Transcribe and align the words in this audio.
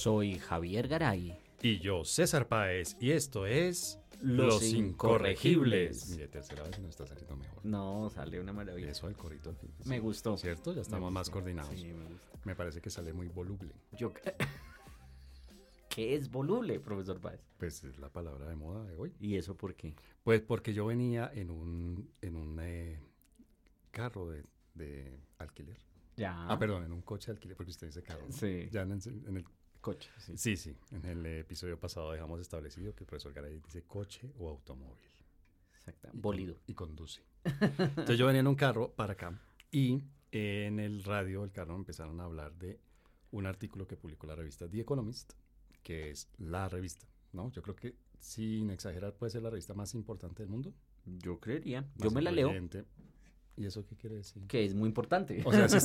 Soy 0.00 0.38
Javier 0.38 0.88
Garay. 0.88 1.38
Y 1.60 1.78
yo, 1.78 2.06
César 2.06 2.48
Páez, 2.48 2.96
y 3.00 3.10
esto 3.10 3.44
es 3.44 3.98
Los 4.22 4.62
Incorregibles. 4.62 6.08
Mire, 6.08 6.26
tercera 6.28 6.62
vez 6.62 6.78
y 6.78 6.80
nos 6.80 6.92
está 6.92 7.06
saliendo 7.06 7.36
mejor. 7.36 7.62
No, 7.66 8.08
sale 8.08 8.40
una 8.40 8.54
maravilla. 8.54 8.88
Eso, 8.92 9.08
el 9.08 9.14
corito 9.14 9.50
al 9.50 9.56
fin. 9.56 9.70
Me 9.84 10.00
gustó. 10.00 10.38
¿Cierto? 10.38 10.72
Ya 10.72 10.80
estamos 10.80 11.12
más 11.12 11.28
coordinados. 11.28 11.78
Sí, 11.78 11.84
me 11.92 12.06
gusta. 12.06 12.38
Me 12.44 12.56
parece 12.56 12.80
que 12.80 12.88
sale 12.88 13.12
muy 13.12 13.28
voluble. 13.28 13.74
Yo... 13.92 14.10
¿Qué 15.90 16.14
es 16.14 16.30
voluble, 16.30 16.80
profesor 16.80 17.20
Páez? 17.20 17.42
Pues 17.58 17.84
es 17.84 17.98
la 17.98 18.08
palabra 18.08 18.48
de 18.48 18.56
moda 18.56 18.82
de 18.86 18.96
hoy. 18.96 19.12
¿Y 19.20 19.36
eso 19.36 19.54
por 19.54 19.74
qué? 19.74 19.94
Pues 20.24 20.40
porque 20.40 20.72
yo 20.72 20.86
venía 20.86 21.30
en 21.34 21.50
un, 21.50 22.08
en 22.22 22.36
un 22.36 22.58
eh, 22.62 22.98
carro 23.90 24.30
de, 24.30 24.46
de 24.72 25.20
alquiler. 25.36 25.76
Ya. 26.16 26.46
Ah, 26.48 26.58
perdón, 26.58 26.84
en 26.84 26.92
un 26.92 27.02
coche 27.02 27.26
de 27.26 27.32
alquiler, 27.36 27.54
porque 27.54 27.72
usted 27.72 27.88
dice 27.88 28.02
carro. 28.02 28.24
¿no? 28.26 28.32
Sí. 28.32 28.66
Ya 28.72 28.80
en 28.80 28.92
el- 28.92 29.44
Coche, 29.80 30.10
sí. 30.18 30.32
sí, 30.36 30.56
sí. 30.56 30.76
En 30.92 31.04
el 31.06 31.24
episodio 31.26 31.78
pasado 31.80 32.12
dejamos 32.12 32.40
establecido 32.40 32.94
que 32.94 33.04
el 33.04 33.06
profesor 33.06 33.32
Garay 33.32 33.58
dice 33.60 33.82
coche 33.82 34.30
o 34.38 34.48
automóvil. 34.50 35.08
Con- 36.02 36.20
Bolido. 36.20 36.56
Y 36.66 36.74
conduce. 36.74 37.22
Entonces 37.44 38.18
yo 38.18 38.26
venía 38.26 38.40
en 38.40 38.46
un 38.46 38.54
carro 38.54 38.92
para 38.92 39.14
acá 39.14 39.40
y 39.70 40.02
eh, 40.32 40.66
en 40.66 40.78
el 40.78 41.02
radio 41.02 41.40
del 41.40 41.50
carro 41.52 41.74
empezaron 41.74 42.20
a 42.20 42.24
hablar 42.24 42.54
de 42.58 42.78
un 43.32 43.46
artículo 43.46 43.86
que 43.86 43.96
publicó 43.96 44.26
la 44.26 44.36
revista 44.36 44.68
The 44.68 44.80
Economist, 44.80 45.32
que 45.82 46.10
es 46.10 46.28
la 46.38 46.68
revista, 46.68 47.06
¿no? 47.32 47.50
Yo 47.50 47.62
creo 47.62 47.74
que 47.76 47.96
sin 48.18 48.70
exagerar 48.70 49.14
puede 49.16 49.30
ser 49.30 49.42
la 49.42 49.50
revista 49.50 49.72
más 49.72 49.94
importante 49.94 50.42
del 50.42 50.50
mundo. 50.50 50.74
Yo 51.06 51.40
creería. 51.40 51.80
más 51.82 51.90
Yo 51.96 52.10
me 52.10 52.20
la 52.20 52.30
leo. 52.30 52.50
¿Y 53.60 53.66
eso 53.66 53.84
qué 53.84 53.94
quiere 53.94 54.16
decir? 54.16 54.42
Que 54.46 54.64
es 54.64 54.74
muy 54.74 54.88
importante. 54.88 55.42
O 55.44 55.52
sea, 55.52 55.68
sí. 55.68 55.78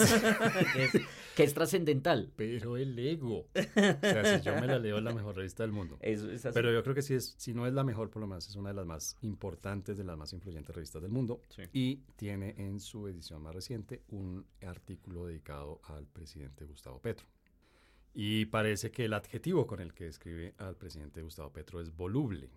que 0.73 0.83
es, 0.85 0.91
que 1.35 1.43
es 1.43 1.53
trascendental. 1.53 2.31
Pero 2.37 2.77
el 2.77 2.97
ego. 2.97 3.39
O 3.39 3.99
sea, 3.99 4.39
si 4.39 4.45
yo 4.45 4.55
me 4.61 4.65
la 4.65 4.79
leo 4.79 4.97
es 4.97 5.03
la 5.03 5.13
mejor 5.13 5.35
revista 5.35 5.63
del 5.63 5.73
mundo. 5.73 5.97
Eso 5.99 6.31
es 6.31 6.45
así. 6.45 6.53
Pero 6.53 6.71
yo 6.71 6.81
creo 6.83 6.95
que 6.95 7.01
si, 7.01 7.15
es, 7.15 7.35
si 7.37 7.53
no 7.53 7.67
es 7.67 7.73
la 7.73 7.83
mejor, 7.83 8.09
por 8.09 8.21
lo 8.21 8.27
menos 8.27 8.47
es 8.47 8.55
una 8.55 8.69
de 8.69 8.75
las 8.75 8.85
más 8.85 9.17
importantes, 9.23 9.97
de 9.97 10.05
las 10.05 10.17
más 10.17 10.31
influyentes 10.31 10.73
revistas 10.73 11.01
del 11.01 11.11
mundo. 11.11 11.41
Sí. 11.49 11.63
Y 11.73 11.95
tiene 12.15 12.55
en 12.57 12.79
su 12.79 13.09
edición 13.09 13.41
más 13.41 13.53
reciente 13.53 14.03
un 14.07 14.45
artículo 14.65 15.25
dedicado 15.25 15.81
al 15.83 16.07
presidente 16.07 16.63
Gustavo 16.63 17.01
Petro. 17.01 17.27
Y 18.13 18.45
parece 18.45 18.89
que 18.89 19.03
el 19.03 19.13
adjetivo 19.13 19.67
con 19.67 19.81
el 19.81 19.93
que 19.93 20.05
describe 20.05 20.55
al 20.59 20.77
presidente 20.77 21.21
Gustavo 21.21 21.51
Petro 21.51 21.81
es 21.81 21.93
voluble. 21.93 22.49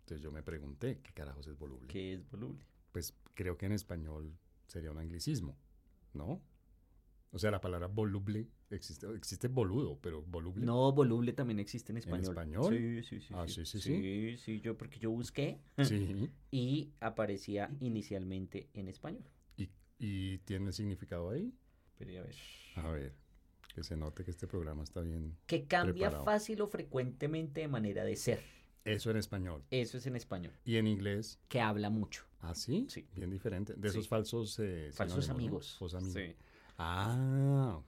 Entonces 0.00 0.22
yo 0.22 0.30
me 0.30 0.42
pregunté, 0.42 1.00
¿qué 1.02 1.14
carajos 1.14 1.46
es 1.46 1.56
voluble? 1.56 1.88
¿Qué 1.88 2.12
es 2.12 2.30
voluble? 2.30 2.60
Pues 2.92 3.14
creo 3.32 3.56
que 3.56 3.64
en 3.64 3.72
español 3.72 4.36
sería 4.66 4.90
un 4.90 4.98
anglicismo, 4.98 5.56
¿no? 6.14 6.42
O 7.32 7.38
sea, 7.38 7.50
la 7.50 7.60
palabra 7.60 7.86
voluble 7.88 8.48
existe, 8.70 9.06
existe 9.14 9.48
boludo, 9.48 9.98
pero 10.00 10.22
voluble. 10.22 10.64
No, 10.64 10.92
voluble 10.92 11.32
también 11.32 11.58
existe 11.58 11.92
en 11.92 11.98
español. 11.98 12.30
español? 12.30 12.74
Sí, 12.74 13.02
sí, 13.02 13.20
sí. 13.20 13.34
Ah, 13.36 13.46
sí, 13.46 13.64
sí, 13.66 13.80
sí. 13.80 13.96
Sí, 14.00 14.36
sí, 14.38 14.60
yo 14.60 14.76
porque 14.78 14.98
yo 14.98 15.10
busqué 15.10 15.60
Sí. 15.82 16.30
y 16.50 16.92
aparecía 17.00 17.70
inicialmente 17.80 18.70
en 18.72 18.88
español. 18.88 19.24
¿Y, 19.56 19.68
y 19.98 20.38
tiene 20.38 20.72
significado 20.72 21.30
ahí? 21.30 21.52
Pero 21.98 22.20
a 22.20 22.22
ver. 22.24 22.34
A 22.76 22.90
ver, 22.90 23.14
que 23.74 23.82
se 23.82 23.96
note 23.96 24.24
que 24.24 24.30
este 24.30 24.46
programa 24.46 24.82
está 24.84 25.00
bien. 25.02 25.36
Que 25.46 25.66
cambia 25.66 26.08
Preparado. 26.08 26.24
fácil 26.24 26.60
o 26.62 26.68
frecuentemente 26.68 27.60
de 27.60 27.68
manera 27.68 28.04
de 28.04 28.16
ser. 28.16 28.40
Eso 28.86 29.10
en 29.10 29.16
español. 29.16 29.62
Eso 29.70 29.98
es 29.98 30.06
en 30.06 30.16
español. 30.16 30.52
Y 30.64 30.76
en 30.76 30.86
inglés, 30.86 31.38
Que 31.48 31.60
habla 31.60 31.90
mucho. 31.90 32.24
¿ah, 32.40 32.54
sí? 32.54 32.86
Sí. 32.88 33.06
Bien 33.14 33.30
diferente. 33.30 33.74
De 33.74 33.90
Sí. 33.90 33.98
esos 33.98 34.08
falsos... 34.08 34.58
eh, 34.60 34.90
Falsos 34.94 35.28
amigos. 35.28 35.76
Falsos 35.78 36.00
amigos. 36.02 36.14
Sí. 36.14 36.34
Ah. 36.78 37.80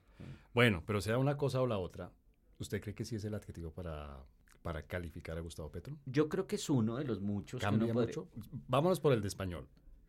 Bueno, 0.52 0.82
pero 0.86 1.00
sea 1.00 1.18
una 1.18 1.36
cosa 1.36 1.60
o 1.60 1.66
la 1.66 1.78
otra, 1.78 2.10
¿usted 2.58 2.80
cree 2.80 2.94
que 2.94 3.04
sí 3.04 3.14
es 3.16 3.24
el 3.24 3.34
adjetivo 3.34 3.70
para, 3.72 4.24
para 4.62 4.82
calificar 4.82 5.38
a 5.38 5.40
Gustavo 5.40 5.70
Petro? 5.70 5.96
Yo 6.06 6.28
creo 6.28 6.46
que 6.46 6.56
es 6.56 6.68
uno 6.68 6.96
de 6.96 7.04
los 7.04 7.20
muchos 7.20 7.60
que 7.60 7.64
¿Cambia 7.66 7.92
uno 7.92 8.00
mucho? 8.02 8.28
Vámonos 8.66 8.98
por 8.98 9.12
el 9.12 9.20
de 9.22 9.28
español. 9.28 9.68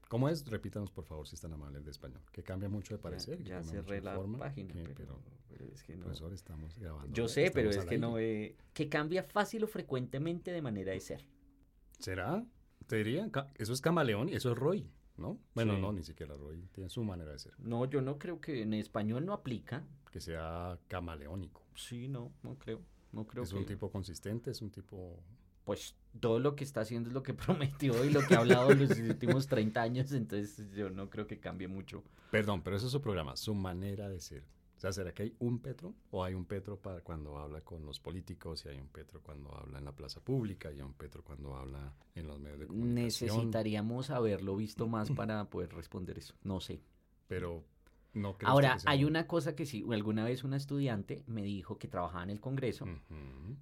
¿Cómo 0.10 0.28
es? 0.28 0.46
Repítanos, 0.50 0.92
por 0.92 1.06
favor, 1.06 1.28
si 1.28 1.36
es 1.36 1.42
tan 1.42 1.54
amable 1.54 1.78
el 1.78 1.86
de 1.86 1.92
español. 1.92 2.20
Que 2.32 2.44
cambia 2.44 2.68
mucho 2.68 2.96
de 2.96 2.98
Ya- 2.98 3.02
parecer. 3.04 3.44
Ya, 3.44 3.60
mucho 3.60 3.70
cerré 3.70 4.02
la 4.02 4.16
forma, 4.16 4.40
página, 4.40 4.74
que- 4.74 4.94
pero, 4.96 5.22
pero, 5.48 5.66
es 5.74 5.84
que 5.84 5.96
no. 5.96 6.02
profesor, 6.06 6.34
estamos 6.34 6.78
grabando. 6.78 7.14
Yo 7.14 7.28
sé, 7.28 7.52
pero 7.54 7.70
es 7.70 7.86
que 7.86 7.98
no 7.98 8.18
eh, 8.20 8.56
que 8.74 8.90
cambia 8.90 9.24
fácil 9.24 9.64
o 9.64 9.68
frecuentemente 9.68 10.52
de 10.52 10.62
manera 10.62 10.92
de 10.92 11.00
ser. 11.00 11.26
¿Será? 12.00 12.44
Te 12.88 12.98
diría, 12.98 13.30
eso 13.56 13.72
es 13.72 13.82
camaleón 13.82 14.30
y 14.30 14.34
eso 14.34 14.52
es 14.52 14.58
Roy, 14.58 14.90
¿no? 15.18 15.38
Bueno, 15.54 15.76
Sí. 15.76 15.82
no, 15.82 15.94
ni 15.94 16.04
siquiera 16.04 16.36
Roy. 16.36 16.68
Tiene 16.72 16.90
su 16.90 17.04
manera 17.04 17.32
de 17.32 17.38
ser. 17.40 17.54
No, 17.60 17.86
yo 17.86 18.02
no 18.02 18.18
creo 18.18 18.42
que 18.42 18.64
en 18.64 18.74
español 18.74 19.26
no 19.26 19.34
aplica. 19.34 19.86
Que 20.12 20.20
sea 20.22 20.80
camaleónico. 20.88 21.62
Sí, 21.76 22.08
no, 22.08 22.34
no 22.42 22.58
creo. 22.58 22.82
No 23.12 23.28
creo 23.28 23.44
es 23.44 23.52
que 23.52 23.58
un 23.58 23.66
tipo 23.66 23.92
consistente, 23.92 24.50
es 24.52 24.62
un 24.64 24.72
tipo... 24.72 25.22
pues 25.64 25.96
todo 26.20 26.40
lo 26.40 26.56
que 26.56 26.64
está 26.64 26.82
haciendo 26.82 27.10
es 27.10 27.14
lo 27.14 27.24
que 27.24 27.34
prometió 27.36 28.04
y 28.04 28.10
lo 28.10 28.26
que 28.26 28.36
ha 28.36 28.40
hablado 28.40 28.74
los 28.74 28.92
últimos 28.98 29.48
30 29.48 29.82
años, 29.82 30.12
entonces 30.12 30.72
yo 30.72 30.90
no 30.90 31.10
creo 31.10 31.28
que 31.28 31.40
cambie 31.40 31.68
mucho. 31.68 32.04
Perdón, 32.32 32.62
pero 32.62 32.76
eso 32.76 32.88
es 32.88 32.92
su 32.92 33.02
programa, 33.02 33.36
su 33.36 33.54
manera 33.54 34.10
de 34.10 34.20
ser. 34.20 34.44
O 34.80 34.82
sea, 34.82 34.94
¿será 34.94 35.14
que 35.14 35.24
hay 35.24 35.36
un 35.40 35.60
Petro? 35.60 35.94
¿O 36.12 36.24
hay 36.24 36.34
un 36.34 36.46
Petro 36.46 36.78
para 36.80 37.02
cuando 37.02 37.38
habla 37.38 37.60
con 37.60 37.86
los 37.86 38.00
políticos? 38.00 38.64
¿Y 38.66 38.70
hay 38.70 38.80
un 38.80 38.88
Petro 38.88 39.22
cuando 39.22 39.54
habla 39.54 39.78
en 39.78 39.84
la 39.84 39.92
plaza 39.92 40.22
pública? 40.22 40.72
¿Y 40.72 40.76
hay 40.76 40.82
un 40.84 40.94
Petro 40.94 41.22
cuando 41.22 41.54
habla 41.54 41.94
en 42.16 42.28
los 42.28 42.40
medios 42.40 42.60
de 42.62 42.68
comunicación? 42.68 43.30
Necesitaríamos 43.30 44.10
haberlo 44.10 44.56
visto 44.56 44.88
más 44.88 45.12
para 45.12 45.50
poder 45.50 45.74
responder 45.74 46.18
eso. 46.18 46.34
No 46.44 46.62
sé. 46.62 46.82
Pero 47.28 47.66
no 48.14 48.38
creo 48.38 48.50
Ahora, 48.50 48.78
hay 48.86 49.04
una 49.06 49.28
cosa 49.28 49.56
que 49.56 49.66
sí, 49.66 49.86
alguna 49.92 50.24
vez 50.24 50.44
una 50.44 50.58
estudiante 50.58 51.24
me 51.28 51.44
dijo 51.44 51.78
que 51.78 51.88
trabajaba 51.88 52.24
en 52.24 52.32
el 52.32 52.40
Congreso, 52.40 52.86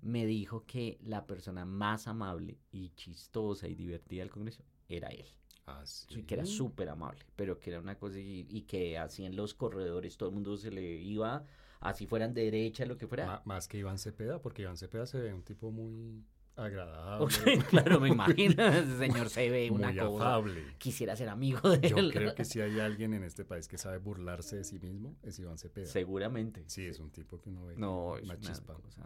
me 0.01 0.25
dijo 0.25 0.65
que 0.65 0.97
la 1.01 1.25
persona 1.25 1.65
más 1.65 2.07
amable 2.07 2.57
y 2.71 2.89
chistosa 2.95 3.67
y 3.67 3.75
divertida 3.75 4.21
del 4.21 4.31
Congreso 4.31 4.63
era 4.87 5.09
él. 5.09 5.25
Ah, 5.65 5.81
Sí, 5.85 6.23
que 6.23 6.35
era 6.35 6.45
súper 6.45 6.87
amable, 6.87 7.25
pero 7.35 7.59
que 7.59 7.71
era 7.71 7.81
una 7.81 7.95
cosa 7.99 8.19
y, 8.19 8.47
y 8.49 8.61
que 8.61 8.97
así 8.97 9.25
en 9.25 9.35
los 9.35 9.53
corredores 9.53 10.15
todo 10.15 10.29
el 10.29 10.35
mundo 10.35 10.55
se 10.55 10.71
le 10.71 10.95
iba, 10.95 11.45
así 11.81 12.07
fueran 12.07 12.33
de 12.33 12.45
derecha, 12.45 12.85
lo 12.85 12.97
que 12.97 13.05
fuera. 13.05 13.41
Más 13.43 13.67
que 13.67 13.77
Iván 13.77 13.97
Cepeda, 13.97 14.41
porque 14.41 14.61
Iván 14.61 14.77
Cepeda 14.77 15.05
se 15.05 15.19
ve 15.19 15.33
un 15.33 15.43
tipo 15.43 15.69
muy 15.69 16.23
agradable, 16.57 17.27
claro, 17.69 17.99
me 17.99 18.09
imagino, 18.09 18.67
ese 18.67 18.97
señor 18.97 19.29
se 19.29 19.49
ve 19.49 19.69
una 19.71 19.89
muy 19.89 19.97
cosa. 19.97 20.25
afable. 20.35 20.63
Quisiera 20.77 21.15
ser 21.15 21.29
amigo 21.29 21.69
de 21.77 21.89
Yo 21.89 21.97
él. 21.97 22.11
creo 22.11 22.35
que 22.35 22.45
si 22.45 22.59
hay 22.61 22.79
alguien 22.79 23.13
en 23.13 23.23
este 23.23 23.45
país 23.45 23.67
que 23.67 23.77
sabe 23.77 23.99
burlarse 23.99 24.57
de 24.57 24.63
sí 24.63 24.79
mismo, 24.79 25.15
es 25.23 25.37
Iván 25.39 25.57
Cepeda. 25.57 25.85
Seguramente. 25.85 26.63
Sí, 26.67 26.85
es 26.85 26.99
un 26.99 27.11
tipo 27.11 27.39
que 27.39 27.49
uno 27.49 27.65
ve. 27.65 27.75
No, 27.77 28.17
es 28.17 28.23
una 28.23 28.39
chispa. 28.39 28.73
cosa 28.73 29.01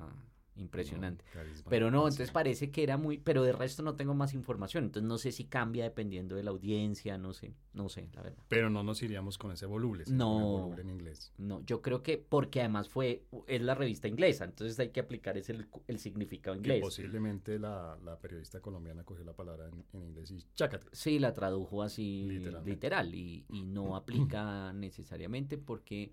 impresionante. 0.56 1.23
No, 1.34 1.69
Pero 1.69 1.89
no, 1.91 2.00
entonces 2.00 2.31
parece 2.31 2.72
que 2.72 2.84
era 2.84 2.97
muy, 2.97 3.17
pero 3.17 3.44
de 3.44 3.51
resto 3.53 3.84
no 3.84 3.95
tengo 3.95 4.13
más 4.13 4.34
información, 4.34 4.84
entonces 4.85 5.07
no 5.07 5.17
sé 5.17 5.31
si 5.31 5.45
cambia 5.45 5.84
dependiendo 5.85 6.35
de 6.35 6.44
la 6.44 6.51
audiencia, 6.51 7.17
no 7.17 7.34
sé, 7.34 7.56
no 7.73 7.89
sé, 7.89 8.09
la 8.13 8.22
verdad. 8.22 8.44
Pero 8.47 8.69
no 8.69 8.84
nos 8.84 9.01
iríamos 9.01 9.38
con 9.38 9.51
ese 9.51 9.66
voluble, 9.66 10.03
No. 10.07 10.25
con 10.34 10.38
el 10.44 10.50
voluble 10.61 10.81
en 10.81 10.90
inglés. 10.90 11.34
No, 11.38 11.61
yo 11.66 11.81
creo 11.81 12.03
que 12.03 12.17
porque 12.17 12.59
además 12.59 12.90
fue, 12.90 13.23
es 13.47 13.61
la 13.61 13.75
revista 13.75 14.07
inglesa, 14.07 14.44
entonces 14.45 14.78
hay 14.79 14.90
que 14.90 15.00
aplicar 15.00 15.38
ese, 15.38 15.53
el, 15.53 15.67
el 15.88 16.00
significado 16.00 16.53
Que 16.56 16.59
inglés. 16.59 16.81
posiblemente 16.81 17.57
la, 17.57 17.97
la 18.03 18.17
periodista 18.19 18.59
colombiana 18.59 19.03
cogió 19.03 19.23
la 19.23 19.34
palabra 19.34 19.67
en, 19.69 19.84
en 19.94 20.03
inglés 20.07 20.31
y 20.31 20.44
chácate. 20.53 20.88
Sí, 20.91 21.17
la 21.19 21.34
tradujo 21.34 21.81
así 21.81 22.41
literal 22.66 23.16
y, 23.16 23.45
y 23.50 23.63
no 23.63 23.95
aplica 23.95 24.73
necesariamente 24.73 25.57
porque 25.57 26.11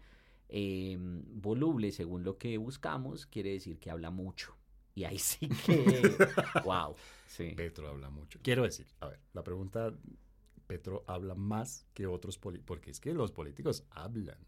eh, 0.48 0.96
voluble, 0.98 1.92
según 1.92 2.24
lo 2.24 2.38
que 2.38 2.56
buscamos, 2.58 3.26
quiere 3.26 3.52
decir 3.52 3.78
que 3.78 3.90
habla 3.90 4.10
mucho. 4.10 4.54
Y 4.94 5.04
ahí 5.04 5.18
sí 5.18 5.48
que, 5.66 6.16
wow, 6.64 6.94
sí. 7.26 7.52
Petro 7.56 7.88
habla 7.88 8.10
mucho. 8.10 8.40
Quiero 8.42 8.64
decir, 8.64 8.86
a 9.00 9.08
ver, 9.08 9.20
la 9.32 9.44
pregunta, 9.44 9.94
Petro 10.66 11.04
habla 11.06 11.34
más 11.34 11.86
que 11.94 12.06
otros 12.06 12.38
políticos, 12.38 12.66
porque 12.66 12.90
es 12.90 13.00
que 13.00 13.14
los 13.14 13.30
políticos 13.30 13.84
hablan. 13.90 14.38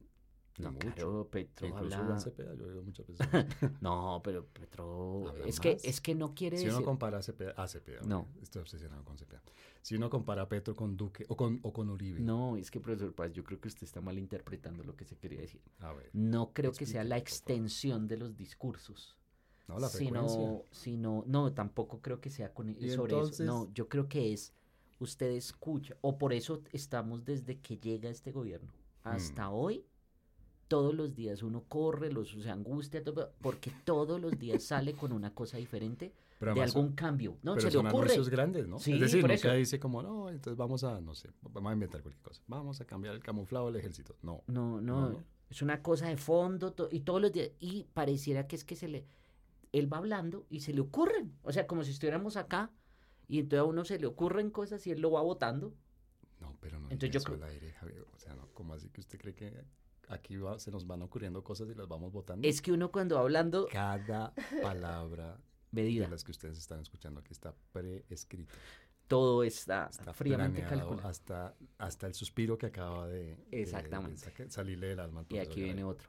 No, 0.67 0.73
mucho. 0.73 0.91
claro, 0.95 1.29
Petro 1.31 1.67
Incluso 1.69 1.95
habla... 1.97 2.07
Iván 2.09 2.21
Cepeda, 2.21 2.55
yo 2.55 2.65
he 2.65 2.69
oído 2.69 2.83
muchas 2.83 3.07
veces. 3.07 3.27
No, 3.81 4.21
pero 4.25 4.47
Petro... 4.47 5.29
Habla 5.29 5.47
Es 5.47 5.61
que, 5.61 5.77
es 5.83 6.01
que 6.01 6.15
no 6.15 6.35
quiere 6.35 6.57
si 6.59 6.65
decir... 6.65 6.77
uno 6.79 6.85
compara 6.87 7.19
a 7.19 7.23
Cepeda, 7.23 7.53
a 7.53 7.67
Cepeda, 7.69 8.01
No. 8.05 8.29
estoy 8.43 8.63
obsesionado 8.63 9.05
con 9.05 9.17
Cepeda. 9.19 9.43
Si 9.83 9.95
uno 9.97 10.11
compara 10.11 10.43
a 10.43 10.49
Petro 10.49 10.77
con 10.77 10.97
Duque 10.97 11.25
o 11.29 11.37
con, 11.37 11.59
o 11.63 11.73
con 11.73 11.89
Uribe, 11.89 12.21
No, 12.21 12.57
es 12.57 12.71
que, 12.71 12.81
profesor 12.81 13.15
Paz, 13.15 13.33
yo 13.33 13.43
creo 13.45 13.61
que 13.61 13.69
usted 13.69 13.85
está 13.85 14.01
malinterpretando 14.01 14.85
lo 14.85 14.95
que 14.97 15.05
se 15.05 15.17
quería 15.17 15.41
decir. 15.41 15.61
a 15.79 15.93
ver, 15.93 16.11
No 16.13 16.53
creo 16.53 16.73
que 16.73 16.85
sea 16.87 17.03
la 17.05 17.17
extensión 17.17 18.07
de 18.07 18.19
los 18.19 18.37
discursos. 18.37 19.17
no, 19.69 19.79
la 19.79 19.89
sino, 19.89 20.65
sino, 20.71 21.25
no, 21.27 21.53
tampoco 21.53 22.01
creo 22.01 22.21
que 22.21 22.29
sea 22.29 22.53
con 22.53 22.75
sobre 22.75 22.91
entonces- 23.15 23.41
eso. 23.41 23.45
No, 23.45 23.73
yo 23.73 23.89
creo 23.89 24.09
que 24.09 24.33
es, 24.33 24.53
usted 24.99 25.31
escucha, 25.31 25.97
o 26.03 26.19
por 26.19 26.33
eso 26.35 26.61
estamos 26.73 27.25
desde 27.25 27.59
que 27.61 27.79
llega 27.79 28.11
este 28.11 28.33
gobierno 28.33 28.73
hasta 29.05 29.49
Mm. 29.49 29.55
hoy, 29.55 29.85
todos 30.71 30.95
los 30.95 31.13
días 31.17 31.43
uno 31.43 31.65
corre, 31.67 32.13
los, 32.13 32.31
se 32.31 32.49
angustia, 32.49 33.03
todo, 33.03 33.33
porque 33.43 33.73
todos 33.85 34.21
los 34.21 34.39
días 34.39 34.63
sale 34.63 34.93
con 34.95 35.11
una 35.11 35.35
cosa 35.35 35.57
diferente 35.57 36.13
Pero 36.39 36.55
de 36.55 36.63
algún 36.63 36.93
cambio. 36.93 37.33
No, 37.43 37.55
pero 37.55 37.61
se 37.63 37.67
le 37.67 37.73
son 37.73 37.87
ocurre. 37.89 38.03
anuncios 38.05 38.29
grandes, 38.29 38.69
¿no? 38.69 38.79
Sí, 38.79 38.93
es 38.93 39.01
decir, 39.01 39.21
por 39.21 39.31
nunca 39.31 39.49
eso. 39.49 39.57
dice 39.57 39.81
como, 39.81 40.01
no, 40.01 40.31
entonces 40.31 40.57
vamos 40.57 40.85
a, 40.85 41.01
no 41.01 41.13
sé, 41.17 41.29
vamos 41.43 41.71
a 41.71 41.73
inventar 41.75 42.03
cualquier 42.03 42.23
cosa. 42.23 42.41
Vamos 42.47 42.81
a 42.81 42.85
cambiar 42.85 43.17
el 43.17 43.21
camuflado 43.21 43.67
del 43.67 43.77
ejército. 43.77 44.15
No. 44.23 44.45
No, 44.47 44.81
no, 44.81 45.11
No. 45.11 45.25
es 45.51 45.61
una 45.61 45.83
cosa 45.83 46.07
de 46.07 46.17
fondo 46.17 46.73
to- 46.73 46.89
y 46.93 47.01
todos 47.01 47.21
los 47.21 47.33
días, 47.33 47.51
y 47.59 47.89
pareciera 47.93 48.47
que 48.47 48.55
es 48.55 48.65
que 48.65 48.77
se 48.77 48.87
le, 48.87 49.05
él 49.73 49.93
va 49.93 49.97
hablando 49.97 50.47
y 50.51 50.61
se 50.61 50.73
le 50.73 50.83
ocurren, 50.83 51.35
o 51.43 51.51
sea, 51.51 51.67
como 51.67 51.83
si 51.83 51.91
estuviéramos 51.91 52.37
acá 52.37 52.71
y 53.27 53.41
entonces 53.41 53.59
a 53.61 53.65
uno 53.65 53.85
se 53.85 53.99
le 53.99 54.07
ocurren 54.07 54.51
cosas 54.51 54.87
y 54.87 54.93
él 54.93 55.01
lo 55.01 55.11
va 55.11 55.21
votando. 55.23 55.75
No, 56.41 56.57
pero 56.61 56.79
no 56.79 56.89
Entonces 56.91 57.11
yo 57.11 57.21
creo- 57.25 57.43
al 57.45 57.51
aire, 57.51 57.73
Javier. 57.73 58.05
O 58.15 58.19
sea, 58.21 58.35
no, 58.37 58.47
¿cómo 58.55 58.75
así 58.75 58.89
que 58.89 59.01
usted 59.01 59.19
cree 59.19 59.35
que 59.35 59.65
aquí 60.11 60.37
va- 60.37 60.59
se 60.59 60.71
nos 60.71 60.87
van 60.87 61.03
ocurriendo 61.03 61.43
cosas 61.43 61.69
y 61.71 61.75
las 61.75 61.89
vamos 61.89 62.13
votando? 62.13 62.47
Es 62.47 62.61
que 62.61 62.73
uno 62.73 62.91
cuando 62.91 63.15
va 63.17 63.23
hablando, 63.23 63.67
Cada 63.71 64.35
palabra 64.63 65.39
medida, 65.73 66.05
de 66.05 66.11
las 66.11 66.25
que 66.25 66.33
ustedes 66.33 66.59
están 66.59 66.81
escuchando 66.81 67.21
aquí 67.21 67.33
está 67.33 67.55
preescrita. 67.73 68.53
todo 69.07 69.43
está, 69.45 69.89
Está 69.91 70.13
fríamente 70.13 70.63
calculado. 70.63 71.09
hasta, 71.09 71.55
hasta 71.79 72.07
el 72.07 72.15
suspiro 72.15 72.57
que 72.59 72.67
acaba 72.67 73.07
de, 73.09 73.23
de- 73.37 73.37
de 73.51 73.63
Exactamente. 73.63 74.19
saca- 74.21 74.51
salirle 74.51 74.89
del 74.89 75.01
alma 75.01 75.21
al 75.21 75.27
Y 75.31 75.39
aquí 75.39 75.63
viene 75.63 75.83
otro. 75.85 76.09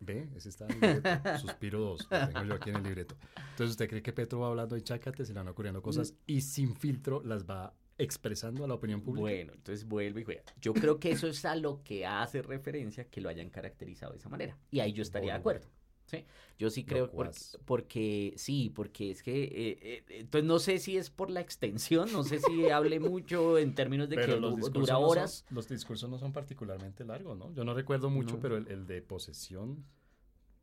Ve, 0.00 0.28
ese 0.34 0.48
está 0.48 0.66
en 0.66 0.72
el 0.84 0.94
libreto. 0.96 1.38
Suspiro 1.38 1.78
2, 1.80 2.08
lo 2.10 2.26
tengo 2.28 2.44
yo 2.44 2.54
aquí 2.54 2.70
en 2.70 2.76
el 2.76 2.82
libreto. 2.82 3.14
Entonces, 3.36 3.70
¿usted 3.70 3.88
cree 3.88 4.02
que 4.02 4.12
Petro 4.12 4.40
va 4.40 4.48
hablando 4.48 4.76
y 4.76 4.82
chácate, 4.82 5.24
se 5.24 5.32
le 5.32 5.38
van 5.38 5.48
ocurriendo 5.48 5.80
cosas 5.80 6.14
y 6.26 6.40
sin 6.40 6.74
filtro 6.74 7.22
las 7.22 7.44
va 7.48 7.72
expresando 8.02 8.64
a 8.64 8.68
la 8.68 8.74
opinión 8.74 9.00
pública? 9.00 9.22
Bueno, 9.22 9.52
entonces 9.54 9.86
vuelve 9.86 10.20
y 10.20 10.24
juega. 10.24 10.42
Yo 10.60 10.72
creo 10.74 10.98
que 10.98 11.10
eso 11.10 11.26
es 11.26 11.44
a 11.44 11.56
lo 11.56 11.82
que 11.82 12.06
hace 12.06 12.42
referencia 12.42 13.04
que 13.08 13.20
lo 13.20 13.28
hayan 13.28 13.50
caracterizado 13.50 14.12
de 14.12 14.18
esa 14.18 14.28
manera. 14.28 14.58
Y 14.70 14.80
ahí 14.80 14.92
yo 14.92 15.02
estaría 15.02 15.32
de 15.34 15.38
acuerdo. 15.38 15.68
¿sí? 16.04 16.24
Yo 16.58 16.68
sí 16.68 16.84
creo 16.84 17.10
porque, 17.10 17.38
porque 17.64 18.34
sí, 18.36 18.70
porque 18.74 19.10
es 19.12 19.22
que 19.22 19.44
eh, 19.44 19.78
eh, 19.80 20.04
entonces 20.08 20.46
no 20.46 20.58
sé 20.58 20.78
si 20.78 20.96
es 20.98 21.08
por 21.10 21.30
la 21.30 21.40
extensión, 21.40 22.12
no 22.12 22.22
sé 22.22 22.38
si 22.40 22.68
hable 22.68 23.00
mucho 23.00 23.56
en 23.56 23.74
términos 23.74 24.08
de 24.08 24.16
Pero 24.16 24.34
que 24.34 24.40
los 24.40 24.72
dura 24.72 24.92
no 24.94 25.00
son- 25.00 25.04
horas. 25.10 25.46
los 25.50 25.68
discursos 25.68 26.10
no 26.10 26.18
son 26.18 26.32
particularmente 26.32 27.04
largos, 27.04 27.38
¿no? 27.38 27.52
Yo 27.54 27.64
no 27.64 27.72
recuerdo 27.72 28.10
mucho, 28.10 28.34
No. 28.34 28.40
pero 28.42 28.56
el, 28.58 28.68
el 28.68 28.86
de 28.86 29.00
posesión, 29.00 29.84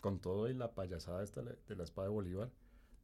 con 0.02 0.20
todo 0.20 0.50
y 0.50 0.54
la 0.54 0.72
payasada 0.74 1.24
esta 1.24 1.42
de 1.42 1.76
la 1.76 1.84
espada 1.84 2.08
de 2.10 2.14
Bolívar, 2.14 2.52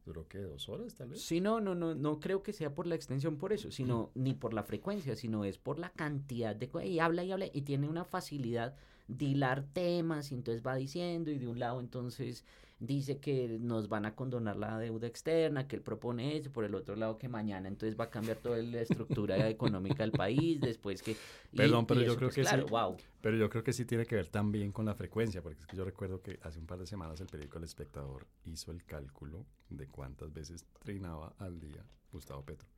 duró, 0.06 0.26
¿qué? 0.28 0.38
¿Dos 0.38 0.68
horas, 0.68 0.94
tal 0.94 1.10
vez? 1.10 1.20
Sí, 1.22 1.40
no, 1.40 1.60
no, 1.60 1.74
no, 1.74 1.94
no 1.94 2.20
creo 2.20 2.42
que 2.42 2.52
sea 2.52 2.74
por 2.74 2.86
la 2.86 2.94
extensión 2.94 3.36
por 3.36 3.52
eso, 3.52 3.70
sino 3.70 4.10
ni 4.14 4.32
por 4.34 4.54
la 4.54 4.62
frecuencia, 4.62 5.16
sino 5.16 5.44
es 5.44 5.58
por 5.58 5.78
la 5.78 5.90
cantidad 5.90 6.56
de 6.56 6.68
co- 6.68 6.80
y 6.80 6.98
habla 7.00 7.24
y 7.24 7.32
habla 7.32 7.46
y 7.52 7.62
tiene 7.62 7.88
una 7.88 8.04
facilidad 8.04 8.74
de 9.08 9.24
hilar 9.26 9.64
temas 9.72 10.32
y 10.32 10.34
entonces 10.34 10.66
va 10.66 10.74
diciendo 10.76 11.30
y 11.30 11.38
de 11.38 11.46
un 11.48 11.58
lado 11.58 11.80
entonces 11.80 12.44
dice 12.78 13.18
que 13.18 13.58
nos 13.58 13.88
van 13.88 14.04
a 14.04 14.14
condonar 14.14 14.56
la 14.56 14.78
deuda 14.78 15.06
externa, 15.06 15.66
que 15.66 15.76
él 15.76 15.82
propone 15.82 16.36
eso, 16.36 16.52
por 16.52 16.64
el 16.64 16.74
otro 16.74 16.94
lado 16.94 17.16
que 17.16 17.28
mañana 17.28 17.68
entonces 17.68 17.98
va 17.98 18.04
a 18.04 18.10
cambiar 18.10 18.36
toda 18.36 18.58
la 18.58 18.82
estructura 18.82 19.36
económica 19.48 20.02
del 20.02 20.12
país, 20.12 20.60
después 20.60 21.02
que... 21.02 21.12
y- 21.12 21.56
Perdón, 21.56 21.86
pero 21.86 22.02
y 22.02 22.04
yo 22.06 22.16
creo 22.16 22.28
pues, 22.28 22.34
que 22.34 22.44
sí. 22.44 22.56
wow. 22.68 22.96
Pero 23.22 23.36
yo 23.38 23.48
creo 23.48 23.64
que 23.64 23.72
sí 23.72 23.84
tiene 23.86 24.04
que 24.04 24.16
ver 24.16 24.26
también 24.28 24.72
con 24.72 24.84
la 24.84 24.94
frecuencia, 24.94 25.42
porque 25.42 25.60
es 25.60 25.66
que 25.66 25.76
yo 25.76 25.84
recuerdo 25.84 26.20
que 26.20 26.38
hace 26.42 26.58
un 26.58 26.66
par 26.66 26.78
de 26.78 26.86
semanas 26.86 27.20
el 27.20 27.28
periódico 27.28 27.58
El 27.58 27.64
Espectador 27.64 28.26
hizo 28.44 28.70
el 28.72 28.84
cálculo 28.84 29.46
de 29.70 29.86
cuántas 29.88 30.32
veces 30.34 30.66
trinaba 30.84 31.32
al 31.38 31.58
día 31.58 31.82
Gustavo 32.12 32.44
Petro. 32.44 32.68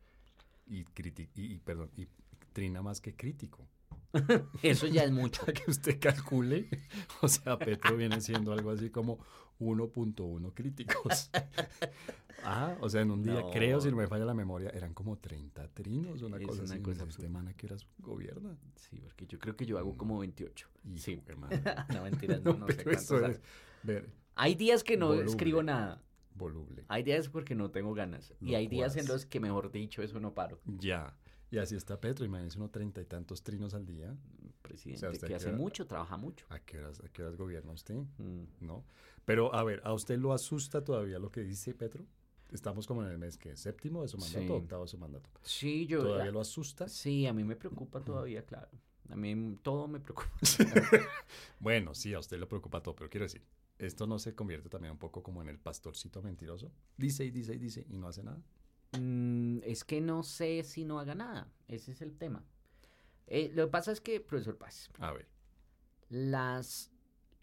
Y, 0.66 0.84
criti- 0.84 1.28
y, 1.34 1.54
y, 1.54 1.58
perdón, 1.58 1.90
y 1.96 2.06
trina 2.52 2.82
más 2.82 3.00
que 3.00 3.14
crítico. 3.16 3.66
Eso 4.62 4.86
ya 4.86 5.02
es 5.04 5.10
mucho. 5.10 5.40
Para 5.46 5.52
que 5.54 5.70
usted 5.70 5.98
calcule, 6.00 6.68
o 7.20 7.28
sea, 7.28 7.58
Petro 7.58 7.96
viene 7.96 8.20
siendo 8.20 8.52
algo 8.52 8.70
así 8.70 8.90
como 8.90 9.18
1.1 9.60 10.52
críticos. 10.54 11.30
ah, 12.44 12.76
o 12.80 12.88
sea, 12.88 13.02
en 13.02 13.10
un 13.10 13.22
día, 13.22 13.34
No. 13.40 13.50
creo, 13.50 13.80
si 13.80 13.90
no 13.90 13.96
me 13.96 14.06
falla 14.06 14.24
la 14.24 14.34
memoria, 14.34 14.70
eran 14.70 14.94
como 14.94 15.18
30 15.18 15.68
trinos, 15.74 16.22
una 16.22 16.36
Es 16.38 16.46
cosa 16.46 16.62
una 16.62 16.74
así. 16.74 16.82
cosa 16.82 17.04
Este 17.04 17.28
man 17.28 17.54
gobierna. 17.98 18.56
Sí, 18.76 18.98
porque 19.00 19.26
yo 19.26 19.38
creo 19.38 19.56
que 19.56 19.66
yo 19.66 19.78
hago 19.78 19.96
como 19.96 20.18
28. 20.18 20.68
Hijo 20.84 20.98
Sí. 20.98 21.20
madre. 21.36 21.62
no, 21.94 22.02
mentiras, 22.02 22.42
no, 22.42 22.52
No, 22.58 22.58
no 22.66 22.66
sé 22.68 22.84
cuántos 22.84 23.10
es, 23.22 23.40
ver, 23.82 24.08
Hay 24.34 24.54
días 24.54 24.84
que 24.84 24.96
no 24.96 25.08
Voluble. 25.08 25.30
escribo 25.30 25.62
nada. 25.62 26.02
voluble. 26.34 26.84
Hay 26.88 27.02
días 27.02 27.28
porque 27.28 27.54
no 27.56 27.70
tengo 27.72 27.94
ganas. 27.94 28.32
Y 28.40 28.54
hay 28.54 28.68
días 28.68 28.96
en 28.96 29.06
los 29.08 29.26
que, 29.26 29.40
mejor 29.40 29.72
dicho, 29.72 30.02
eso 30.02 30.20
no 30.20 30.34
paro. 30.34 30.60
Ya. 30.64 31.16
Y 31.50 31.58
así 31.58 31.74
está 31.74 31.98
Petro, 32.00 32.24
imagínense 32.26 32.58
unos 32.58 32.70
treinta 32.70 33.00
y 33.00 33.06
tantos 33.06 33.42
trinos 33.42 33.72
al 33.74 33.86
día. 33.86 34.14
Presidente, 34.62 35.08
¿usted 35.08 35.26
que 35.28 35.34
hace 35.34 35.48
hora- 35.48 35.56
mucho, 35.56 35.86
trabaja 35.86 36.16
mucho. 36.18 36.44
¿A 36.50 36.58
qué 36.60 36.78
horas, 36.78 37.00
a 37.02 37.08
qué 37.08 37.22
horas 37.22 37.36
gobierna 37.36 37.72
usted? 37.72 37.96
Mm. 38.18 38.44
¿No? 38.60 38.84
Pero, 39.28 39.54
a 39.54 39.62
ver, 39.62 39.82
¿a 39.84 39.92
usted 39.92 40.18
lo 40.18 40.32
asusta 40.32 40.82
todavía 40.82 41.18
lo 41.18 41.30
que 41.30 41.42
dice 41.42 41.74
Petro? 41.74 42.06
Estamos 42.50 42.86
como 42.86 43.02
en 43.04 43.10
el 43.10 43.18
mes 43.18 43.36
que 43.36 43.58
séptimo 43.58 44.00
de 44.00 44.08
su 44.08 44.16
mandato, 44.16 44.40
Sí. 44.46 44.50
octavo 44.52 44.82
de 44.84 44.88
su 44.88 44.96
mandato. 44.96 45.28
Sí, 45.42 45.86
yo... 45.86 46.02
¿Todavía 46.02 46.32
lo 46.32 46.40
asusta? 46.40 46.88
Sí, 46.88 47.26
a 47.26 47.34
mí 47.34 47.44
me 47.44 47.54
preocupa 47.54 48.00
todavía, 48.02 48.46
claro. 48.46 48.70
A 49.10 49.16
mí 49.16 49.58
todo 49.62 49.86
me 49.86 50.00
preocupa. 50.00 50.30
Bueno, 51.60 51.94
sí, 51.94 52.14
a 52.14 52.20
usted 52.20 52.38
le 52.40 52.46
preocupa 52.46 52.82
todo, 52.82 52.96
pero 52.96 53.10
quiero 53.10 53.26
decir, 53.26 53.42
¿esto 53.78 54.06
no 54.06 54.18
se 54.18 54.34
convierte 54.34 54.70
también 54.70 54.92
un 54.92 54.98
poco 54.98 55.22
como 55.22 55.42
en 55.42 55.50
el 55.50 55.58
pastorcito 55.58 56.22
mentiroso? 56.22 56.72
Dice 56.96 57.22
y 57.26 57.30
dice 57.30 57.54
y 57.54 57.58
dice 57.58 57.84
y 57.86 57.98
no 57.98 58.08
hace 58.08 58.22
nada. 58.22 58.40
Mm, 58.98 59.58
es 59.62 59.84
que 59.84 60.00
no 60.00 60.22
sé 60.22 60.62
si 60.64 60.86
no 60.86 60.98
haga 61.00 61.14
nada. 61.14 61.52
Ese 61.68 61.92
es 61.92 62.00
el 62.00 62.16
tema. 62.16 62.42
Eh, 63.26 63.52
lo 63.54 63.66
que 63.66 63.70
pasa 63.72 63.92
es 63.92 64.00
que, 64.00 64.20
profesor 64.22 64.56
Paz, 64.56 64.88
A 65.00 65.12
ver. 65.12 65.26
las, 66.08 66.90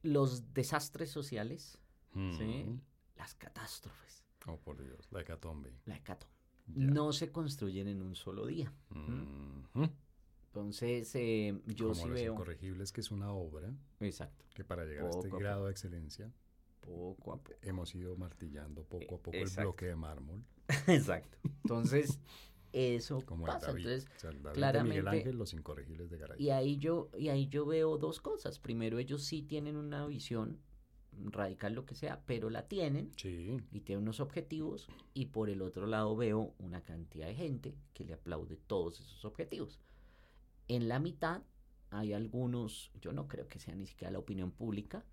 los 0.05 0.53
desastres 0.53 1.09
sociales, 1.11 1.77
¿sí? 2.13 2.63
Mm. 2.65 2.81
las 3.17 3.33
catástrofes, 3.35 4.23
Oh, 4.47 4.57
por 4.57 4.81
Dios, 4.83 5.07
la 5.11 5.21
hecatombe. 5.21 5.73
la 5.85 5.95
hecatombe, 5.97 6.33
no 6.67 7.11
se 7.13 7.31
construyen 7.31 7.87
en 7.87 8.01
un 8.01 8.15
solo 8.15 8.45
día. 8.45 8.71
Mhm. 8.89 9.89
Entonces, 10.47 11.13
eh, 11.15 11.61
yo 11.65 11.89
como 11.89 11.95
sí 11.95 12.05
los 12.09 12.13
veo... 12.13 12.33
incorregibles, 12.33 12.91
que 12.93 13.01
es 13.01 13.11
una 13.11 13.31
obra 13.31 13.73
Exacto, 13.99 14.45
que 14.53 14.63
para 14.63 14.85
llegar 14.85 15.07
a 15.07 15.09
este 15.09 15.27
a 15.27 15.37
grado 15.37 15.65
de 15.65 15.71
excelencia 15.71 16.31
poco 16.79 17.33
a 17.33 17.37
poco. 17.37 17.57
hemos 17.61 17.93
ido 17.95 18.15
martillando 18.15 18.83
poco 18.85 19.15
a 19.15 19.17
poco 19.17 19.31
el 19.33 19.41
Exacto. 19.41 19.61
bloque 19.71 19.87
de 19.87 19.95
mármol, 19.95 20.45
Exacto. 20.87 21.37
Entonces, 21.43 22.19
eso 22.75 23.21
como 23.25 23.45
el 23.47 23.53
pasa. 23.53 23.67
David. 23.67 23.85
Entonces, 23.87 24.09
o 24.15 24.19
sea, 24.19 24.29
el 24.31 24.41
David 24.43 24.43
de 24.43 24.59
Miguel 24.83 25.03
claramente- 25.03 25.17
Ángel, 25.19 25.37
los 25.37 25.53
incorregibles 25.53 26.09
de 26.09 26.17
Garay. 26.17 26.41
y 26.43 26.49
ahí 26.49 26.77
yo, 26.77 27.09
y 27.17 27.29
ahí 27.29 27.47
yo 27.47 27.65
veo 27.65 27.97
dos 27.97 28.19
cosas. 28.21 28.59
Primero, 28.59 28.99
ellos 28.99 29.23
sí 29.23 29.41
tienen 29.41 29.75
una 29.77 30.05
visión 30.07 30.59
radical, 31.31 31.73
lo 31.73 31.85
que 31.85 31.95
sea, 31.95 32.21
pero 32.25 32.49
la 32.49 32.67
tienen 32.67 33.11
Sí, 33.15 33.57
y 33.71 33.79
tienen 33.81 34.03
unos 34.03 34.19
objetivos. 34.19 34.87
Y 35.13 35.27
por 35.27 35.49
el 35.49 35.61
otro 35.61 35.87
lado 35.87 36.15
veo 36.17 36.53
una 36.59 36.81
cantidad 36.83 37.27
de 37.27 37.35
gente 37.35 37.75
que 37.93 38.03
le 38.03 38.13
aplaude 38.13 38.57
todos 38.57 38.99
esos 38.99 39.23
objetivos. 39.23 39.79
En 40.67 40.87
la 40.89 40.99
mitad 40.99 41.43
hay 41.91 42.11
algunos, 42.11 42.91
yo 42.99 43.13
no 43.13 43.27
creo 43.29 43.47
que 43.47 43.59
sea 43.59 43.75
ni 43.75 43.85
siquiera 43.85 44.11
la 44.11 44.19
opinión 44.19 44.51
pública, 44.51 45.05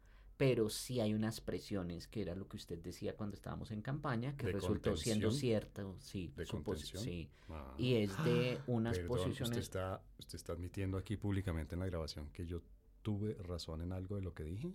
pero 0.42 0.68
sí 0.68 0.98
hay 0.98 1.14
unas 1.14 1.40
presiones, 1.40 2.08
que 2.08 2.20
era 2.20 2.34
lo 2.34 2.48
que 2.48 2.56
usted 2.56 2.76
decía 2.80 3.14
cuando 3.16 3.36
estábamos 3.36 3.70
en 3.70 3.80
campaña, 3.80 4.36
que 4.36 4.46
¿De 4.46 4.52
resultó 4.54 4.96
siendo 4.96 5.30
cierto, 5.30 5.94
sí, 6.00 6.32
¿De 6.36 6.44
contención? 6.46 7.00
sí. 7.00 7.30
Ah. 7.48 7.72
Y 7.78 7.94
es 7.94 8.10
de 8.24 8.58
unas 8.66 8.98
Perdón, 8.98 9.18
Usted 9.18 9.24
posiciones. 9.24 9.58
está, 9.58 10.02
usted 10.18 10.34
está 10.34 10.52
admitiendo 10.52 10.98
aquí 10.98 11.16
públicamente 11.16 11.76
en 11.76 11.78
la 11.78 11.86
grabación 11.86 12.28
que 12.32 12.44
yo 12.44 12.60
tuve 13.02 13.34
razón 13.34 13.82
en 13.82 13.92
algo 13.92 14.16
de 14.16 14.22
lo 14.22 14.34
que 14.34 14.42
dije. 14.42 14.74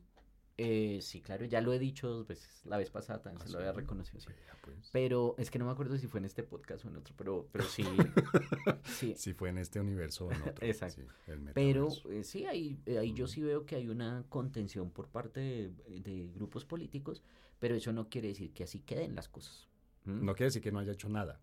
Eh, 0.59 0.99
sí, 1.03 1.21
claro, 1.21 1.45
ya 1.45 1.61
lo 1.61 1.71
he 1.71 1.77
dicho 1.79 2.07
dos 2.09 2.27
veces. 2.27 2.61
La 2.65 2.77
vez 2.77 2.89
pasada 2.89 3.21
también 3.21 3.41
¿Ah, 3.43 3.45
se 3.45 3.53
lo 3.53 3.59
había 3.59 3.73
reconocido, 3.73 4.19
sí. 4.19 4.29
Pues. 4.61 4.89
Pero 4.91 5.35
es 5.37 5.51
que 5.51 5.59
no 5.59 5.65
me 5.65 5.71
acuerdo 5.71 5.97
si 5.97 6.07
fue 6.07 6.19
en 6.19 6.25
este 6.25 6.41
podcast 6.43 6.83
o 6.85 6.89
en 6.89 6.97
otro, 6.97 7.13
pero, 7.17 7.47
pero 7.51 7.63
sí. 7.63 7.83
sí. 8.83 9.13
Si 9.15 9.33
fue 9.33 9.49
en 9.49 9.59
este 9.59 9.79
universo 9.79 10.25
o 10.25 10.31
en 10.31 10.41
otro. 10.41 10.55
Exacto. 10.65 11.01
sí, 11.25 11.31
el 11.31 11.51
Pero 11.53 11.89
eh, 12.09 12.23
sí, 12.23 12.45
ahí, 12.45 12.79
eh, 12.85 12.97
ahí 12.97 13.13
yo 13.13 13.27
sí 13.27 13.41
veo 13.41 13.65
que 13.65 13.75
hay 13.75 13.87
una 13.87 14.25
contención 14.29 14.89
por 14.89 15.07
parte 15.07 15.39
de, 15.39 15.69
de 16.01 16.31
grupos 16.33 16.65
políticos, 16.65 17.21
pero 17.59 17.75
eso 17.75 17.93
no 17.93 18.09
quiere 18.09 18.29
decir 18.29 18.51
que 18.51 18.63
así 18.63 18.79
queden 18.79 19.15
las 19.15 19.29
cosas. 19.29 19.67
¿Mm? 20.05 20.25
No 20.25 20.33
quiere 20.33 20.47
decir 20.47 20.61
que 20.63 20.71
no 20.71 20.79
haya 20.79 20.93
hecho 20.93 21.07
nada, 21.07 21.39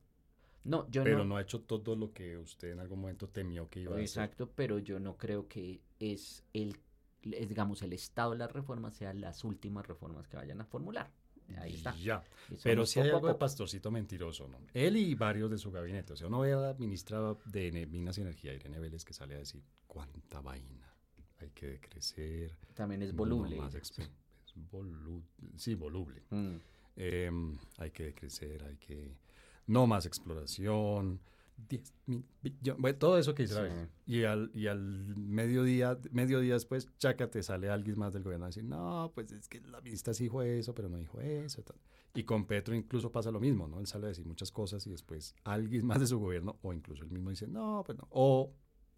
No, 0.64 0.90
yo 0.90 1.04
pero 1.04 1.18
no. 1.18 1.24
no 1.24 1.36
ha 1.36 1.42
hecho 1.42 1.60
todo 1.60 1.94
lo 1.96 2.12
que 2.12 2.36
usted 2.36 2.72
en 2.72 2.80
algún 2.80 3.00
momento 3.00 3.28
temió 3.28 3.68
que 3.70 3.80
iba 3.80 3.92
a 3.92 3.94
hacer. 3.94 4.04
Exacto, 4.04 4.50
pero 4.54 4.78
yo 4.78 4.98
no 4.98 5.16
creo 5.16 5.46
que 5.48 5.80
es 6.00 6.42
el, 6.52 6.78
digamos, 7.24 7.82
el 7.82 7.92
estado 7.92 8.32
de 8.32 8.38
las 8.38 8.52
reformas 8.52 8.94
sean 8.96 9.20
las 9.20 9.44
últimas 9.44 9.86
reformas 9.86 10.28
que 10.28 10.36
vayan 10.36 10.60
a 10.60 10.64
formular. 10.64 11.10
Ahí 11.58 11.74
está. 11.74 11.94
Ya. 11.96 12.24
Pero 12.62 12.86
si 12.86 13.00
hay 13.00 13.10
algo 13.10 13.28
de 13.28 13.34
pastorcito 13.34 13.90
mentiroso, 13.90 14.48
¿no? 14.48 14.58
Él 14.72 14.96
y 14.96 15.14
varios 15.14 15.50
de 15.50 15.58
su 15.58 15.70
gabinete. 15.70 16.14
O 16.14 16.16
sea, 16.16 16.28
uno 16.28 16.40
ve 16.40 16.52
a 16.54 16.56
la 16.56 16.74
ministra 16.74 17.36
de 17.44 17.86
Minas 17.90 18.16
y 18.18 18.22
Energía, 18.22 18.54
Irene 18.54 18.78
Vélez, 18.78 19.04
que 19.04 19.12
sale 19.12 19.34
a 19.34 19.38
decir, 19.38 19.62
cuánta 19.86 20.40
vaina. 20.40 20.90
Hay 21.40 21.50
que 21.50 21.66
decrecer. 21.66 22.56
También 22.74 23.02
es 23.02 23.14
voluble. 23.14 23.56
más 23.56 23.74
es 23.74 23.92
volu- 24.72 25.22
sí, 25.56 25.74
voluble. 25.74 26.22
Mm. 26.30 26.56
Em, 26.96 27.58
hay 27.78 27.90
que 27.90 28.04
decrecer, 28.04 28.64
hay 28.64 28.76
que... 28.76 29.16
No 29.66 29.86
más 29.86 30.06
exploración. 30.06 31.20
10 31.56 31.92
mil 32.06 32.24
billones, 32.42 32.98
todo 32.98 33.16
eso 33.18 33.34
que 33.34 33.46
la 33.46 33.68
Sí. 33.68 33.88
Y 34.06 34.24
al, 34.24 34.50
y 34.54 34.66
al 34.66 35.16
mediodía, 35.16 35.98
mediodía 36.10 36.54
después, 36.54 36.88
chácate, 36.98 37.42
sale 37.42 37.70
alguien 37.70 37.98
más 37.98 38.12
del 38.12 38.22
gobierno 38.22 38.46
a 38.46 38.48
decir, 38.48 38.64
no, 38.64 39.12
pues 39.14 39.32
es 39.32 39.48
que 39.48 39.60
la 39.60 39.80
ministra 39.80 40.12
sí 40.14 40.24
dijo 40.24 40.42
eso, 40.42 40.74
pero 40.74 40.88
no 40.88 40.96
dijo 40.98 41.20
eso. 41.20 41.62
tal". 41.62 41.76
Y 42.14 42.24
con 42.24 42.46
Petro 42.46 42.74
incluso 42.74 43.10
pasa 43.12 43.30
lo 43.30 43.40
mismo, 43.40 43.66
¿no? 43.68 43.80
Él 43.80 43.86
sale 43.86 44.06
a 44.06 44.08
decir 44.08 44.26
muchas 44.26 44.50
cosas 44.50 44.86
y 44.86 44.90
después 44.90 45.34
alguien 45.44 45.86
más 45.86 46.00
de 46.00 46.06
su 46.06 46.18
gobierno, 46.18 46.58
o 46.62 46.72
incluso 46.72 47.02
él 47.04 47.10
mismo 47.10 47.30
dice, 47.30 47.46
no, 47.46 47.82
pues 47.86 47.96
no. 47.98 48.06
O 48.10 48.52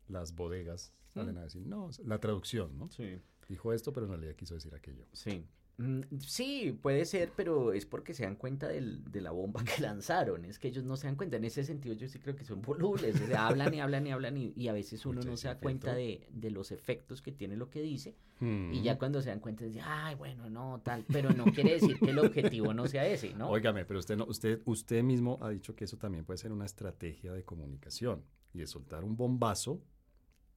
las 0.08 0.34
bodegas 0.34 0.92
salen 1.08 1.34
Mm. 1.34 1.38
a 1.38 1.42
decir, 1.42 1.66
no, 1.66 1.90
la 2.04 2.18
traducción, 2.20 2.76
¿no? 2.78 2.88
Sí. 2.90 3.20
Dijo 3.48 3.72
esto, 3.72 3.92
pero 3.92 4.06
en 4.06 4.12
realidad 4.12 4.34
quiso 4.34 4.54
decir 4.54 4.74
aquello. 4.74 5.06
Sí. 5.12 5.44
Mm, 5.78 6.00
Sí, 6.20 6.78
puede 6.80 7.04
ser, 7.04 7.32
pero 7.36 7.72
es 7.74 7.84
porque 7.84 8.14
se 8.14 8.22
dan 8.24 8.36
cuenta 8.36 8.66
del- 8.68 9.04
de 9.12 9.20
la 9.20 9.30
bomba 9.30 9.62
que 9.78 9.82
lanzaron. 9.82 10.44
Es 10.46 10.58
que 10.58 10.68
ellos 10.68 10.84
no 10.84 10.96
se 10.96 11.06
dan 11.06 11.16
cuenta. 11.16 11.36
En 11.36 11.44
ese 11.44 11.64
sentido, 11.64 11.94
yo 11.94 12.08
sí 12.08 12.18
creo 12.18 12.34
que 12.34 12.44
son 12.44 12.62
volubles. 12.62 13.20
O 13.20 13.26
sea, 13.26 13.46
hablan 13.46 13.74
y 13.74 13.80
hablan 13.80 14.06
y 14.06 14.12
hablan 14.12 14.36
y, 14.38 14.52
y 14.56 14.68
a 14.68 14.72
veces 14.72 15.04
uno 15.04 15.16
Mucho 15.20 15.30
no 15.30 15.36
se 15.36 15.48
da 15.48 15.58
cuenta 15.58 15.94
de, 15.94 16.26
de 16.30 16.50
los 16.50 16.72
efectos 16.72 17.20
que 17.20 17.30
tiene 17.32 17.56
lo 17.56 17.68
que 17.68 17.82
dice. 17.82 18.14
Y 18.40 18.44
Mm. 18.44 18.82
ya 18.82 18.98
cuando 18.98 19.20
se 19.22 19.30
dan 19.30 19.40
cuenta, 19.40 19.64
dicen, 19.64 19.82
ay, 19.84 20.14
bueno, 20.14 20.48
no, 20.50 20.80
tal. 20.82 21.04
Pero 21.12 21.32
no 21.32 21.44
quiere 21.46 21.72
decir 21.74 21.98
que 22.00 22.10
el 22.10 22.18
objetivo 22.18 22.72
no 22.74 22.86
sea 22.86 23.06
ese, 23.06 23.34
¿no? 23.34 23.48
Óigame, 23.50 23.84
pero 23.84 23.98
usted, 24.00 24.16
no, 24.16 24.24
usted, 24.26 24.60
usted 24.66 25.02
mismo 25.02 25.38
ha 25.42 25.48
dicho 25.50 25.74
que 25.74 25.84
eso 25.84 25.96
también 25.98 26.24
puede 26.24 26.38
ser 26.38 26.52
una 26.52 26.64
estrategia 26.66 27.32
de 27.32 27.44
comunicación 27.44 28.22
y 28.54 28.58
de 28.60 28.66
soltar 28.66 29.04
un 29.04 29.16
bombazo 29.16 29.82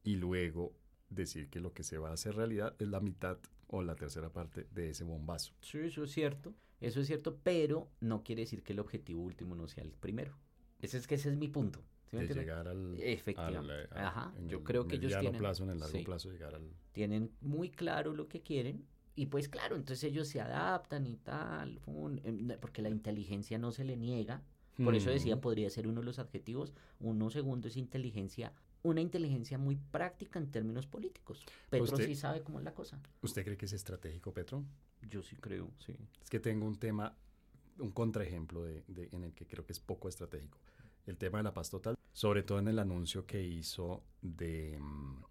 y 0.03 0.15
luego 0.15 0.73
decir 1.09 1.49
que 1.49 1.59
lo 1.59 1.73
que 1.73 1.83
se 1.83 1.97
va 1.97 2.09
a 2.09 2.13
hacer 2.13 2.35
realidad 2.35 2.75
es 2.79 2.87
la 2.87 2.99
mitad 2.99 3.37
o 3.69 3.81
la 3.83 3.95
tercera 3.95 4.29
parte 4.31 4.67
de 4.71 4.89
ese 4.89 5.03
bombazo. 5.03 5.53
Sí, 5.61 5.79
eso 5.79 6.03
es 6.03 6.11
cierto. 6.11 6.53
Eso 6.81 7.01
es 7.01 7.07
cierto, 7.07 7.37
pero 7.43 7.89
no 7.99 8.23
quiere 8.23 8.41
decir 8.43 8.63
que 8.63 8.73
el 8.73 8.79
objetivo 8.79 9.21
último 9.21 9.55
no 9.55 9.67
sea 9.67 9.83
el 9.83 9.91
primero. 9.91 10.37
Ese 10.79 10.97
es 10.97 11.07
que 11.07 11.15
ese 11.15 11.29
es 11.29 11.37
mi 11.37 11.47
punto. 11.49 11.83
¿sí 12.09 12.15
me 12.15 12.25
de 12.25 12.33
llegar 12.33 12.67
al, 12.67 12.95
Efectivamente. 12.99 13.71
al, 13.73 13.79
eh, 13.81 13.87
Ajá, 13.91 14.33
en 14.37 14.49
yo 14.49 14.57
el 14.59 14.63
creo 14.63 14.87
que 14.87 14.95
ellos 14.95 15.13
tienen- 15.19 15.37
plazo, 15.39 15.63
en 15.65 15.69
el 15.71 15.79
largo 15.79 15.97
sí. 15.99 16.03
plazo 16.03 16.31
llegar 16.31 16.55
al... 16.55 16.67
tienen 16.93 17.31
muy 17.41 17.69
claro 17.69 18.13
lo 18.15 18.27
que 18.27 18.41
quieren 18.41 18.85
y 19.15 19.27
pues 19.27 19.47
claro, 19.49 19.75
entonces 19.75 20.03
ellos 20.05 20.27
se 20.27 20.41
adaptan 20.41 21.05
y 21.05 21.17
tal, 21.17 21.79
em, 22.23 22.47
porque 22.59 22.81
la 22.81 22.89
inteligencia 22.89 23.59
no 23.59 23.71
se 23.71 23.83
le 23.83 23.95
niega. 23.97 24.41
Por 24.83 24.95
eso 24.95 25.09
decía, 25.11 25.35
Mm. 25.35 25.41
podría 25.41 25.69
ser 25.69 25.87
uno 25.87 25.99
de 25.99 26.05
los 26.05 26.19
adjetivos. 26.19 26.73
Uno 27.01 27.29
segundo 27.29 27.67
es 27.67 27.75
inteligencia, 27.75 28.53
una 28.83 29.01
inteligencia 29.01 29.57
muy 29.57 29.75
práctica 29.75 30.39
en 30.39 30.51
términos 30.51 30.87
políticos. 30.87 31.45
Petro 31.69 31.85
Usted- 31.85 32.05
sí 32.05 32.15
sabe 32.15 32.41
cómo 32.43 32.59
es 32.59 32.65
la 32.65 32.73
cosa. 32.73 32.99
¿Usted 33.21 33.43
cree 33.43 33.57
que 33.57 33.65
es 33.65 33.73
estratégico, 33.73 34.33
Petro? 34.33 34.63
Yo 35.09 35.21
sí 35.23 35.35
creo, 35.35 35.69
sí. 35.85 35.95
Es 36.21 36.29
que 36.29 36.39
tengo 36.39 36.65
un 36.65 36.77
tema, 36.77 37.15
un 37.77 37.91
contraejemplo 37.91 38.63
de, 38.63 38.83
de- 38.87 39.09
en 39.11 39.23
el 39.23 39.33
que 39.33 39.45
creo 39.45 39.65
que 39.65 39.73
es 39.73 39.79
poco 39.79 40.07
estratégico. 40.09 40.57
El 41.05 41.17
tema 41.17 41.39
de 41.39 41.43
la 41.43 41.53
paz 41.53 41.69
total, 41.69 41.95
sobre 42.13 42.43
todo 42.43 42.59
en 42.59 42.67
el 42.67 42.79
anuncio 42.79 43.25
que 43.25 43.41
hizo 43.43 44.03
de, 44.21 44.77
mm, 44.79 45.23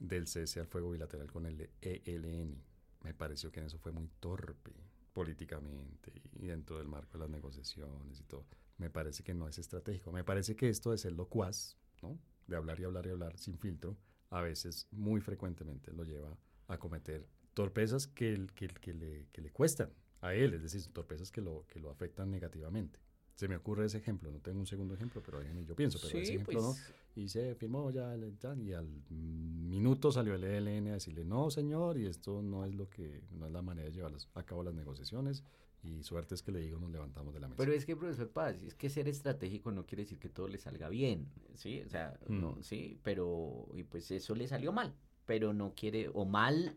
del 0.00 0.26
cese 0.26 0.60
al 0.60 0.66
fuego 0.66 0.90
bilateral 0.90 1.30
con 1.30 1.46
el 1.46 1.70
ELN. 1.80 2.62
Me 3.02 3.14
pareció 3.14 3.50
que 3.52 3.60
en 3.60 3.66
eso 3.66 3.78
fue 3.78 3.92
muy 3.92 4.08
torpe 4.20 4.72
políticamente 5.12 6.12
y 6.38 6.46
dentro 6.46 6.78
del 6.78 6.88
marco 6.88 7.12
de 7.12 7.18
las 7.20 7.30
negociaciones 7.30 8.20
y 8.20 8.24
todo. 8.24 8.44
Me 8.78 8.90
parece 8.90 9.22
que 9.22 9.34
no 9.34 9.48
es 9.48 9.58
estratégico. 9.58 10.12
Me 10.12 10.24
parece 10.24 10.56
que 10.56 10.68
esto 10.68 10.90
de 10.92 10.98
ser 10.98 11.12
locuaz, 11.12 11.76
¿no? 12.02 12.18
De 12.48 12.56
hablar 12.56 12.80
y 12.80 12.84
hablar 12.84 13.06
y 13.06 13.10
hablar 13.10 13.38
sin 13.38 13.58
filtro, 13.58 13.96
a 14.30 14.40
veces, 14.42 14.88
muy 14.90 15.20
frecuentemente, 15.20 15.92
lo 15.92 16.04
lleva 16.04 16.36
a 16.66 16.78
cometer 16.78 17.26
torpezas 17.54 18.06
que, 18.08 18.32
el- 18.32 18.52
que, 18.52 18.68
que 18.68 18.92
le, 18.94 19.28
que 19.32 19.40
le 19.40 19.50
cuestan 19.52 19.90
a 20.20 20.34
él, 20.34 20.54
es 20.54 20.62
decir, 20.62 20.86
torpezas 20.92 21.30
que 21.30 21.40
lo, 21.40 21.64
que 21.68 21.78
lo 21.80 21.90
afectan 21.90 22.30
negativamente. 22.30 22.98
Se 23.36 23.46
me 23.46 23.54
ocurre 23.56 23.86
ese 23.86 23.98
ejemplo, 23.98 24.32
no 24.32 24.40
tengo 24.40 24.58
un 24.58 24.66
segundo 24.66 24.94
ejemplo, 24.94 25.22
pero 25.24 25.38
déjeme, 25.38 25.64
yo 25.64 25.76
pienso, 25.76 25.98
pero 26.00 26.08
ese 26.08 26.18
Sí, 26.26 26.34
ejemplo 26.34 26.60
no. 26.60 26.68
pues, 26.74 26.92
Y 27.14 27.28
se 27.28 27.54
firmó 27.54 27.90
ya, 27.92 28.16
y 28.16 28.72
al 28.72 28.88
minuto 29.10 30.10
salió 30.10 30.34
el 30.34 30.44
ELN 30.44 30.90
a 30.90 30.94
decirle, 30.94 31.24
no 31.24 31.50
señor, 31.50 31.98
y 31.98 32.06
esto 32.06 32.42
no 32.42 32.64
es 32.64 32.74
lo 32.74 32.88
que, 32.90 33.22
no 33.30 33.46
es 33.46 33.52
la 33.52 33.62
manera 33.62 33.88
de 33.88 33.94
llevar 33.94 34.12
a 34.34 34.42
cabo 34.44 34.62
las 34.62 34.74
negociaciones, 34.74 35.44
y 35.82 36.02
suerte 36.02 36.34
es 36.34 36.42
que 36.42 36.52
le 36.52 36.60
digo, 36.60 36.78
nos 36.78 36.90
levantamos 36.90 37.32
de 37.34 37.40
la 37.40 37.48
mesa. 37.48 37.56
Pero 37.58 37.72
es 37.72 37.86
que, 37.86 37.96
profesor 37.96 38.28
Paz, 38.30 38.62
es 38.62 38.74
que 38.74 38.90
ser 38.90 39.08
estratégico 39.08 39.70
no 39.70 39.86
quiere 39.86 40.02
decir 40.02 40.18
que 40.18 40.28
todo 40.28 40.48
le 40.48 40.58
salga 40.58 40.88
bien, 40.88 41.28
¿sí? 41.54 41.80
O 41.82 41.88
sea, 41.88 42.18
no, 42.28 42.52
Mm. 42.52 42.62
sí, 42.62 42.98
pero, 43.02 43.68
y 43.74 43.84
pues 43.84 44.10
eso 44.10 44.34
le 44.34 44.46
salió 44.48 44.72
mal, 44.72 44.94
pero 45.24 45.52
no 45.52 45.74
quiere, 45.74 46.10
o 46.12 46.24
mal, 46.24 46.76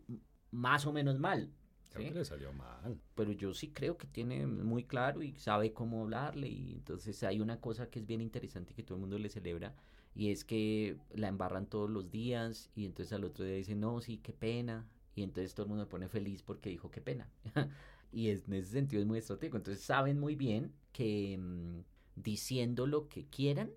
más 0.51 0.86
o 0.86 0.93
menos 0.93 1.20
mal, 1.20 1.51
Creo 1.93 2.03
¿sí? 2.08 2.13
que 2.13 2.20
le 2.20 2.25
salió 2.25 2.53
mal. 2.53 3.01
Pero 3.15 3.34
yo 3.34 3.53
sí 3.53 3.70
creo 3.70 3.98
que 3.98 4.08
tiene 4.08 4.48
muy 4.48 4.86
claro 4.86 5.22
y 5.24 5.34
sabe 5.36 5.74
cómo 5.74 6.03
hablarle, 6.03 6.48
y 6.48 6.74
entonces 6.75 7.22
hay 7.24 7.41
una 7.41 7.60
cosa 7.60 7.89
que 7.89 8.00
es 8.00 8.05
bien 8.05 8.22
interesante 8.22 8.72
y 8.72 8.75
que 8.75 8.84
todo 8.84 8.96
el 8.96 9.01
mundo 9.01 9.17
le 9.20 9.27
celebra, 9.29 9.75
y 10.15 10.31
es 10.31 10.46
que 10.46 10.98
la 11.13 11.27
embarran 11.27 11.65
todos 11.67 11.89
los 11.89 12.10
días, 12.10 12.70
y 12.75 12.86
entonces 12.86 13.12
al 13.13 13.24
otro 13.25 13.43
día 13.46 13.55
dicen, 13.55 13.79
no, 13.81 14.00
sí, 14.00 14.20
qué 14.20 14.31
pena, 14.31 14.88
y 15.15 15.24
entonces 15.24 15.53
todo 15.53 15.65
el 15.65 15.70
mundo 15.70 15.84
se 15.84 15.89
pone 15.89 16.08
feliz 16.08 16.41
porque 16.43 16.70
dijo 16.70 16.89
qué 16.91 17.01
pena. 17.01 17.29
y 18.12 18.30
es, 18.30 18.48
en 18.48 18.53
ese 18.53 18.72
sentido 18.72 19.01
es 19.01 19.08
muy 19.08 19.20
estratégico. 19.20 19.58
Entonces 19.58 19.84
saben 19.84 20.20
muy 20.20 20.36
bien 20.36 20.74
que 20.94 21.38
mm, 21.39 21.80
diciendo 22.15 22.88
lo 22.88 23.08
que 23.10 23.25
quieran, 23.27 23.72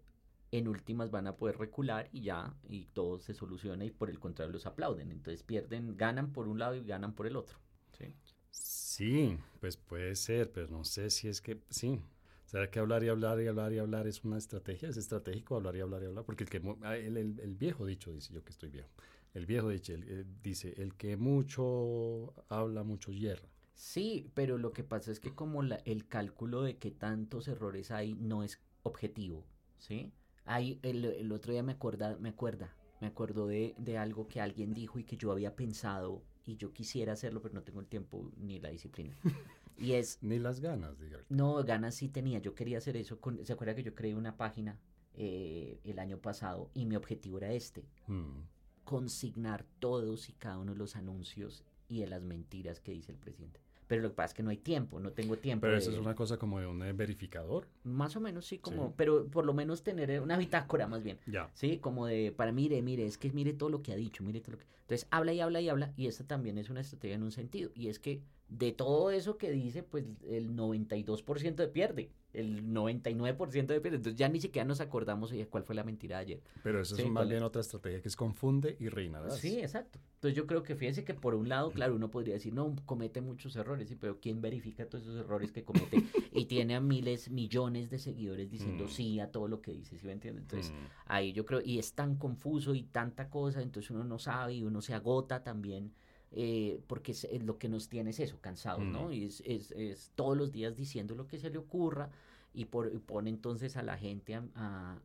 en 0.53 0.69
últimas 0.69 1.11
van 1.11 1.27
a 1.27 1.37
poder 1.37 1.59
recular 1.59 2.09
y 2.13 2.23
ya, 2.23 2.55
y 2.69 2.87
todo 2.87 3.19
se 3.19 3.35
soluciona 3.35 3.85
y 3.85 3.91
por 3.91 4.09
el 4.11 4.19
contrario 4.21 4.53
los 4.53 4.67
aplauden. 4.67 5.11
Entonces 5.13 5.43
pierden, 5.43 5.97
ganan 5.97 6.33
por 6.33 6.49
un 6.49 6.59
lado 6.59 6.75
y 6.77 6.85
ganan 6.85 7.15
por 7.15 7.27
el 7.27 7.37
otro. 7.37 7.59
¿sí? 7.99 8.15
Sí, 8.51 9.37
pues 9.61 9.77
puede 9.77 10.15
ser, 10.17 10.51
pero 10.53 10.69
no 10.69 10.85
sé 10.85 11.11
si 11.11 11.29
es 11.29 11.41
que 11.41 11.61
sí. 11.71 12.01
¿Será 12.47 12.71
que 12.71 12.79
hablar 12.79 13.03
y 13.03 13.09
hablar 13.09 13.41
y 13.41 13.47
hablar 13.49 13.73
y 13.73 13.79
hablar 13.79 14.07
es 14.07 14.25
una 14.25 14.39
estrategia? 14.39 14.89
¿Es 14.89 14.97
estratégico 14.97 15.57
hablar 15.57 15.75
y 15.77 15.81
hablar 15.81 16.03
y 16.03 16.07
hablar? 16.07 16.25
Porque 16.25 16.45
el, 16.45 16.51
que, 16.51 16.63
ah, 16.83 16.97
el, 16.97 17.17
el- 17.17 17.41
el 17.41 17.55
viejo 17.57 17.85
dicho, 17.87 18.13
dice 18.13 18.33
yo 18.33 18.45
que 18.45 18.51
estoy 18.51 18.71
viejo, 18.71 18.89
el 19.35 19.47
viejo 19.47 19.69
dicho, 19.71 19.93
el- 19.95 20.05
eh, 20.09 20.25
dice, 20.43 20.75
el 20.81 20.95
que 20.95 21.17
mucho 21.17 22.33
habla, 22.49 22.85
mucho 22.85 23.11
hierra. 23.13 23.49
Sí, 23.75 24.31
pero 24.35 24.57
lo 24.59 24.73
que 24.73 24.85
pasa 24.85 25.11
es 25.11 25.21
que 25.21 25.35
como 25.35 25.63
la- 25.63 25.77
el 25.85 26.07
cálculo 26.07 26.63
de 26.63 26.79
qué 26.79 26.91
tantos 26.91 27.49
errores 27.49 27.91
hay 27.91 28.15
no 28.15 28.43
es 28.43 28.61
objetivo, 28.83 29.45
¿sí? 29.79 30.13
Hay, 30.45 30.79
el, 30.83 31.05
el 31.05 31.33
otro 31.33 31.53
día 31.53 31.63
me 31.63 31.73
acuerda, 31.73 32.17
me 32.19 32.29
acuerda, 32.31 32.77
me 33.01 33.07
acuerdo 33.09 33.47
de, 33.47 33.75
de 33.79 33.99
algo 33.99 34.29
que 34.29 34.41
alguien 34.41 34.75
dijo 34.75 34.99
y 34.99 35.05
que 35.05 35.17
yo 35.17 35.33
había 35.33 35.57
pensado 35.57 36.23
y 36.47 36.57
yo 36.57 36.73
quisiera 36.73 37.15
hacerlo, 37.15 37.41
pero 37.43 37.55
no 37.55 37.63
tengo 37.63 37.81
el 37.81 37.87
tiempo 37.87 38.31
ni 38.37 38.61
la 38.61 38.71
disciplina. 38.71 39.17
Y 39.77 39.95
es, 39.95 40.19
Ni 40.23 40.39
las 40.39 40.61
ganas, 40.61 41.01
diga. 41.01 41.19
no, 41.29 41.65
ganas 41.65 41.97
sí 41.97 42.09
tenía, 42.09 42.39
yo 42.39 42.55
quería 42.55 42.79
hacer 42.79 42.97
eso, 42.97 43.21
con, 43.21 43.45
¿se 43.45 43.53
acuerda 43.53 43.75
que 43.75 43.83
yo 43.83 43.93
creé 43.97 44.15
una 44.15 44.37
página 44.37 44.79
eh, 45.15 45.81
el 45.83 45.99
año 45.99 46.19
pasado 46.19 46.71
y 46.75 46.87
mi 46.87 46.95
objetivo 46.95 47.39
era 47.39 47.53
este? 47.53 47.85
Mm, 48.07 48.43
consignar 48.85 49.65
todos 49.81 50.29
y 50.29 50.33
cada 50.35 50.59
uno 50.59 50.73
de 50.73 50.79
los 50.79 50.95
anuncios 50.95 51.65
y 51.89 52.01
de 52.01 52.07
las 52.07 52.23
mentiras 52.23 52.79
que 52.79 52.93
dice 52.93 53.11
el 53.11 53.19
presidente. 53.19 53.61
Pero 53.87 54.03
lo 54.03 54.09
que 54.11 54.15
pasa 54.15 54.27
es 54.29 54.35
que 54.35 54.43
no 54.43 54.51
hay 54.51 54.57
tiempo, 54.57 54.99
no 54.99 55.13
tengo 55.13 55.37
tiempo. 55.37 55.63
Pero 55.63 55.77
eso 55.77 55.91
de- 55.91 55.97
es 55.97 56.03
una 56.03 56.15
cosa 56.15 56.39
como 56.39 56.59
de 56.61 56.67
un 56.67 56.83
eh, 56.83 56.93
verificador. 56.93 57.69
Más 57.85 58.17
o 58.17 58.21
menos, 58.21 58.47
sí, 58.47 58.59
como, 58.59 58.89
Sí. 58.89 58.95
pero 58.97 59.27
por 59.27 59.45
lo 59.45 59.53
menos 59.55 59.83
tener 59.83 60.21
una 60.21 60.37
bitácora 60.39 60.87
más 60.87 61.03
bien. 61.03 61.19
Ya. 61.27 61.51
Sí, 61.55 61.79
como 61.79 62.07
de, 62.07 62.33
para 62.33 62.51
mire, 62.53 62.81
mire, 62.83 63.05
es 63.07 63.19
que 63.19 63.31
mire 63.33 63.53
todo 63.53 63.69
lo 63.69 63.83
que 63.83 63.93
ha 63.93 63.97
dicho, 63.97 64.23
mire 64.25 64.41
todo 64.41 64.53
lo 64.53 64.59
que... 64.59 64.65
Entonces 64.83 65.07
habla 65.11 65.33
y 65.33 65.41
habla 65.41 65.61
y 65.61 65.69
habla 65.69 65.93
y 65.97 66.07
esta 66.07 66.27
también 66.27 66.59
es 66.59 66.71
una 66.71 66.81
estrategia 66.81 67.15
en 67.17 67.23
un 67.23 67.33
sentido. 67.33 67.71
Y 67.75 67.89
es 67.89 67.99
que 67.99 68.23
de 68.49 68.73
todo 68.73 69.11
eso 69.11 69.37
que 69.39 69.51
dice, 69.51 69.83
pues 69.83 70.05
el 70.29 70.55
92% 70.57 71.63
de 71.63 71.69
pierde, 71.69 72.11
el 72.35 72.73
99% 72.73 73.73
de 73.73 73.81
pierde. 73.81 73.97
Entonces 73.99 74.19
ya 74.19 74.29
ni 74.29 74.41
siquiera 74.41 74.67
nos 74.67 74.81
acordamos 74.81 75.33
oye, 75.33 75.47
cuál 75.49 75.65
fue 75.65 75.75
la 75.75 75.85
mentira 75.85 76.17
de 76.19 76.23
ayer. 76.23 76.43
Pero 76.63 76.81
eso 76.81 76.97
Sí, 76.97 77.03
es 77.03 77.11
más 77.11 77.29
bien 77.29 77.43
otra 77.43 77.61
estrategia 77.61 78.01
que 78.03 78.09
es 78.09 78.17
confunde 78.17 78.77
y 78.79 78.89
reinarás. 78.89 79.35
Sí, 79.39 79.59
exacto. 79.59 79.99
Entonces 80.17 80.37
yo 80.37 80.47
creo 80.47 80.63
que 80.63 80.75
fíjense 80.75 81.05
que 81.05 81.15
por 81.15 81.35
un 81.35 81.49
lado, 81.49 81.73
claro, 81.73 81.95
uno 81.95 82.11
podría 82.11 82.35
decir, 82.35 82.53
no, 82.55 82.75
comete 82.87 83.21
muchos 83.21 83.55
errores, 83.57 83.89
sí, 83.89 83.95
pero 83.97 84.21
¿quién 84.21 84.41
verifica 84.41 84.87
todos 84.89 85.05
esos 85.05 85.21
errores 85.21 85.53
que 85.53 85.65
comete? 85.65 85.97
y 86.33 86.47
tiene 86.47 86.75
a 86.75 86.81
miles, 86.81 87.31
millones 87.31 87.91
de 87.91 87.99
seguidores 87.99 88.51
diciendo 88.51 88.85
Mm. 88.85 88.89
sí 88.89 89.21
a 89.21 89.31
todo 89.31 89.49
lo 89.49 89.61
que 89.61 89.73
dice, 89.73 89.99
¿sí 89.99 90.07
me 90.07 90.13
entiende? 90.13 90.41
Entonces 90.41 90.73
Mm. 90.73 90.87
ahí 91.07 91.33
yo 91.33 91.45
creo, 91.45 91.61
y 91.63 91.79
es 91.79 91.95
tan 91.95 92.17
confuso 92.17 92.75
y 92.75 92.85
tanta 92.85 93.29
cosa, 93.29 93.61
entonces 93.63 93.91
uno 93.91 94.05
no 94.05 94.19
sabe 94.19 94.55
y 94.55 94.65
uno 94.65 94.81
se 94.81 94.95
agota 94.95 95.43
también, 95.45 95.93
eh, 96.35 96.81
porque 96.87 97.13
es, 97.13 97.25
es 97.25 97.43
lo 97.45 97.59
que 97.59 97.69
nos 97.69 97.89
tiene 97.89 98.11
es 98.11 98.21
eso, 98.21 98.39
cansados, 98.41 98.89
¿no? 98.89 99.13
Y 99.13 99.25
es, 99.27 99.43
es, 99.47 99.71
es 99.73 100.13
todos 100.15 100.37
los 100.37 100.53
días 100.53 100.77
diciendo 100.77 101.15
lo 101.15 101.27
que 101.29 101.39
se 101.39 101.51
le 101.51 101.59
ocurra 101.59 102.11
y, 102.53 102.67
por, 102.67 102.93
y 102.95 102.99
pone 102.99 103.31
entonces 103.31 103.77
a 103.77 103.83
la 103.83 103.97
gente, 103.99 104.35
a, 104.37 104.45
a- 104.55 104.99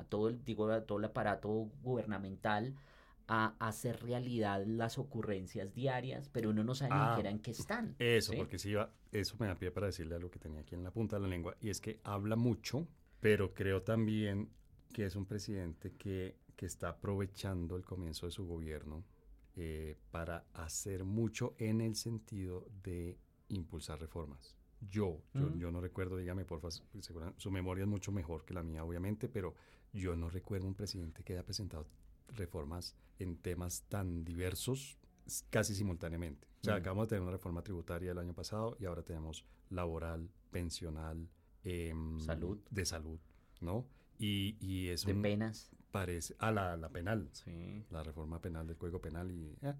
a 0.00 0.04
todo, 0.08 0.28
el, 0.28 0.44
digo, 0.44 0.68
a 0.70 0.82
todo 0.84 0.98
el 0.98 1.04
aparato 1.06 1.48
gubernamental 1.82 2.74
a 3.28 3.54
hacer 3.60 4.02
realidad 4.02 4.64
las 4.66 4.98
ocurrencias 4.98 5.74
diarias, 5.74 6.28
pero 6.30 6.50
uno 6.50 6.64
no 6.64 6.74
sabe 6.74 6.92
ni 6.92 7.00
Ah, 7.00 7.06
siquiera 7.06 7.30
en 7.30 7.38
qué 7.40 7.50
están. 7.52 7.96
Eso, 7.98 8.34
¿sí? 8.34 8.36
porque 8.36 8.58
si 8.58 8.70
iba, 8.70 8.90
eso 9.12 9.36
me 9.38 9.46
da 9.46 9.58
pie 9.58 9.70
para 9.70 9.86
decirle 9.86 10.16
algo 10.16 10.30
que 10.30 10.38
tenía 10.38 10.60
aquí 10.62 10.74
en 10.74 10.82
la 10.82 10.90
punta 10.90 11.16
de 11.16 11.22
la 11.22 11.28
lengua, 11.28 11.56
y 11.60 11.70
es 11.70 11.80
que 11.80 12.00
habla 12.04 12.36
mucho, 12.36 12.88
pero 13.20 13.54
creo 13.54 13.82
también 13.82 14.50
que 14.92 15.04
es 15.06 15.14
un 15.16 15.26
presidente 15.26 15.92
que, 15.96 16.36
que 16.56 16.66
está 16.66 16.88
aprovechando 16.90 17.76
el 17.76 17.84
comienzo 17.84 18.26
de 18.26 18.32
su 18.32 18.46
gobierno 18.46 19.04
eh, 19.56 19.96
para 20.10 20.44
hacer 20.54 21.04
mucho 21.04 21.54
en 21.58 21.80
el 21.80 21.94
sentido 21.96 22.66
de 22.82 23.18
impulsar 23.48 24.00
reformas. 24.00 24.56
Yo, 24.90 25.20
yo, 25.34 25.54
yo 25.56 25.70
no 25.70 25.80
recuerdo, 25.80 26.16
dígame 26.16 26.44
porfa, 26.44 26.70
su, 26.70 26.82
segura- 27.00 27.32
su 27.36 27.50
memoria 27.50 27.82
es 27.84 27.88
mucho 27.88 28.10
mejor 28.10 28.44
que 28.44 28.54
la 28.54 28.62
mía, 28.64 28.82
obviamente, 28.84 29.28
pero 29.28 29.54
yo 29.92 30.16
no 30.16 30.28
recuerdo 30.30 30.66
un 30.66 30.74
presidente 30.74 31.22
que 31.22 31.34
haya 31.34 31.44
presentado 31.44 31.86
reformas 32.28 32.96
en 33.18 33.36
temas 33.36 33.82
tan 33.88 34.24
diversos 34.24 34.98
casi 35.50 35.74
simultáneamente. 35.76 36.48
O 36.60 36.64
sea, 36.64 36.74
acabamos 36.76 37.06
de 37.06 37.10
tener 37.10 37.22
una 37.22 37.30
reforma 37.32 37.62
tributaria 37.62 38.10
el 38.10 38.18
año 38.18 38.34
pasado 38.34 38.76
y 38.80 38.86
ahora 38.86 39.02
tenemos 39.04 39.44
laboral, 39.70 40.28
pensional, 40.50 41.28
em, 41.62 42.18
Salud. 42.20 42.58
de 42.70 42.84
salud, 42.84 43.20
¿no? 43.60 43.86
Y, 44.18 44.56
y 44.60 44.88
es 44.88 45.04
de 45.04 45.12
un, 45.12 45.22
penas. 45.22 45.70
Parece, 45.92 46.34
a 46.40 46.50
la, 46.50 46.76
la 46.76 46.88
penal, 46.88 47.28
Sí. 47.32 47.84
la 47.90 48.02
reforma 48.02 48.40
penal 48.40 48.66
del 48.66 48.76
Código 48.76 49.00
Penal 49.00 49.30
y, 49.30 49.56
eh, 49.62 49.74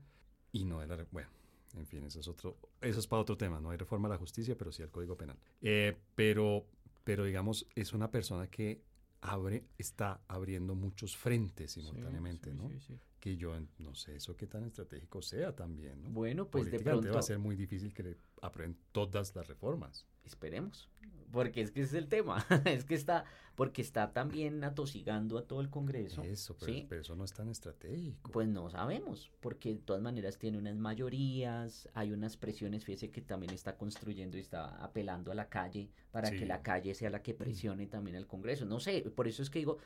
y 0.53 0.65
no 0.65 0.79
de 0.81 0.87
la, 0.87 0.97
re- 0.97 1.07
bueno, 1.11 1.29
en 1.75 1.87
fin, 1.87 2.05
eso 2.05 2.21
es 2.21 2.29
otro, 2.29 2.57
eso 2.81 3.01
es 3.01 3.07
para 3.09 3.23
otro 3.23 3.37
tema. 3.37 3.59
No 3.61 3.71
hay 3.71 3.79
reforma 3.79 4.07
a 4.09 4.11
la 4.13 4.19
justicia, 4.19 4.57
pero 4.57 4.71
sí 4.71 4.83
al 4.83 4.91
Código 4.91 5.17
Penal. 5.17 5.37
Eh, 5.63 5.97
pero, 6.15 6.67
pero 7.03 7.25
digamos, 7.25 7.67
es 7.75 7.93
una 7.93 8.11
persona 8.11 8.47
que 8.49 8.83
abre, 9.23 9.65
está 9.79 10.21
abriendo 10.29 10.75
muchos 10.75 11.17
frentes 11.17 11.73
simultáneamente, 11.73 12.51
Sí, 12.51 12.57
¿no? 12.57 12.69
sí, 12.69 12.81
sí. 12.81 12.99
Que 13.23 13.37
yo 13.37 13.55
no 13.79 13.95
sé 13.95 14.17
eso 14.17 14.37
qué 14.37 14.49
tan 14.49 14.65
estratégico 14.65 15.23
sea 15.23 15.55
también, 15.55 16.03
¿no? 16.03 16.11
Bueno, 16.11 16.49
pues 16.49 16.69
de 16.73 16.81
pronto 16.81 17.13
va 17.13 17.21
a 17.21 17.23
ser 17.23 17.39
muy 17.39 17.55
difícil 17.55 17.95
que 17.95 18.03
le 18.03 18.17
aprueben 18.41 18.77
todas 18.91 19.37
las 19.37 19.47
reformas. 19.47 20.05
esperemos, 20.25 20.89
porque 21.31 21.61
es 21.63 21.71
que 21.71 21.83
ese 21.83 21.97
es 21.99 22.03
el 22.03 22.09
tema, 22.09 22.45
es 22.67 22.85
que 22.85 22.95
está, 22.97 23.25
porque 23.55 23.81
está 23.81 24.13
también 24.13 24.65
atosigando 24.65 25.39
a 25.39 25.47
todo 25.47 25.61
el 25.61 25.71
Congreso. 25.71 26.23
Eso, 26.25 26.57
pero, 26.59 26.73
¿sí? 26.73 26.87
pero 26.89 27.01
eso 27.03 27.15
no 27.15 27.23
es 27.25 27.33
tan 27.33 27.49
estratégico. 27.49 28.31
Pues 28.33 28.49
no 28.49 28.69
sabemos, 28.71 29.31
porque 29.41 29.73
de 29.75 29.79
todas 29.81 30.03
maneras 30.03 30.37
tiene 30.39 30.59
unas 30.59 30.77
mayorías, 30.77 31.89
hay 31.95 32.11
unas 32.11 32.37
presiones, 32.37 32.85
fíjese 32.85 33.11
que 33.13 33.21
también 33.23 33.53
está 33.53 33.77
construyendo 33.77 34.37
y 34.37 34.41
está 34.41 34.83
apelando 34.83 35.31
a 35.31 35.35
la 35.37 35.49
calle 35.49 35.91
para 36.11 36.29
Sí. 36.29 36.39
que 36.39 36.47
la 36.47 36.61
calle 36.63 36.93
sea 36.95 37.11
la 37.11 37.23
que 37.23 37.35
presione 37.35 37.87
también 37.87 38.17
al 38.17 38.27
Congreso. 38.27 38.65
No 38.65 38.81
sé, 38.81 39.03
por 39.15 39.29
eso 39.29 39.43
es 39.43 39.51
que 39.51 39.61
digo, 39.61 39.79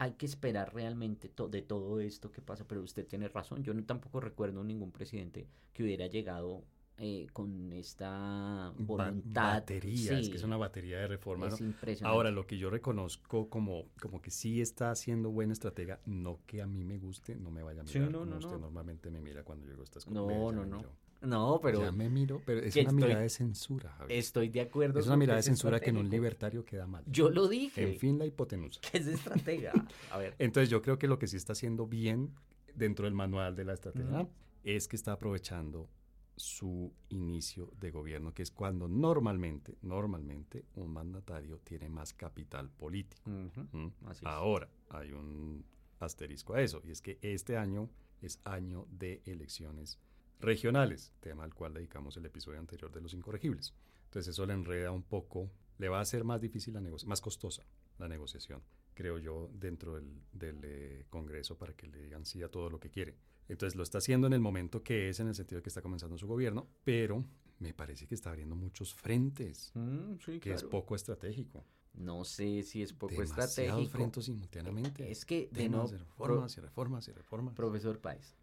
hay 0.00 0.12
que 0.14 0.26
esperar 0.26 0.74
realmente 0.74 1.28
to- 1.28 1.48
de 1.48 1.62
todo 1.62 2.00
esto 2.00 2.32
que 2.32 2.40
pasa, 2.42 2.64
pero 2.66 2.82
usted 2.82 3.06
tiene 3.06 3.28
razón, 3.28 3.62
yo 3.62 3.74
no, 3.74 3.84
tampoco 3.84 4.20
recuerdo 4.20 4.64
ningún 4.64 4.90
presidente 4.92 5.46
que 5.72 5.82
hubiera 5.84 6.06
llegado 6.08 6.64
eh, 7.02 7.26
con 7.32 7.72
esta 7.72 8.72
Ba- 8.76 8.84
voluntad. 8.86 9.52
batería, 9.52 10.18
es 10.18 10.28
que 10.28 10.36
es 10.38 10.44
una 10.44 10.56
batería 10.56 10.98
de 11.00 11.06
reformas. 11.08 11.54
es 11.54 11.60
¿no? 11.60 11.66
impresionante. 11.66 12.14
Ahora, 12.16 12.30
lo 12.30 12.46
que 12.46 12.58
yo 12.58 12.70
reconozco 12.70 13.48
como, 13.48 13.84
como 14.00 14.20
que 14.20 14.30
sí 14.30 14.60
está 14.60 14.90
haciendo 14.90 15.30
buena 15.30 15.52
estratega, 15.52 16.00
no 16.06 16.40
que 16.46 16.62
a 16.62 16.66
mí 16.66 16.84
me 16.84 16.98
guste, 16.98 17.36
no 17.36 17.50
me 17.50 17.62
vaya 17.62 17.82
a 17.82 17.84
Sí, 17.84 17.98
mirar 17.98 18.12
no, 18.12 18.20
como 18.20 18.32
no, 18.32 18.38
usted 18.38 18.52
no. 18.52 18.58
normalmente 18.58 19.10
me 19.10 19.20
mira 19.20 19.44
cuando 19.44 19.66
llego 19.66 19.82
a 19.82 19.84
estas 19.84 20.06
No, 20.08 20.52
no, 20.52 20.64
no. 20.64 20.84
No, 21.22 21.60
pero 21.62 21.80
ya 21.82 21.92
me 21.92 22.08
miro, 22.08 22.40
pero 22.46 22.60
es 22.60 22.74
una 22.76 22.82
estoy- 22.90 22.94
mirada 22.96 23.20
de 23.20 23.28
censura, 23.28 23.90
Javier. 23.98 24.18
estoy 24.18 24.48
de 24.48 24.60
acuerdo. 24.62 25.00
Es 25.00 25.06
una 25.06 25.16
mirada 25.16 25.36
de 25.36 25.42
censura 25.42 25.78
que 25.80 25.90
en 25.90 25.98
un 25.98 26.08
libertario 26.08 26.64
queda 26.64 26.86
mal. 26.86 27.04
Yo 27.06 27.28
lo 27.30 27.46
dije. 27.48 27.82
En 27.82 27.98
fin, 27.98 28.18
la 28.18 28.24
hipotenusa. 28.26 28.80
que 28.90 28.98
es 28.98 29.06
estratega. 29.06 29.72
A 30.10 30.16
ver. 30.18 30.34
Entonces 30.38 30.70
yo 30.70 30.80
creo 30.80 30.98
que 30.98 31.06
lo 31.06 31.18
que 31.18 31.26
sí 31.26 31.36
está 31.36 31.52
haciendo 31.52 31.86
bien 31.86 32.32
dentro 32.74 33.04
del 33.04 33.14
manual 33.14 33.54
de 33.54 33.64
la 33.64 33.74
estrategia 33.74 34.26
es 34.64 34.88
que 34.88 34.96
está 34.96 35.12
aprovechando 35.12 35.88
su 36.36 36.90
inicio 37.10 37.70
de 37.78 37.90
gobierno, 37.90 38.32
que 38.32 38.42
es 38.42 38.50
cuando 38.50 38.88
normalmente, 38.88 39.76
normalmente 39.82 40.64
un 40.76 40.90
mandatario 40.90 41.58
tiene 41.58 41.90
más 41.90 42.14
capital 42.14 42.70
político. 42.70 43.28
Ujú, 43.28 43.66
¿m? 43.74 43.92
Así 44.06 44.24
es. 44.24 44.26
Ahora 44.26 44.66
hay 44.88 45.12
un 45.12 45.62
asterisco 45.98 46.54
a 46.54 46.62
eso, 46.62 46.80
y 46.82 46.92
es 46.92 47.02
que 47.02 47.18
este 47.20 47.58
año 47.58 47.90
es 48.22 48.40
año 48.44 48.86
de 48.90 49.20
elecciones 49.26 49.98
regionales, 50.40 51.12
tema 51.20 51.44
al 51.44 51.54
cual 51.54 51.74
dedicamos 51.74 52.16
el 52.16 52.26
episodio 52.26 52.58
anterior 52.58 52.90
de 52.92 53.00
los 53.00 53.12
incorregibles. 53.14 53.74
Entonces 54.04 54.32
eso 54.34 54.46
le 54.46 54.54
enreda 54.54 54.90
un 54.90 55.02
poco, 55.02 55.50
le 55.78 55.88
va 55.88 55.98
a 55.98 56.02
hacer 56.02 56.24
más 56.24 56.40
difícil 56.40 56.74
la 56.74 56.80
negociación, 56.80 57.08
más 57.10 57.20
costosa 57.20 57.64
la 57.98 58.08
negociación, 58.08 58.62
creo 58.94 59.18
yo, 59.18 59.50
dentro 59.52 59.94
del, 59.96 60.22
del, 60.32 60.58
eh, 60.64 61.04
Congreso 61.10 61.58
para 61.58 61.74
que 61.74 61.86
le 61.86 62.00
digan 62.02 62.24
sí 62.24 62.42
a 62.42 62.50
todo 62.50 62.70
lo 62.70 62.80
que 62.80 62.90
quiere. 62.90 63.14
Entonces 63.48 63.76
lo 63.76 63.82
está 63.82 63.98
haciendo 63.98 64.26
en 64.26 64.32
el 64.32 64.40
momento 64.40 64.82
que 64.82 65.10
es, 65.10 65.20
en 65.20 65.28
el 65.28 65.34
sentido 65.34 65.58
de 65.58 65.62
que 65.62 65.68
está 65.68 65.82
comenzando 65.82 66.16
su 66.16 66.26
gobierno, 66.26 66.66
pero 66.82 67.24
me 67.58 67.74
parece 67.74 68.06
que 68.06 68.14
está 68.14 68.30
abriendo 68.30 68.56
muchos 68.56 68.94
frentes, 68.94 69.70
Mm, 69.74 70.14
sí, 70.24 70.40
que 70.40 70.54
es 70.54 70.64
poco 70.64 70.94
estratégico. 70.96 71.64
No 71.92 72.24
sé 72.24 72.62
si 72.62 72.82
es 72.82 72.92
poco 72.92 73.12
Demasiados 73.12 73.50
estratégico. 73.58 73.90
frentes 73.90 74.24
simultáneamente. 74.24 75.10
Es 75.10 75.24
que 75.24 75.48
de 75.52 75.68
no, 75.68 75.86
reformas 75.88 76.56
y 76.56 76.60
reformas 76.60 77.08
y 77.08 77.12
reformas. 77.12 77.54
profesor 77.54 77.98
Páez, 78.00 78.34
Mm, 78.34 78.39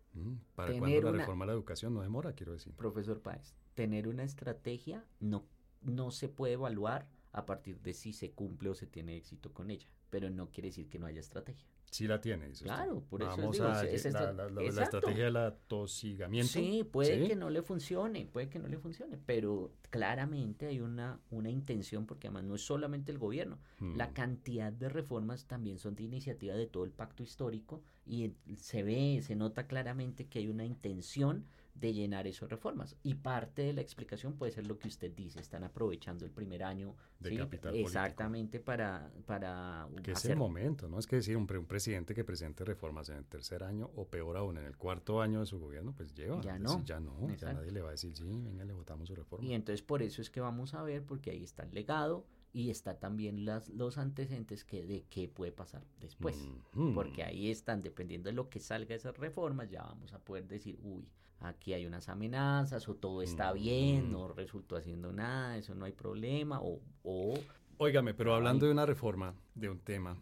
¿Para 0.55 0.71
tener 0.73 1.03
la 1.03 1.09
una- 1.11 1.19
reforma 1.19 1.43
a 1.45 1.47
la 1.47 1.53
educación 1.53 1.93
no 1.93 2.01
demora, 2.01 2.33
quiero 2.33 2.53
decir? 2.53 2.73
profesor 2.73 3.21
Páez, 3.21 3.53
tener 3.75 4.07
una 4.07 4.23
estrategia 4.23 5.05
no, 5.19 5.45
no 5.81 6.11
se 6.11 6.29
puede 6.29 6.53
evaluar 6.53 7.07
a 7.33 7.45
partir 7.45 7.79
de 7.81 7.93
si 7.93 8.13
se 8.13 8.31
cumple 8.31 8.69
o 8.69 8.75
se 8.75 8.87
tiene 8.87 9.15
éxito 9.17 9.53
con 9.53 9.69
ella, 9.69 9.87
pero 10.09 10.29
no 10.29 10.49
quiere 10.49 10.69
decir 10.69 10.89
que 10.89 10.97
no 10.99 11.05
haya 11.05 11.19
estrategia. 11.19 11.67
Sí 11.89 12.05
la 12.05 12.19
tiene, 12.19 12.49
dice 12.49 12.65
usted. 12.65 12.75
Claro, 12.75 13.01
por 13.09 13.21
eso 13.21 13.31
Vamos 13.37 13.53
digo, 13.53 13.65
a 13.67 13.83
es- 13.85 14.05
es 14.05 14.13
la, 14.13 14.33
la- 14.33 14.49
la- 14.49 14.61
la 14.61 14.83
estrategia 14.83 15.23
del 15.25 15.37
atosigamiento. 15.37 16.51
Sí, 16.51 16.83
puede 16.83 17.21
¿sí? 17.21 17.27
que 17.27 17.35
no 17.35 17.49
le 17.49 17.61
funcione, 17.61 18.25
puede 18.25 18.49
que 18.49 18.59
no 18.59 18.67
le 18.67 18.77
funcione, 18.77 19.17
pero 19.25 19.71
claramente 19.89 20.67
hay 20.67 20.81
una, 20.81 21.19
una 21.31 21.49
intención, 21.49 22.05
porque 22.05 22.27
además 22.27 22.43
no 22.43 22.55
es 22.55 22.61
solamente 22.61 23.11
el 23.11 23.17
gobierno, 23.17 23.57
la 23.95 24.07
Mm. 24.09 24.13
cantidad 24.13 24.71
de 24.71 24.89
reformas 24.89 25.45
también 25.45 25.79
son 25.79 25.95
de 25.95 26.03
iniciativa 26.03 26.55
de 26.55 26.67
todo 26.67 26.83
el 26.83 26.91
pacto 26.91 27.23
histórico 27.23 27.81
y 28.05 28.33
se 28.57 28.83
ve, 28.83 29.21
se 29.23 29.35
nota 29.35 29.65
claramente 29.67 30.25
que 30.27 30.39
hay 30.39 30.47
una 30.49 30.65
intención 30.65 31.45
de 31.79 31.93
llenar 31.93 32.25
esas 32.27 32.49
reformas. 32.49 32.95
Y 33.03 33.13
parte 33.15 33.61
de 33.61 33.73
la 33.73 33.81
explicación 33.81 34.33
puede 34.33 34.51
ser 34.51 34.65
lo 34.67 34.79
que 34.79 34.87
usted 34.87 35.11
dice, 35.13 35.39
están 35.39 35.63
aprovechando 35.63 36.25
el 36.25 36.31
primer 36.31 36.63
año 36.63 36.95
De 37.19 37.29
¿sí? 37.29 37.37
capital 37.37 37.71
político. 37.71 37.87
exactamente 37.89 38.59
para, 38.59 39.11
para 39.25 39.87
Que 40.03 40.11
es 40.11 40.17
hacer 40.17 40.31
el 40.31 40.37
momento, 40.37 40.89
¿no? 40.89 40.97
Es 40.99 41.05
que 41.07 41.17
decir, 41.17 41.37
un, 41.37 41.45
pre- 41.45 41.59
un 41.59 41.65
presidente 41.67 42.15
que 42.15 42.23
presente 42.23 42.65
reformas 42.65 43.09
en 43.09 43.17
el 43.17 43.25
tercer 43.25 43.63
año 43.63 43.91
o 43.95 44.07
peor 44.07 44.37
aún 44.37 44.57
en 44.57 44.65
el 44.65 44.75
cuarto 44.77 45.21
año 45.21 45.39
de 45.41 45.45
su 45.45 45.59
gobierno, 45.59 45.93
pues 45.95 46.13
lleva. 46.13 46.41
Ya 46.41 46.55
Es 46.55 46.61
no. 46.61 46.69
decir, 46.71 46.85
ya 46.85 46.99
no, 46.99 47.27
ya 47.27 47.33
Exacto. 47.33 47.57
nadie 47.59 47.71
le 47.71 47.81
va 47.81 47.89
a 47.89 47.91
decir, 47.91 48.15
sí, 48.15 48.23
venga, 48.41 48.65
le 48.65 48.73
votamos 48.73 49.07
su 49.07 49.15
reforma. 49.15 49.45
Y 49.45 49.53
entonces 49.53 49.81
por 49.83 50.01
eso 50.01 50.21
es 50.21 50.29
que 50.29 50.39
vamos 50.41 50.73
a 50.73 50.81
ver, 50.83 51.03
porque 51.03 51.31
ahí 51.31 51.43
está 51.43 51.63
el 51.63 51.73
legado 51.73 52.25
y 52.53 52.71
está 52.71 52.97
también 52.97 53.45
las, 53.45 53.69
los 53.69 53.99
antecedentes 53.99 54.63
que, 54.63 54.83
de 54.87 55.03
qué 55.11 55.27
puede 55.27 55.51
pasar 55.51 55.83
después. 55.99 56.35
Ujú. 56.73 56.93
Porque 56.95 57.23
ahí 57.23 57.51
están, 57.51 57.83
dependiendo 57.83 58.29
de 58.29 58.33
lo 58.33 58.49
que 58.49 58.59
salga 58.59 58.89
de 58.89 58.95
esas 58.95 59.15
reformas, 59.17 59.69
ya 59.69 59.83
vamos 59.83 60.11
a 60.13 60.19
poder 60.19 60.47
decir, 60.47 60.79
uy, 60.81 61.07
aquí 61.39 61.73
hay 61.73 61.85
unas 61.85 62.09
amenazas, 62.09 62.87
o 62.89 62.95
todo 62.95 63.21
está 63.21 63.51
bien, 63.53 64.07
Mm. 64.09 64.11
no 64.11 64.27
resultó 64.29 64.75
haciendo 64.75 65.11
nada, 65.13 65.57
eso 65.57 65.75
no 65.75 65.85
hay 65.85 65.91
problema, 65.93 66.59
o, 66.61 66.79
o 67.03 67.33
Óigame, 67.79 68.13
pero 68.15 68.33
hablando 68.33 68.65
Ay. 68.65 68.69
de 68.69 68.73
una 68.73 68.85
reforma, 68.87 69.35
de 69.53 69.69
un 69.69 69.79
tema 69.79 70.17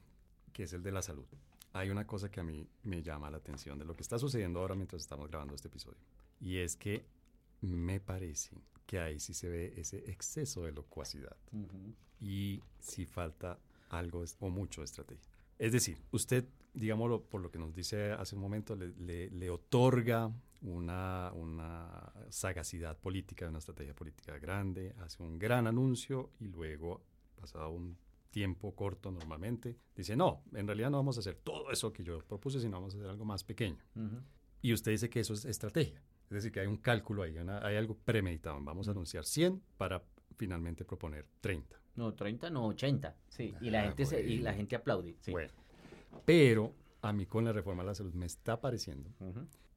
que 0.51 0.63
es 0.63 0.73
el 0.73 0.83
de 0.83 0.91
la 0.91 1.01
salud, 1.01 1.25
hay 1.73 1.89
una 1.89 2.05
cosa 2.05 2.29
que 2.29 2.39
a 2.41 2.43
mí 2.43 2.67
me 2.83 3.01
llama 3.01 3.29
la 3.31 3.37
atención 3.37 3.79
de 3.79 3.85
lo 3.85 3.95
que 3.95 4.01
está 4.03 4.19
sucediendo 4.19 4.59
ahora 4.59 4.75
mientras 4.75 5.01
estamos 5.01 5.29
grabando 5.29 5.55
este 5.55 5.67
episodio. 5.69 5.97
Y 6.41 6.57
es 6.57 6.75
que 6.75 7.05
me 7.61 7.99
parece 8.01 8.57
que 8.85 8.99
ahí 8.99 9.19
sí 9.19 9.33
se 9.33 9.49
ve 9.49 9.73
ese 9.77 9.97
exceso 10.11 10.63
de 10.63 10.71
locuacidad 10.73 11.35
ujú, 11.53 11.93
y 12.21 12.61
si 12.79 13.05
falta 13.05 13.57
algo 13.89 14.23
o 14.39 14.49
mucho 14.49 14.81
de 14.81 14.85
estrategia. 14.85 15.29
Es 15.57 15.71
decir, 15.71 15.97
usted, 16.11 16.45
digámoslo 16.73 17.21
por 17.23 17.39
lo 17.41 17.49
que 17.51 17.57
nos 17.59 17.73
dice 17.73 18.11
hace 18.11 18.35
un 18.35 18.41
momento, 18.41 18.75
le, 18.75 18.89
le- 18.97 19.29
le 19.31 19.49
otorga 19.49 20.29
una, 20.65 21.31
una 21.33 22.11
sagacidad 22.29 22.97
política, 22.97 23.47
una 23.47 23.59
estrategia 23.59 23.93
política 23.93 24.37
grande, 24.39 24.93
hace 24.99 25.21
un 25.23 25.37
gran 25.39 25.67
anuncio 25.67 26.31
y 26.39 26.47
luego, 26.47 27.01
pasado 27.39 27.69
un 27.69 27.97
tiempo 28.31 28.75
corto 28.75 29.11
normalmente, 29.11 29.77
dice, 29.95 30.15
no, 30.15 30.43
en 30.53 30.67
realidad 30.67 30.89
no 30.89 30.97
vamos 30.97 31.17
a 31.17 31.19
hacer 31.21 31.35
todo 31.35 31.71
eso 31.71 31.93
que 31.93 32.03
yo 32.03 32.19
propuse, 32.19 32.59
sino 32.59 32.77
vamos 32.77 32.93
a 32.93 32.97
hacer 32.97 33.09
algo 33.09 33.23
más 33.25 33.43
pequeño. 33.43 33.77
Y 34.61 34.73
usted 34.73 34.91
dice 34.91 35.09
que 35.09 35.19
eso 35.21 35.33
es 35.33 35.45
estrategia. 35.45 36.01
Es 36.25 36.31
decir, 36.31 36.51
que 36.51 36.59
hay 36.59 36.67
un 36.67 36.77
cálculo 36.77 37.21
ahí, 37.23 37.37
una- 37.37 37.65
hay 37.65 37.75
algo 37.77 37.95
premeditado. 37.95 38.59
Vamos 38.61 38.87
a 38.87 38.91
anunciar 38.91 39.23
100 39.25 39.61
para 39.77 40.03
finalmente 40.37 40.83
proponer 40.83 41.25
30. 41.39 41.79
no, 41.95 42.13
30, 42.13 42.49
no, 42.49 42.65
80, 42.67 43.15
sí, 43.29 43.55
y 43.61 43.69
la 43.69 43.79
Ah, 43.79 43.83
gente 43.87 44.05
se- 44.05 44.21
y 44.21 44.39
la 44.39 44.53
gente 44.53 44.75
aplaude, 44.75 45.15
sí. 45.21 45.31
Bueno, 45.31 45.53
pero 46.25 46.73
a 47.01 47.13
mí 47.13 47.25
con 47.25 47.45
la 47.45 47.53
reforma 47.53 47.83
a 47.83 47.85
la 47.85 47.95
salud 47.95 48.13
me 48.15 48.25
está 48.25 48.59
pareciendo. 48.59 49.09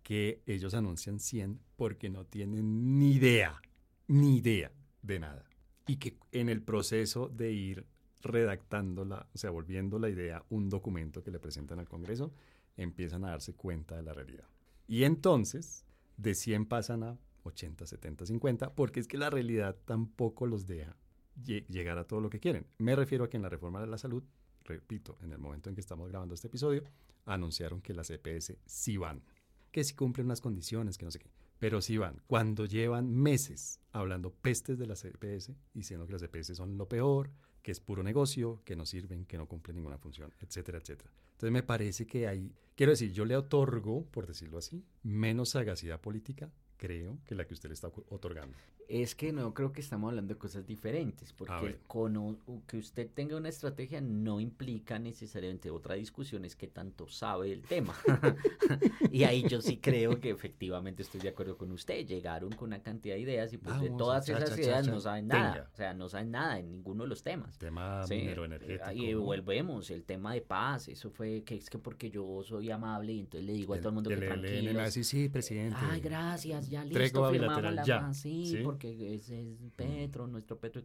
Que 0.02 0.42
ellos 0.46 0.74
anuncian 0.74 1.18
100 1.20 1.60
porque 1.76 2.08
no 2.08 2.24
tienen 2.24 2.98
ni 2.98 3.14
idea, 3.14 3.60
ni 4.06 4.38
idea 4.38 4.72
de 5.02 5.18
nada. 5.20 5.44
Y 5.86 5.96
que 5.96 6.16
en 6.32 6.48
el 6.48 6.62
proceso 6.62 7.28
de 7.28 7.52
ir 7.52 7.86
redactándola, 8.22 9.26
o 9.34 9.38
sea, 9.38 9.50
volviendo 9.50 9.98
la 9.98 10.08
idea 10.08 10.44
un 10.50 10.68
documento 10.68 11.22
que 11.22 11.30
le 11.30 11.38
presentan 11.38 11.78
al 11.78 11.88
Congreso, 11.88 12.32
empiezan 12.76 13.24
a 13.24 13.30
darse 13.30 13.54
cuenta 13.54 13.96
de 13.96 14.02
la 14.02 14.12
realidad. 14.14 14.44
Y 14.86 15.04
entonces, 15.04 15.84
de 16.16 16.34
100 16.34 16.66
pasan 16.66 17.02
a 17.02 17.18
80, 17.44 17.86
70, 17.86 18.26
50, 18.26 18.74
porque 18.74 19.00
es 19.00 19.08
que 19.08 19.18
la 19.18 19.30
realidad 19.30 19.76
tampoco 19.84 20.46
los 20.46 20.66
deja 20.66 20.96
lle- 21.44 21.66
llegar 21.68 21.98
a 21.98 22.04
todo 22.04 22.20
lo 22.20 22.30
que 22.30 22.40
quieren. 22.40 22.66
Me 22.78 22.94
refiero 22.96 23.24
a 23.24 23.30
que 23.30 23.36
en 23.36 23.42
la 23.42 23.48
reforma 23.48 23.80
de 23.80 23.86
la 23.86 23.98
salud, 23.98 24.22
repito, 24.64 25.16
en 25.22 25.32
el 25.32 25.38
momento 25.38 25.68
en 25.68 25.74
que 25.74 25.80
estamos 25.80 26.08
grabando 26.08 26.34
este 26.34 26.48
episodio, 26.48 26.84
anunciaron 27.24 27.80
que 27.80 27.94
las 27.94 28.10
EPS 28.10 28.56
sí 28.66 28.96
van, 28.96 29.22
que 29.70 29.84
sí 29.84 29.94
cumplen 29.94 30.26
unas 30.26 30.40
condiciones, 30.40 30.98
que 30.98 31.04
no 31.04 31.10
sé 31.10 31.18
qué, 31.18 31.30
pero 31.58 31.80
sí 31.80 31.96
van. 31.98 32.22
Cuando 32.26 32.66
llevan 32.66 33.12
meses 33.14 33.80
hablando 33.92 34.30
pestes 34.30 34.78
de 34.78 34.86
las 34.86 35.04
EPS, 35.04 35.52
diciendo 35.74 36.06
que 36.06 36.12
las 36.12 36.22
EPS 36.22 36.56
son 36.56 36.78
lo 36.78 36.88
peor, 36.88 37.30
que 37.62 37.72
es 37.72 37.80
puro 37.80 38.02
negocio, 38.02 38.62
que 38.64 38.76
no 38.76 38.86
sirven, 38.86 39.24
que 39.26 39.36
no 39.36 39.46
cumplen 39.46 39.76
ninguna 39.76 39.98
función, 39.98 40.32
etcétera, 40.40 40.78
etcétera. 40.78 41.10
Entonces 41.32 41.52
me 41.52 41.62
parece 41.62 42.06
que 42.06 42.26
hay, 42.26 42.52
quiero 42.74 42.92
decir, 42.92 43.12
yo 43.12 43.24
le 43.24 43.36
otorgo, 43.36 44.04
por 44.06 44.26
decirlo 44.26 44.58
así, 44.58 44.84
menos 45.02 45.50
sagacidad 45.50 46.00
política 46.00 46.50
creo, 46.78 47.18
que 47.26 47.34
la 47.34 47.46
que 47.46 47.52
usted 47.52 47.68
le 47.68 47.74
está 47.74 47.88
otorgando. 48.08 48.56
Es 48.88 49.14
que 49.14 49.34
no 49.34 49.52
creo 49.52 49.70
que 49.70 49.82
estamos 49.82 50.08
hablando 50.08 50.32
de 50.32 50.38
cosas 50.38 50.66
diferentes, 50.66 51.34
porque 51.34 51.76
con 51.86 52.38
que 52.66 52.78
usted 52.78 53.10
tenga 53.12 53.36
una 53.36 53.50
estrategia 53.50 54.00
no 54.00 54.40
implica 54.40 54.98
necesariamente 54.98 55.70
otra 55.70 55.94
discusión, 55.94 56.46
es 56.46 56.56
que 56.56 56.68
tanto 56.68 57.06
sabe 57.06 57.52
el 57.52 57.60
tema. 57.62 57.94
y 59.12 59.24
ahí 59.24 59.46
yo 59.46 59.60
sí 59.60 59.76
creo 59.76 60.18
que 60.18 60.30
efectivamente 60.30 61.02
estoy 61.02 61.20
de 61.20 61.28
acuerdo 61.28 61.58
con 61.58 61.70
usted. 61.72 62.06
Llegaron 62.06 62.50
con 62.52 62.68
una 62.68 62.82
cantidad 62.82 63.14
de 63.14 63.20
ideas 63.20 63.52
y 63.52 63.58
pues 63.58 63.78
de 63.78 63.90
todas 63.90 64.26
esas 64.26 64.58
ideas 64.58 64.88
no 64.88 65.00
saben 65.00 65.28
nada. 65.28 65.68
O 65.70 65.76
sea, 65.76 65.92
no 65.92 66.08
saben 66.08 66.30
nada 66.30 66.58
en 66.58 66.70
ninguno 66.70 67.02
de 67.02 67.10
los 67.10 67.22
temas. 67.22 67.58
Tema 67.58 68.06
minero 68.08 68.46
energético. 68.46 68.90
Y 68.92 69.12
volvemos, 69.12 69.90
el 69.90 70.04
tema 70.04 70.32
de 70.32 70.40
paz, 70.40 70.88
eso 70.88 71.10
fue 71.10 71.42
que 71.44 71.56
es 71.56 71.68
que 71.68 71.78
porque 71.78 72.10
yo 72.10 72.42
soy 72.42 72.70
amable 72.70 73.12
y 73.12 73.20
entonces 73.20 73.46
le 73.46 73.52
digo 73.52 73.74
a 73.74 73.78
todo 73.78 73.90
el 73.90 73.94
mundo 73.96 74.08
que 74.08 74.16
tranquilo. 74.16 74.90
Sí, 74.90 75.04
sí, 75.04 75.28
presidente. 75.28 75.76
Ay, 75.78 76.00
gracias, 76.00 76.70
ya 76.70 76.84
listo, 76.84 77.30
firmamos 77.30 77.74
la 77.74 77.84
ya. 77.84 78.14
Sí, 78.14 78.60
porque 78.64 78.77
es, 78.84 79.30
es 79.30 79.56
Petro, 79.76 80.26
nuestro 80.26 80.58
Petro 80.58 80.82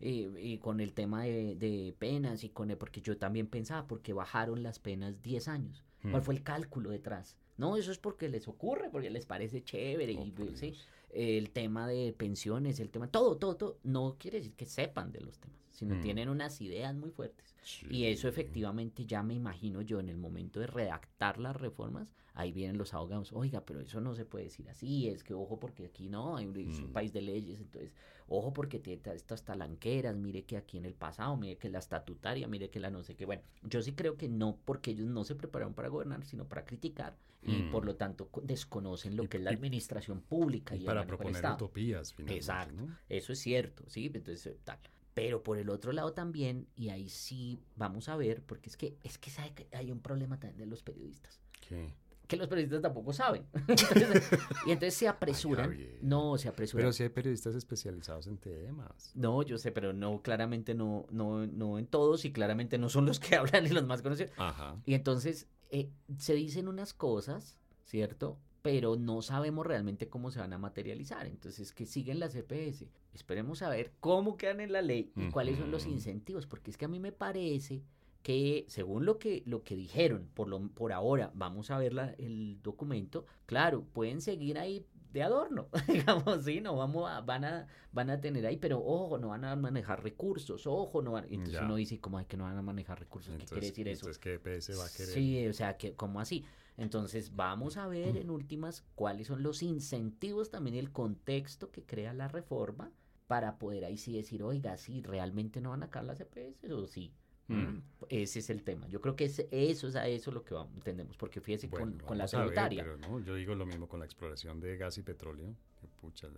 y, 0.00 0.26
y, 0.38 0.58
con 0.58 0.80
el 0.80 0.92
tema 0.92 1.24
de, 1.24 1.54
de, 1.56 1.94
penas 1.98 2.44
y 2.44 2.48
con 2.48 2.70
el, 2.70 2.76
porque 2.76 3.00
yo 3.00 3.16
también 3.16 3.46
pensaba, 3.46 3.86
porque 3.86 4.12
bajaron 4.12 4.62
las 4.62 4.78
penas 4.78 5.22
10 5.22 5.48
años. 5.48 5.84
¿Cuál 6.10 6.22
fue 6.22 6.34
el 6.34 6.42
cálculo 6.42 6.90
detrás? 6.90 7.36
No, 7.58 7.76
eso 7.76 7.92
es 7.92 7.98
porque 7.98 8.30
les 8.30 8.48
ocurre, 8.48 8.88
porque 8.90 9.10
les 9.10 9.26
parece 9.26 9.62
chévere 9.62 10.12
y 10.12 10.34
sí, 10.54 10.74
el 11.10 11.50
tema 11.50 11.86
de 11.86 12.14
pensiones, 12.16 12.80
el 12.80 12.88
tema, 12.88 13.06
todo, 13.08 13.36
todo, 13.36 13.56
todo, 13.56 13.78
no 13.82 14.16
quiere 14.18 14.38
decir 14.38 14.54
que 14.54 14.64
sepan 14.64 15.12
de 15.12 15.20
los 15.20 15.38
temas, 15.38 15.58
sino 15.80 15.98
tienen 15.98 16.28
unas 16.28 16.60
ideas 16.60 16.94
muy 16.94 17.10
fuertes. 17.10 17.56
Y 17.88 18.04
eso 18.04 18.28
efectivamente 18.28 19.06
ya 19.06 19.22
me 19.22 19.32
imagino 19.32 19.80
yo 19.80 19.98
en 19.98 20.10
el 20.10 20.18
momento 20.18 20.60
de 20.60 20.66
redactar 20.66 21.38
las 21.38 21.56
reformas, 21.56 22.12
ahí 22.34 22.52
vienen 22.52 22.76
los 22.76 22.92
abogados, 22.92 23.32
oiga, 23.32 23.64
pero 23.64 23.80
eso 23.80 23.98
no 23.98 24.14
se 24.14 24.26
puede 24.26 24.44
decir 24.44 24.68
así, 24.68 25.08
es 25.08 25.24
que 25.24 25.32
ojo 25.32 25.58
porque 25.58 25.86
aquí 25.86 26.10
no, 26.10 26.38
es 26.38 26.44
un 26.80 26.90
mm. 26.90 26.92
país 26.92 27.14
de 27.14 27.22
leyes, 27.22 27.60
entonces, 27.60 27.94
ojo 28.28 28.52
porque 28.52 28.78
tiene 28.78 29.00
estas 29.14 29.42
talanqueras, 29.42 30.14
mire 30.16 30.44
que 30.44 30.58
aquí 30.58 30.76
en 30.76 30.84
el 30.84 30.92
pasado, 30.92 31.34
mire 31.38 31.56
que 31.56 31.70
la 31.70 31.78
estatutaria, 31.78 32.46
mire 32.46 32.68
que 32.68 32.78
la 32.78 32.90
no 32.90 33.02
sé 33.02 33.16
qué, 33.16 33.24
bueno, 33.24 33.42
yo 33.62 33.80
sí 33.80 33.92
creo 33.92 34.18
que 34.18 34.28
no 34.28 34.58
porque 34.66 34.90
ellos 34.90 35.08
no 35.08 35.24
se 35.24 35.34
prepararon 35.34 35.72
para 35.72 35.88
gobernar, 35.88 36.26
sino 36.26 36.46
para 36.46 36.66
criticar 36.66 37.16
y 37.42 37.52
mm. 37.52 37.70
por 37.70 37.86
lo 37.86 37.96
tanto 37.96 38.28
desconocen 38.42 39.16
lo 39.16 39.26
que 39.30 39.38
es 39.38 39.42
la 39.42 39.50
administración 39.50 40.20
pública. 40.20 40.76
Y, 40.76 40.80
para 40.80 41.06
proponer 41.06 41.42
utopías, 41.54 42.12
finalmente. 42.12 42.36
Exacto, 42.36 42.86
eso 43.08 43.32
es 43.32 43.38
cierto, 43.38 43.84
sí, 43.88 44.10
entonces 44.12 44.58
tal. 44.62 44.78
Pero 45.14 45.42
por 45.42 45.58
el 45.58 45.70
otro 45.70 45.92
lado 45.92 46.12
también, 46.12 46.68
y 46.76 46.90
ahí 46.90 47.08
sí 47.08 47.58
vamos 47.76 48.08
a 48.08 48.16
ver, 48.16 48.42
porque 48.42 48.68
es 48.68 48.76
que, 48.76 48.96
es 49.02 49.18
que 49.18 49.30
sabe 49.30 49.52
que 49.52 49.68
hay 49.72 49.90
un 49.90 50.00
problema 50.00 50.38
también 50.38 50.58
de 50.58 50.66
los 50.66 50.82
periodistas. 50.82 51.40
¿Qué? 51.68 51.94
Que 52.28 52.36
los 52.36 52.46
periodistas 52.46 52.80
tampoco 52.80 53.12
saben. 53.12 53.44
y 54.66 54.70
entonces 54.70 54.94
se 54.94 55.08
apresuran. 55.08 55.76
no, 56.00 56.38
se 56.38 56.48
apresuran. 56.48 56.82
Pero 56.82 56.92
si 56.92 57.02
hay 57.02 57.08
periodistas 57.08 57.56
especializados 57.56 58.28
en 58.28 58.38
temas. 58.38 59.10
No, 59.16 59.42
yo 59.42 59.58
sé, 59.58 59.72
pero 59.72 59.92
no, 59.92 60.22
claramente 60.22 60.74
no, 60.74 61.06
no, 61.10 61.44
no 61.48 61.78
en 61.80 61.88
todos 61.88 62.24
y 62.24 62.32
claramente 62.32 62.78
no 62.78 62.88
son 62.88 63.04
los 63.06 63.18
que 63.18 63.34
hablan 63.36 63.66
y 63.66 63.70
los 63.70 63.84
más 63.84 64.00
conocidos. 64.02 64.30
Ajá. 64.36 64.80
Y 64.86 64.94
entonces 64.94 65.48
eh, 65.70 65.90
se 66.18 66.34
dicen 66.34 66.68
unas 66.68 66.94
cosas, 66.94 67.58
¿cierto? 67.84 68.38
Pero 68.62 68.96
no 68.96 69.22
sabemos 69.22 69.66
realmente 69.66 70.08
cómo 70.08 70.30
se 70.30 70.40
van 70.40 70.52
a 70.52 70.58
materializar. 70.58 71.26
Entonces, 71.26 71.72
que 71.72 71.86
siguen 71.86 72.20
las 72.20 72.34
CPS. 72.34 72.86
Esperemos 73.14 73.62
a 73.62 73.68
ver 73.68 73.92
cómo 74.00 74.36
quedan 74.36 74.60
en 74.60 74.72
la 74.72 74.82
ley 74.82 75.12
y 75.16 75.30
cuáles 75.30 75.58
son 75.58 75.70
los 75.70 75.86
incentivos, 75.86 76.46
porque 76.46 76.70
es 76.70 76.76
que 76.76 76.84
a 76.84 76.88
mí 76.88 77.00
me 77.00 77.12
parece 77.12 77.82
que 78.22 78.66
según 78.68 79.06
lo 79.06 79.18
que 79.18 79.42
lo 79.46 79.62
que 79.62 79.74
dijeron 79.74 80.28
por 80.34 80.48
lo 80.48 80.60
por 80.68 80.92
ahora 80.92 81.30
vamos 81.34 81.70
a 81.70 81.78
ver 81.78 81.94
la, 81.94 82.10
el 82.18 82.60
documento 82.62 83.24
claro 83.46 83.82
pueden 83.82 84.20
seguir 84.20 84.58
ahí 84.58 84.84
de 85.12 85.22
adorno 85.22 85.68
digamos 85.88 86.44
sí 86.44 86.60
no 86.60 86.76
vamos 86.76 87.10
a 87.10 87.22
van 87.22 87.44
a 87.44 87.66
van 87.92 88.10
a 88.10 88.20
tener 88.20 88.46
ahí 88.46 88.58
pero 88.58 88.78
ojo 88.84 89.16
no 89.16 89.28
van 89.28 89.44
a 89.44 89.56
manejar 89.56 90.02
recursos 90.02 90.66
ojo 90.66 91.00
no 91.00 91.12
van 91.12 91.24
entonces 91.30 91.62
uno 91.62 91.76
dice 91.76 91.98
cómo 91.98 92.20
es 92.20 92.26
que 92.26 92.36
no 92.36 92.44
van 92.44 92.58
a 92.58 92.62
manejar 92.62 93.00
recursos 93.00 93.34
qué 93.38 93.46
quiere 93.46 93.66
decir 93.66 93.88
eso 93.88 94.06
entonces 94.06 94.18
qué 94.18 94.38
PS 94.38 94.78
va 94.78 94.84
a 94.84 94.90
querer 94.90 95.14
sí 95.14 95.46
o 95.48 95.52
sea 95.54 95.78
que 95.78 95.94
cómo 95.94 96.20
así 96.20 96.44
entonces 96.80 97.36
vamos 97.36 97.76
a 97.76 97.86
ver 97.86 98.16
en 98.16 98.30
últimas 98.30 98.82
cuáles 98.94 99.26
son 99.26 99.42
los 99.42 99.62
incentivos 99.62 100.50
también 100.50 100.76
el 100.76 100.90
contexto 100.90 101.70
que 101.70 101.84
crea 101.84 102.14
la 102.14 102.26
reforma 102.26 102.90
para 103.26 103.58
poder 103.58 103.84
ahí 103.84 103.98
sí 103.98 104.16
decir, 104.16 104.42
oiga, 104.42 104.76
sí, 104.78 105.02
realmente 105.02 105.60
no 105.60 105.70
van 105.70 105.82
a 105.82 105.90
caer 105.90 106.06
las 106.06 106.20
EPS 106.20 106.64
o 106.72 106.86
sí. 106.86 107.12
Mm. 107.48 107.82
Ese 108.08 108.38
es 108.38 108.48
el 108.48 108.62
tema. 108.62 108.88
Yo 108.88 109.00
creo 109.00 109.14
que 109.14 109.26
es, 109.26 109.44
eso 109.50 109.88
es 109.88 109.96
a 109.96 110.08
eso 110.08 110.30
lo 110.30 110.42
que 110.42 110.54
vamos, 110.54 110.74
entendemos, 110.74 111.16
porque 111.18 111.40
fíjese 111.40 111.68
con, 111.68 111.98
con, 111.98 112.16
la 112.16 112.26
tributaria. 112.26 112.82
Pero 112.82 112.96
no, 112.96 113.20
yo 113.20 113.34
digo 113.34 113.54
lo 113.54 113.66
mismo 113.66 113.86
con 113.86 114.00
la 114.00 114.06
exploración 114.06 114.58
de 114.58 114.76
gas 114.78 114.96
y 114.98 115.02
petróleo, 115.02 115.54
que 115.80 115.86
pucha, 115.86 116.28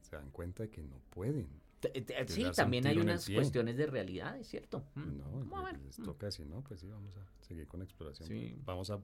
se 0.00 0.16
dan 0.16 0.30
cuenta 0.30 0.62
de 0.62 0.70
que 0.70 0.82
no 0.82 1.00
pueden. 1.10 1.48
Sí, 2.26 2.44
también 2.54 2.86
hay 2.86 2.98
unas 2.98 3.28
cuestiones 3.28 3.76
de 3.76 3.86
realidad, 3.86 4.36
es 4.38 4.48
cierto. 4.48 4.84
Mm. 4.94 5.48
No, 5.48 5.72
les, 5.72 5.98
mm. 5.98 6.04
toca 6.04 6.28
así, 6.28 6.44
¿no? 6.44 6.62
Pues 6.62 6.80
sí, 6.80 6.88
vamos 6.88 7.16
a 7.16 7.44
seguir 7.44 7.66
con 7.66 7.82
exploración. 7.82 8.62
Vamos 8.64 8.90
a, 8.90 9.00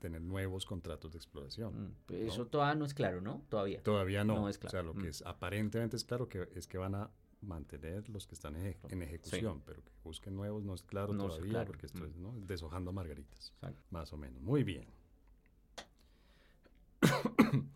tener 0.00 0.20
nuevos 0.20 0.66
contratos 0.66 1.12
de 1.12 1.18
exploración. 1.18 1.84
Mm, 1.84 1.94
pues 2.06 2.20
eso 2.32 2.46
todavía 2.48 2.74
no 2.74 2.84
es 2.84 2.94
claro, 2.94 3.20
¿no? 3.20 3.44
Todavía. 3.48 3.82
Todavía 3.82 4.24
no. 4.24 4.48
es 4.48 4.58
claro. 4.58 4.70
O 4.70 4.70
sea, 4.70 4.82
lo 4.82 4.94
que 4.94 5.08
es 5.08 5.22
aparentemente 5.22 5.96
es 5.96 6.04
claro 6.04 6.28
que 6.28 6.48
es 6.54 6.66
que 6.66 6.78
van 6.78 6.96
a 6.96 7.10
mantener 7.42 8.08
los 8.08 8.26
que 8.26 8.34
están 8.34 8.56
en 8.56 9.02
ejecución, 9.02 9.62
pero 9.64 9.82
que 9.82 9.90
busquen 10.04 10.34
nuevos 10.36 10.64
no 10.64 10.74
es 10.74 10.82
claro 10.82 11.16
todavía, 11.16 11.64
porque 11.64 11.86
esto 11.86 12.04
es 12.06 12.16
¿no? 12.16 12.34
deshojando 12.46 12.92
margaritas, 12.92 13.52
más 13.90 14.12
o 14.12 14.16
menos. 14.16 14.42
Muy 14.42 14.64
bien. 14.64 14.86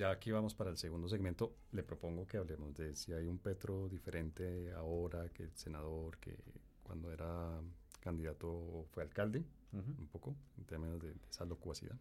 ya 0.00 0.10
aquí 0.10 0.30
vamos 0.30 0.54
para 0.54 0.70
el 0.70 0.78
segundo 0.78 1.08
segmento. 1.10 1.54
Le 1.72 1.82
propongo 1.82 2.26
que 2.26 2.38
hablemos 2.38 2.74
de 2.74 2.96
si 2.96 3.12
hay 3.12 3.26
un 3.26 3.36
Petro 3.36 3.86
diferente 3.86 4.72
ahora 4.72 5.28
que 5.28 5.42
el 5.42 5.54
senador 5.54 6.16
que 6.16 6.38
cuando 6.82 7.12
era 7.12 7.60
candidato 8.00 8.86
fue 8.92 9.02
alcalde, 9.02 9.44
un 9.72 10.08
poco, 10.10 10.34
en 10.56 10.64
términos 10.64 11.02
de, 11.02 11.14
esa 11.30 11.44
locuacidad. 11.44 11.96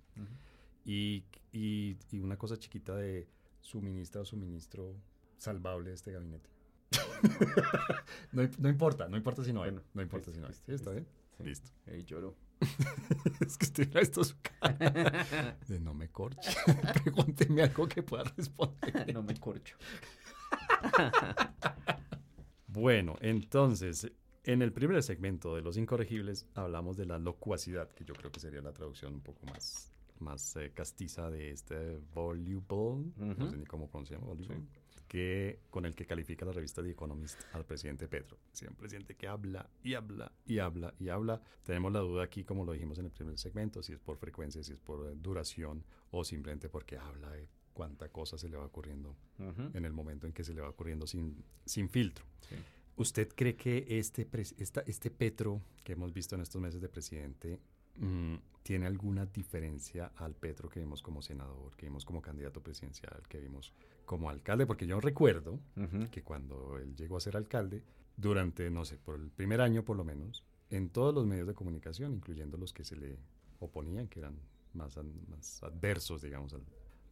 y, 0.85 1.25
y, 1.51 1.97
y, 2.09 2.19
una 2.19 2.37
cosa 2.37 2.57
chiquita 2.57 2.95
de 2.95 3.27
su 3.59 3.81
ministra 3.81 4.21
o 4.21 4.25
su 4.25 4.37
ministro 4.37 4.95
salvable 5.37 5.89
de 5.89 5.95
este 5.95 6.13
gabinete. 6.13 6.49
no, 8.31 8.49
no, 8.59 8.69
importa, 8.69 9.09
no 9.09 9.17
importa 9.17 9.43
si 9.43 9.51
no 9.51 9.61
hay. 9.61 9.77
no 9.93 10.01
importa 10.01 10.31
si 10.31 10.39
no 10.39 10.47
hay. 10.47 10.53
¿Sí, 10.53 10.71
está 10.71 10.91
bien? 10.91 11.05
Listo. 11.43 11.69
Ahí 11.85 12.05
lloro. 12.05 12.33
es 13.39 13.57
que 13.57 13.65
estoy 13.65 13.89
esto 13.95 14.23
su 14.23 14.35
cara. 14.41 15.57
De 15.67 15.79
no 15.79 15.93
me 15.93 16.09
corche. 16.09 16.51
Pregúnteme 17.03 17.63
algo 17.63 17.87
que 17.87 18.03
pueda 18.03 18.23
responder. 18.23 19.11
no 19.13 19.23
me 19.23 19.35
corcho. 19.39 19.77
bueno, 22.67 23.15
entonces, 23.21 24.11
en 24.43 24.61
el 24.61 24.73
primer 24.73 25.01
segmento 25.03 25.55
de 25.55 25.61
Los 25.61 25.77
Incorregibles 25.77 26.45
hablamos 26.55 26.97
de 26.97 27.05
la 27.05 27.17
locuacidad, 27.17 27.89
que 27.91 28.03
yo 28.03 28.13
creo 28.13 28.31
que 28.31 28.39
sería 28.39 28.61
la 28.61 28.73
traducción 28.73 29.13
un 29.15 29.21
poco 29.21 29.45
más, 29.47 29.93
más 30.19 30.55
eh, 30.57 30.71
castiza 30.73 31.29
de 31.29 31.51
este 31.51 31.97
voluble, 32.13 33.13
no 33.17 33.49
sé 33.49 33.57
ni 33.57 33.65
cómo 33.65 33.87
pronunciamos, 33.87 34.27
voluble 34.27 34.61
que, 35.09 35.59
con 35.69 35.85
el 35.85 35.95
que 35.95 36.05
califica 36.05 36.45
la 36.45 36.53
revista 36.53 36.81
The 36.81 36.91
Economist 36.91 37.41
al 37.53 37.65
presidente 37.65 38.07
Petro. 38.07 38.37
Es 38.53 38.61
un 38.61 38.75
presidente 38.75 39.15
que 39.15 39.27
habla 39.27 39.69
y 39.83 39.95
habla 39.95 40.31
y 40.45 40.59
habla 40.59 40.93
y 40.99 41.09
habla. 41.09 41.41
Tenemos 41.63 41.91
la 41.91 41.99
duda 41.99 42.23
aquí, 42.23 42.45
como 42.45 42.63
lo 42.63 42.71
dijimos 42.71 42.99
en 42.99 43.05
el 43.05 43.11
primer 43.11 43.37
segmento, 43.37 43.83
si 43.83 43.91
es 43.91 43.99
por 43.99 44.17
frecuencia, 44.17 44.63
si 44.63 44.71
es 44.71 44.79
por 44.79 45.07
eh, 45.07 45.15
duración 45.15 45.83
o 46.11 46.23
simplemente 46.23 46.69
porque 46.69 46.97
habla 46.97 47.31
de 47.31 47.49
cuánta 47.73 48.09
cosa 48.09 48.37
se 48.37 48.49
le 48.49 48.57
va 48.57 48.65
ocurriendo 48.65 49.15
en 49.73 49.85
el 49.85 49.93
momento 49.93 50.27
en 50.27 50.33
que 50.33 50.43
se 50.43 50.53
le 50.53 50.59
va 50.59 50.69
ocurriendo 50.69 51.07
sin, 51.07 51.43
sin 51.65 51.89
filtro. 51.89 52.25
¿Usted 52.97 53.29
cree 53.33 53.55
que 53.55 53.85
este, 53.87 54.27
esta, 54.57 54.81
este 54.81 55.09
Petro 55.09 55.61
que 55.85 55.93
hemos 55.93 56.11
visto 56.11 56.35
en 56.35 56.41
estos 56.41 56.61
meses 56.61 56.81
de 56.81 56.89
presidente 56.89 57.61
tiene 58.63 58.85
alguna 58.85 59.25
diferencia 59.25 60.11
al 60.17 60.35
Petro 60.35 60.69
que 60.69 60.79
vimos 60.79 61.01
como 61.01 61.21
senador, 61.21 61.75
que 61.75 61.87
vimos 61.87 62.05
como 62.05 62.21
candidato 62.21 62.61
presidencial, 62.61 63.23
que 63.27 63.39
vimos 63.39 63.73
como 64.05 64.29
alcalde, 64.29 64.65
porque 64.65 64.85
yo 64.87 64.99
recuerdo 64.99 65.59
que 66.11 66.23
cuando 66.23 66.77
él 66.77 66.95
llegó 66.95 67.17
a 67.17 67.21
ser 67.21 67.35
alcalde, 67.35 67.83
durante, 68.15 68.69
no 68.69 68.85
sé, 68.85 68.97
por 68.97 69.15
el 69.15 69.29
primer 69.31 69.61
año 69.61 69.83
por 69.83 69.95
lo 69.95 70.03
menos, 70.03 70.43
en 70.69 70.89
todos 70.89 71.13
los 71.13 71.25
medios 71.25 71.47
de 71.47 71.53
comunicación, 71.53 72.13
incluyendo 72.13 72.57
los 72.57 72.73
que 72.73 72.83
se 72.83 72.95
le 72.95 73.17
oponían, 73.59 74.07
que 74.07 74.19
eran 74.19 74.39
más, 74.73 74.97
más 75.27 75.63
adversos, 75.63 76.21
digamos, 76.21 76.53
al, 76.53 76.63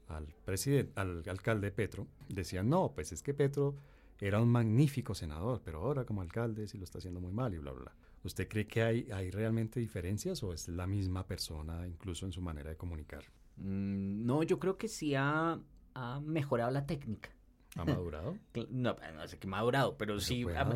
al, 0.09 0.27
presidente, 0.45 0.91
al 0.95 1.23
alcalde 1.27 1.71
Petro, 1.71 2.07
decían, 2.29 2.69
no, 2.69 2.91
pues 2.93 3.11
es 3.11 3.23
que 3.23 3.33
Petro 3.33 3.75
era 4.19 4.41
un 4.41 4.49
magnífico 4.49 5.15
senador, 5.15 5.61
pero 5.63 5.79
ahora 5.79 6.05
como 6.05 6.21
alcalde 6.21 6.67
sí 6.67 6.77
lo 6.77 6.83
está 6.83 6.97
haciendo 6.97 7.19
muy 7.19 7.31
mal 7.31 7.53
y 7.53 7.57
bla, 7.57 7.71
bla, 7.71 7.81
bla. 7.83 7.95
¿Usted 8.27 8.47
cree 8.49 8.67
que 8.67 8.83
hay, 8.83 9.07
hay 9.11 9.31
realmente 9.31 9.79
diferencias 9.79 10.43
o 10.43 10.53
es 10.53 10.67
la 10.67 10.85
misma 10.85 11.25
persona 11.25 11.87
incluso 11.87 12.25
en 12.25 12.33
su 12.33 12.41
manera 12.41 12.69
de 12.69 12.75
comunicar? 12.75 13.23
Mm, 13.55 14.25
no, 14.25 14.43
yo 14.43 14.59
creo 14.59 14.77
que 14.77 14.89
sí 14.89 15.15
ha, 15.15 15.59
ha 15.93 16.19
mejorado 16.19 16.69
la 16.71 16.85
técnica. 16.85 17.29
¿Ha 17.77 17.85
madurado? 17.85 18.37
no, 18.69 18.95
no 19.15 19.27
sé 19.27 19.39
qué 19.39 19.47
madurado, 19.47 19.97
pero 19.97 20.19
sí 20.19 20.45
ha, 20.55 20.69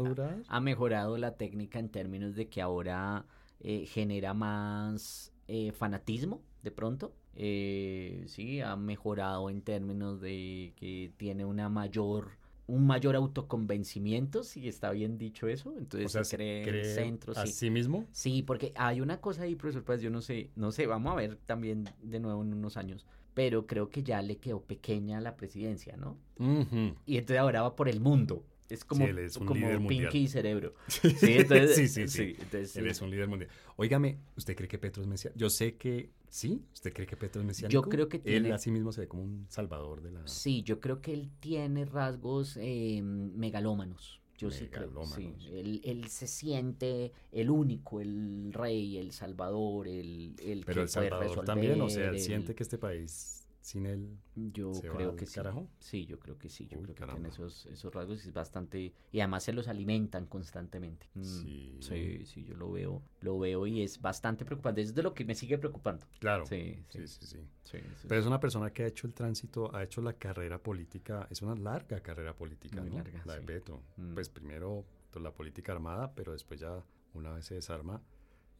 ha, 0.47 0.59
mejorado 0.61 1.17
la 1.17 1.35
técnica 1.35 1.79
en 1.79 1.89
términos 1.89 2.35
de 2.35 2.47
que 2.47 2.61
ahora 2.61 3.25
eh, 3.59 3.85
genera 3.85 4.33
más 4.33 5.33
eh, 5.47 5.73
fanatismo, 5.73 6.41
de 6.63 6.71
pronto. 6.71 7.13
Eh, 7.35 8.23
sí, 8.27 8.61
ha 8.61 8.77
mejorado 8.77 9.49
en 9.49 9.61
términos 9.61 10.21
de 10.21 10.73
que 10.77 11.13
tiene 11.17 11.43
una 11.43 11.67
mayor 11.67 12.37
un 12.71 12.87
mayor 12.87 13.15
autoconvencimiento, 13.15 14.43
si 14.43 14.67
está 14.67 14.91
bien 14.91 15.17
dicho 15.17 15.47
eso. 15.47 15.73
Entonces 15.77 16.15
o 16.15 16.23
se 16.23 16.35
cree, 16.37 16.85
centro. 16.85 17.33
¿A 17.35 17.45
sí. 17.45 17.51
sí 17.53 17.69
mismo? 17.69 18.05
Sí, 18.11 18.43
porque 18.43 18.71
hay 18.75 19.01
una 19.01 19.19
cosa 19.19 19.43
ahí, 19.43 19.55
profesor 19.55 19.83
Paz, 19.83 20.01
yo 20.01 20.09
no 20.09 20.21
sé, 20.21 20.49
no 20.55 20.71
sé, 20.71 20.87
vamos 20.87 21.11
a 21.11 21.15
ver 21.15 21.37
también 21.45 21.89
de 22.01 22.19
nuevo 22.19 22.41
en 22.43 22.53
unos 22.53 22.77
años, 22.77 23.05
pero 23.33 23.67
creo 23.67 23.89
que 23.89 24.03
ya 24.03 24.21
le 24.21 24.37
quedó 24.37 24.61
pequeña 24.61 25.19
la 25.19 25.35
presidencia, 25.35 25.97
¿no? 25.97 26.17
Ujú. 26.39 26.95
Y 27.05 27.17
entonces 27.17 27.39
ahora 27.39 27.61
va 27.61 27.75
por 27.75 27.89
el 27.89 27.99
mundo. 27.99 28.45
Es 28.69 28.85
como, 28.85 29.05
él 29.05 29.19
es 29.19 29.35
un 29.35 29.47
como 29.47 29.59
líder 29.59 29.79
mundial. 29.81 30.03
Pinky 30.03 30.19
y 30.19 30.27
Cerebro. 30.29 30.73
Sí, 30.87 31.09
entonces, 31.21 31.75
Sí, 31.75 31.87
sí, 31.89 32.07
sí. 32.07 32.35
entonces, 32.39 32.75
Él 32.77 32.85
sí. 32.85 32.89
es 32.89 33.01
un 33.01 33.11
líder 33.11 33.27
mundial. 33.27 33.51
Óigame, 33.75 34.17
¿usted 34.37 34.55
cree 34.55 34.69
que 34.69 34.77
Petro 34.77 35.01
es 35.03 35.09
mesiánico? 35.09 35.37
Yo 35.37 35.49
sé 35.49 35.75
que 35.75 36.09
sí. 36.31 36.63
¿Usted 36.73 36.91
cree 36.93 37.05
que 37.05 37.15
Petro 37.15 37.41
es 37.41 37.47
mesiánico? 37.47 37.83
creo 37.83 38.09
que 38.09 38.17
Él 38.17 38.23
tiene- 38.23 38.51
a 38.53 38.57
sí 38.57 38.71
mismo 38.71 38.91
se 38.91 39.01
ve 39.01 39.07
como 39.07 39.21
un 39.23 39.45
salvador 39.49 40.01
de 40.01 40.11
la... 40.11 40.27
Sí, 40.27 40.63
yo 40.63 40.79
creo 40.79 40.99
que 41.01 41.13
él 41.13 41.29
tiene 41.39 41.85
rasgos 41.85 42.57
eh, 42.59 43.01
megalómanos. 43.03 44.19
Yo 44.37 44.49
sí 44.49 44.67
creo. 44.69 44.89
Sí. 45.05 45.21
Megalómanos. 45.21 45.49
Él, 45.51 45.81
él 45.83 46.07
se 46.07 46.25
siente 46.25 47.11
el 47.31 47.51
único, 47.51 48.01
el 48.01 48.51
rey, 48.51 48.97
el 48.97 49.11
salvador, 49.11 49.87
el, 49.87 50.35
el 50.43 50.63
Pero 50.65 50.65
que 50.65 50.71
El 50.71 50.75
puede 50.75 50.87
Salvador 50.87 51.45
también, 51.45 51.79
o 51.81 51.89
sea, 51.89 52.05
él 52.05 52.11
resolver, 52.11 52.15
el- 52.15 52.21
siente 52.21 52.55
que 52.55 52.63
este 52.63 52.77
país 52.79 53.40
sin 53.61 53.85
él... 53.85 54.17
Yo 54.35 54.73
se 54.73 54.89
creo 54.89 55.15
que 55.15 55.25
sí. 55.25 55.35
carajo. 55.35 55.67
Sí, 55.79 56.05
yo 56.05 56.19
creo 56.19 56.37
que 56.37 56.49
sí. 56.49 56.67
Yo 56.67 56.77
Uy, 56.79 56.83
creo 56.85 56.95
que 56.95 57.05
tiene 57.13 57.29
esos, 57.29 57.65
esos 57.67 57.93
rasgos 57.93 58.25
y 58.25 58.27
es 58.29 58.33
bastante. 58.33 58.93
Y 59.11 59.19
además 59.19 59.43
se 59.43 59.53
los 59.53 59.67
alimentan 59.67 60.25
constantemente. 60.25 61.07
Mm, 61.13 61.23
Sí. 61.23 61.77
Sí, 61.79 62.25
sí, 62.25 62.43
yo 62.43 62.55
lo 62.55 62.71
veo. 62.71 63.01
Lo 63.21 63.37
veo 63.39 63.67
y 63.67 63.81
es 63.83 64.01
bastante 64.01 64.45
preocupante. 64.45 64.81
Es 64.81 64.93
de 64.95 65.03
lo 65.03 65.13
que 65.13 65.25
me 65.25 65.35
sigue 65.35 65.57
preocupando. 65.57 66.05
Claro. 66.19 66.45
Sí, 66.45 66.83
Sí, 66.89 67.07
sí. 67.07 67.37
sí. 67.63 67.77
Pero 68.07 68.19
es 68.19 68.25
una 68.25 68.39
persona 68.39 68.71
que 68.71 68.83
ha 68.83 68.87
hecho 68.87 69.05
el 69.07 69.13
tránsito, 69.13 69.73
ha 69.75 69.83
hecho 69.83 70.01
la 70.01 70.13
carrera 70.13 70.57
política, 70.61 71.27
es 71.29 71.41
una 71.41 71.55
larga 71.55 72.01
carrera 72.01 72.35
política, 72.35 72.81
Muy 72.81 72.89
¿no? 72.89 72.97
larga, 72.97 73.21
la 73.25 73.35
de. 73.35 73.41
Petro. 73.41 73.83
Mm. 73.97 74.13
Pues 74.13 74.29
primero 74.29 74.85
pues, 75.11 75.21
la 75.23 75.33
política 75.33 75.71
armada, 75.71 76.13
pero 76.15 76.31
después 76.31 76.59
ya 76.59 76.83
una 77.13 77.31
vez 77.33 77.45
se 77.45 77.55
desarma, 77.55 78.01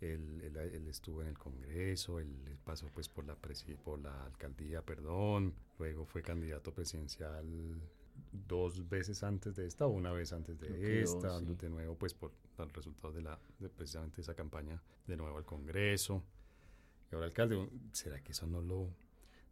él, 0.02 0.42
él- 0.44 0.58
él 0.58 0.88
estuvo 0.88 1.22
en 1.22 1.28
el 1.30 1.38
Congreso, 1.38 2.20
él 2.20 2.28
pasó 2.66 2.88
pues 2.94 3.08
por 3.08 3.26
la, 3.26 3.36
por 3.84 4.00
la 4.00 4.26
alcaldía, 4.26 4.82
perdón, 4.82 5.54
luego 5.80 6.06
fue 6.06 6.22
candidato 6.22 6.74
presidencial 6.74 7.46
dos 8.32 8.88
veces 8.90 9.24
antes 9.24 9.56
de 9.56 9.66
esta 9.66 9.86
o 9.86 9.90
una 9.90 10.12
vez 10.12 10.34
antes 10.34 10.60
de 10.60 10.68
Creo 10.68 11.04
esta, 11.04 11.40
sí. 11.40 11.46
de 11.60 11.70
nuevo 11.70 11.96
pues 11.96 12.14
por 12.14 12.32
los 12.58 12.74
resultados 12.74 13.16
de, 13.16 13.22
la, 13.22 13.40
de 13.60 13.70
precisamente 13.70 14.22
esa 14.22 14.34
campaña, 14.36 14.82
de 15.08 15.16
nuevo 15.18 15.38
al 15.38 15.46
Congreso. 15.46 16.24
Y 17.12 17.16
ahora 17.16 17.28
alcalde, 17.28 17.70
¿será 17.92 18.22
que 18.22 18.32
eso 18.32 18.48
no 18.48 18.62
lo, 18.62 18.90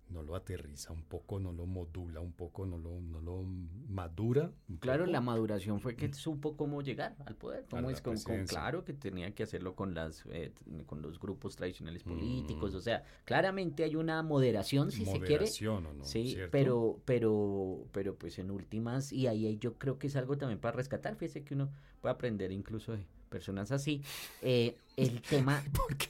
no 0.09 0.23
lo 0.23 0.35
aterriza 0.35 0.91
un 0.91 1.03
poco, 1.03 1.39
no 1.39 1.51
lo 1.51 1.65
modula 1.65 2.19
un 2.19 2.31
poco, 2.31 2.65
no 2.65 2.77
lo, 2.77 2.99
no 3.01 3.21
lo 3.21 3.43
madura? 3.89 4.51
Claro, 4.79 5.03
poco? 5.05 5.11
la 5.11 5.21
maduración 5.21 5.79
fue 5.79 5.95
que 5.95 6.11
supo 6.13 6.55
cómo 6.57 6.81
llegar 6.81 7.15
al 7.25 7.35
poder. 7.35 7.65
Cómo 7.69 7.83
la 7.89 7.91
es 7.93 8.01
con, 8.01 8.13
con- 8.15 8.23
presidencia. 8.23 8.59
claro 8.59 8.83
que 8.85 8.93
tenía 8.93 9.33
que 9.35 9.43
hacerlo 9.43 9.75
con 9.75 9.93
las 9.93 10.23
eh, 10.31 10.51
con 10.85 11.01
los 11.01 11.19
grupos 11.19 11.55
tradicionales 11.55 12.05
Mm. 12.05 12.09
políticos. 12.09 12.73
O 12.75 12.81
sea, 12.81 13.03
claramente 13.25 13.83
hay 13.83 13.95
una 13.95 14.21
moderación 14.23 14.91
si 14.91 15.05
se 15.05 15.11
quiere. 15.19 15.35
Moderación, 15.45 15.85
¿o 15.85 15.93
no? 15.93 16.03
Sí, 16.03 16.29
¿Cierto? 16.33 16.51
pero, 16.51 16.99
pero, 17.05 17.85
pero 17.91 18.15
pues 18.15 18.39
en 18.39 18.51
últimas, 18.51 19.11
y 19.13 19.27
ahí 19.27 19.57
yo 19.59 19.75
creo 19.75 19.99
que 19.99 20.07
es 20.07 20.15
algo 20.15 20.37
también 20.37 20.59
para 20.59 20.75
rescatar, 20.75 21.15
fíjese 21.15 21.43
que 21.43 21.53
uno 21.53 21.69
puede 22.01 22.13
aprender 22.13 22.51
incluso 22.51 22.93
de 22.93 23.05
personas 23.29 23.71
así. 23.71 24.01
Eh, 24.41 24.75
el 24.97 25.21
tema, 25.21 25.63
¿Por 25.73 25.95
qué? 25.95 26.07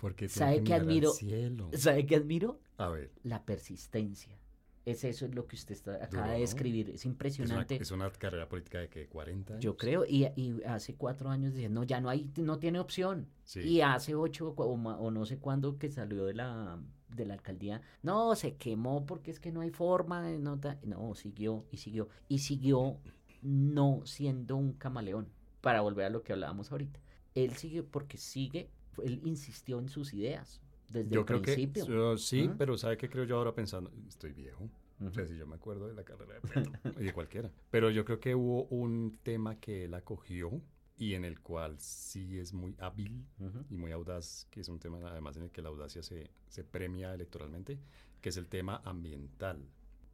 Porque 0.00 0.28
¿Sabe 0.28 0.62
qué 0.62 0.74
admiro? 0.74 1.10
Cielo. 1.12 1.70
¿sabe 1.72 2.06
qué 2.06 2.16
admiro? 2.16 2.60
A 2.78 2.88
ver, 2.88 3.10
La 3.24 3.44
persistencia. 3.44 4.38
Es 4.86 5.04
eso 5.04 5.26
es 5.26 5.34
lo 5.34 5.46
que 5.46 5.56
usted 5.56 5.74
está, 5.74 5.96
acaba 5.96 6.28
Duro, 6.28 6.38
de 6.38 6.44
escribir. 6.44 6.88
Es 6.88 6.94
es 6.94 7.04
una, 7.04 7.12
impresionante. 7.12 7.76
es 7.76 7.90
una 7.90 8.10
carrera 8.10 8.48
política 8.48 8.78
de 8.78 8.88
que 8.88 9.06
40 9.06 9.54
años. 9.54 9.62
Yo 9.62 9.76
creo, 9.76 10.06
y, 10.06 10.24
y 10.34 10.62
hace 10.64 10.94
cuatro 10.94 11.28
años 11.28 11.52
decían, 11.52 11.74
no, 11.74 11.84
ya 11.84 12.00
no 12.00 12.08
hay, 12.08 12.30
no 12.36 12.58
tiene 12.58 12.78
opción. 12.78 13.28
Sí. 13.44 13.60
Y 13.60 13.80
hace 13.82 14.14
ocho 14.14 14.54
o, 14.56 15.10
no 15.10 15.26
sé 15.26 15.36
cuándo 15.38 15.76
que 15.76 15.90
salió 15.90 16.24
de 16.24 16.32
la, 16.32 16.80
de 17.14 17.26
la 17.26 17.34
alcaldía, 17.34 17.82
no, 18.02 18.34
se 18.34 18.56
quemó 18.56 19.04
porque 19.04 19.30
es 19.30 19.40
que 19.40 19.52
no 19.52 19.60
hay 19.60 19.70
forma, 19.70 20.22
de 20.22 20.38
no, 20.38 20.58
ta-". 20.58 20.78
no, 20.84 21.14
siguió 21.14 21.66
y 21.70 21.76
siguió. 21.76 22.08
Y 22.28 22.38
siguió 22.38 22.96
no 23.42 24.00
siendo 24.06 24.56
un 24.56 24.72
camaleón, 24.72 25.28
para 25.60 25.82
volver 25.82 26.06
a 26.06 26.10
lo 26.10 26.22
que 26.22 26.32
hablábamos 26.32 26.72
ahorita. 26.72 26.98
Él 27.34 27.56
sigue 27.56 27.82
porque 27.82 28.16
sigue, 28.16 28.70
él 29.04 29.20
insistió 29.24 29.80
en 29.80 29.90
sus 29.90 30.14
ideas 30.14 30.62
desde 30.90 31.10
Yo 31.10 31.20
el 31.20 31.26
creo 31.26 31.42
principio. 31.42 31.84
que 31.86 31.92
yo 31.92 32.16
sí, 32.18 32.48
¿Ah? 32.50 32.54
pero 32.58 32.76
¿sabe 32.78 32.96
qué 32.96 33.08
creo 33.08 33.24
yo 33.24 33.36
ahora 33.36 33.54
pensando? 33.54 33.90
Estoy 34.08 34.32
viejo. 34.32 34.68
O 35.06 35.10
sea, 35.12 35.26
si 35.26 35.36
yo 35.36 35.46
me 35.46 35.54
acuerdo 35.54 35.86
de 35.86 35.94
la 35.94 36.02
carrera 36.04 36.34
de 36.34 36.40
Petro 36.40 36.72
y 37.00 37.04
de 37.04 37.12
cualquiera. 37.12 37.50
Pero 37.70 37.88
yo 37.90 38.04
creo 38.04 38.18
que 38.18 38.34
hubo 38.34 38.64
un 38.64 39.16
tema 39.22 39.60
que 39.60 39.84
él 39.84 39.94
acogió 39.94 40.60
y 40.96 41.14
en 41.14 41.24
el 41.24 41.38
cual 41.40 41.78
sí 41.78 42.36
es 42.38 42.52
muy 42.52 42.74
hábil 42.80 43.24
Ujú. 43.38 43.64
y 43.70 43.76
muy 43.76 43.92
audaz, 43.92 44.48
que 44.50 44.60
es 44.60 44.68
un 44.68 44.80
tema 44.80 44.98
además 45.08 45.36
en 45.36 45.44
el 45.44 45.50
que 45.52 45.62
la 45.62 45.68
audacia 45.68 46.02
se, 46.02 46.30
se 46.48 46.64
premia 46.64 47.14
electoralmente, 47.14 47.78
que 48.20 48.30
es 48.30 48.36
el 48.36 48.48
tema 48.48 48.82
ambiental. 48.84 49.64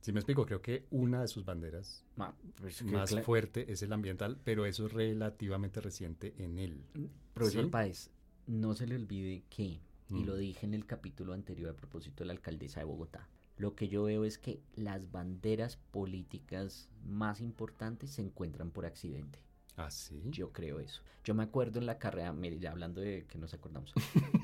Si 0.02 0.12
me 0.12 0.20
explico, 0.20 0.44
creo 0.44 0.60
que 0.60 0.84
una 0.90 1.22
de 1.22 1.28
sus 1.28 1.46
banderas 1.46 2.04
Ma- 2.16 2.36
pues 2.56 2.82
más 2.82 3.18
fuerte 3.22 3.72
es 3.72 3.80
el 3.82 3.90
ambiental, 3.94 4.38
pero 4.44 4.66
eso 4.66 4.84
es 4.84 4.92
relativamente 4.92 5.80
reciente 5.80 6.34
en 6.36 6.58
él. 6.58 6.84
Profesor 7.32 7.64
¿Sí? 7.64 7.70
Páez, 7.70 8.10
no 8.46 8.74
se 8.74 8.86
le 8.86 8.96
olvide 8.96 9.44
que, 9.48 9.80
y 10.10 10.22
Mm. 10.22 10.26
lo 10.26 10.36
dije 10.36 10.66
en 10.66 10.74
el 10.74 10.86
capítulo 10.86 11.32
anterior 11.32 11.70
a 11.70 11.76
propósito 11.76 12.22
de 12.24 12.26
la 12.26 12.32
alcaldesa 12.34 12.80
de 12.80 12.86
Bogotá, 12.86 13.28
lo 13.56 13.74
que 13.76 13.88
yo 13.88 14.04
veo 14.04 14.24
es 14.24 14.38
que 14.38 14.60
las 14.74 15.10
banderas 15.12 15.76
políticas 15.76 16.88
más 17.04 17.40
importantes 17.40 18.10
se 18.10 18.22
encuentran 18.22 18.70
por 18.70 18.84
accidente. 18.86 19.43
¿Ah, 19.76 19.90
sí? 19.90 20.20
Yo 20.26 20.52
creo 20.52 20.78
eso. 20.80 21.02
Yo 21.24 21.34
me 21.34 21.42
acuerdo 21.42 21.78
en 21.80 21.86
la 21.86 21.98
carrera, 21.98 22.32
mire, 22.34 22.58
ya 22.58 22.70
hablando 22.70 23.00
de 23.00 23.24
que 23.26 23.38
nos 23.38 23.54
acordamos, 23.54 23.92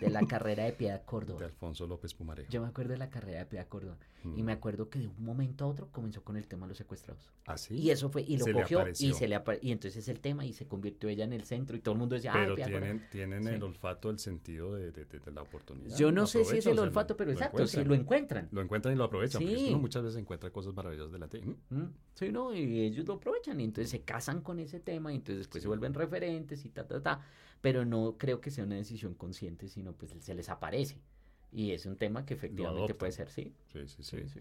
de 0.00 0.08
la 0.08 0.26
carrera 0.26 0.64
de 0.64 0.72
Piedad 0.72 1.00
De 1.00 1.04
Córdoba. 1.04 1.44
Alfonso 1.44 1.86
López 1.86 2.14
Pumarejo. 2.14 2.50
Yo 2.50 2.62
me 2.62 2.68
acuerdo 2.68 2.92
de 2.92 2.98
la 2.98 3.10
carrera 3.10 3.40
de 3.40 3.46
Piedad 3.46 3.68
Córdoba. 3.68 3.98
Y 4.24 4.42
Mm. 4.42 4.44
me 4.44 4.52
acuerdo 4.52 4.88
que 4.90 4.98
de 4.98 5.06
un 5.08 5.22
momento 5.24 5.64
a 5.64 5.68
otro 5.68 5.88
comenzó 5.92 6.22
con 6.22 6.36
el 6.36 6.46
tema 6.46 6.66
de 6.66 6.70
los 6.70 6.78
secuestrados. 6.78 7.30
¿Ah, 7.46 7.56
sí? 7.58 7.74
Y 7.74 7.90
eso 7.90 8.08
fue, 8.10 8.22
y 8.22 8.36
lo 8.38 8.44
Se 8.46 8.52
cogió, 8.52 8.86
y 8.88 9.12
se 9.14 9.28
le 9.28 9.40
y 9.62 9.72
entonces 9.72 10.08
el 10.08 10.20
tema, 10.20 10.44
y 10.46 10.52
se 10.54 10.66
convirtió 10.66 11.08
ella 11.10 11.24
en 11.24 11.32
el 11.34 11.44
centro, 11.44 11.76
y 11.76 11.80
todo 11.80 11.92
el 11.94 11.98
mundo 12.00 12.14
decía, 12.16 12.32
"Ay, 12.34 12.42
Pero 12.44 12.54
Piedad 12.54 12.70
Córdoba". 12.70 12.86
tienen, 12.86 13.10
tienen 13.10 13.42
Sí. 13.44 13.48
el 13.54 13.62
olfato, 13.62 14.10
el 14.10 14.18
sentido 14.18 14.74
de, 14.74 14.90
de- 14.92 15.04
de- 15.04 15.20
de 15.20 15.30
la 15.32 15.42
oportunidad. 15.42 15.96
Yo 15.96 16.12
no 16.12 16.26
sé 16.26 16.44
si 16.44 16.58
es 16.58 16.66
el 16.66 16.78
olfato, 16.78 17.16
pero 17.16 17.30
exacto, 17.30 17.66
si 17.66 17.82
lo 17.84 17.94
encuentran. 17.94 18.48
Lo 18.52 18.60
encuentran 18.62 18.94
y 18.94 18.96
lo 18.98 19.04
aprovechan, 19.04 19.40
porque 19.42 19.54
es 19.54 19.60
Sí. 19.60 19.68
uno 19.68 19.78
muchas 19.78 20.02
veces 20.02 20.18
encuentra 20.18 20.50
cosas 20.50 20.74
maravillosas 20.74 21.12
delante. 21.12 21.40
Mm, 21.42 21.54
Mm, 21.70 21.92
Sí, 22.14 22.30
no, 22.32 22.54
y 22.54 22.80
ellos 22.80 23.06
lo 23.06 23.14
aprovechan 23.14 23.58
y 23.60 23.64
entonces 23.64 23.90
se 23.90 24.02
casan 24.02 24.42
con 24.42 24.58
ese 24.58 24.78
tema 24.80 25.14
y 25.14 25.19
entonces 25.20 25.38
después 25.38 25.62
Sí. 25.62 25.64
se 25.64 25.68
vuelven 25.68 25.94
referentes 25.94 26.64
y 26.64 26.70
ta, 26.70 26.86
ta, 26.86 27.02
ta. 27.02 27.24
Pero 27.60 27.84
no 27.84 28.16
creo 28.18 28.40
que 28.40 28.50
sea 28.50 28.64
una 28.64 28.76
decisión 28.76 29.14
consciente, 29.14 29.68
sino 29.68 29.92
pues 29.92 30.14
se 30.18 30.34
les 30.34 30.48
aparece. 30.48 31.00
Y 31.52 31.72
es 31.72 31.86
un 31.86 31.96
tema 31.96 32.24
que 32.24 32.34
efectivamente 32.34 32.94
puede 32.94 33.12
ser, 33.12 33.28
sí. 33.30 33.54
Sí, 33.72 33.86
sí, 33.86 34.28
sí. 34.28 34.40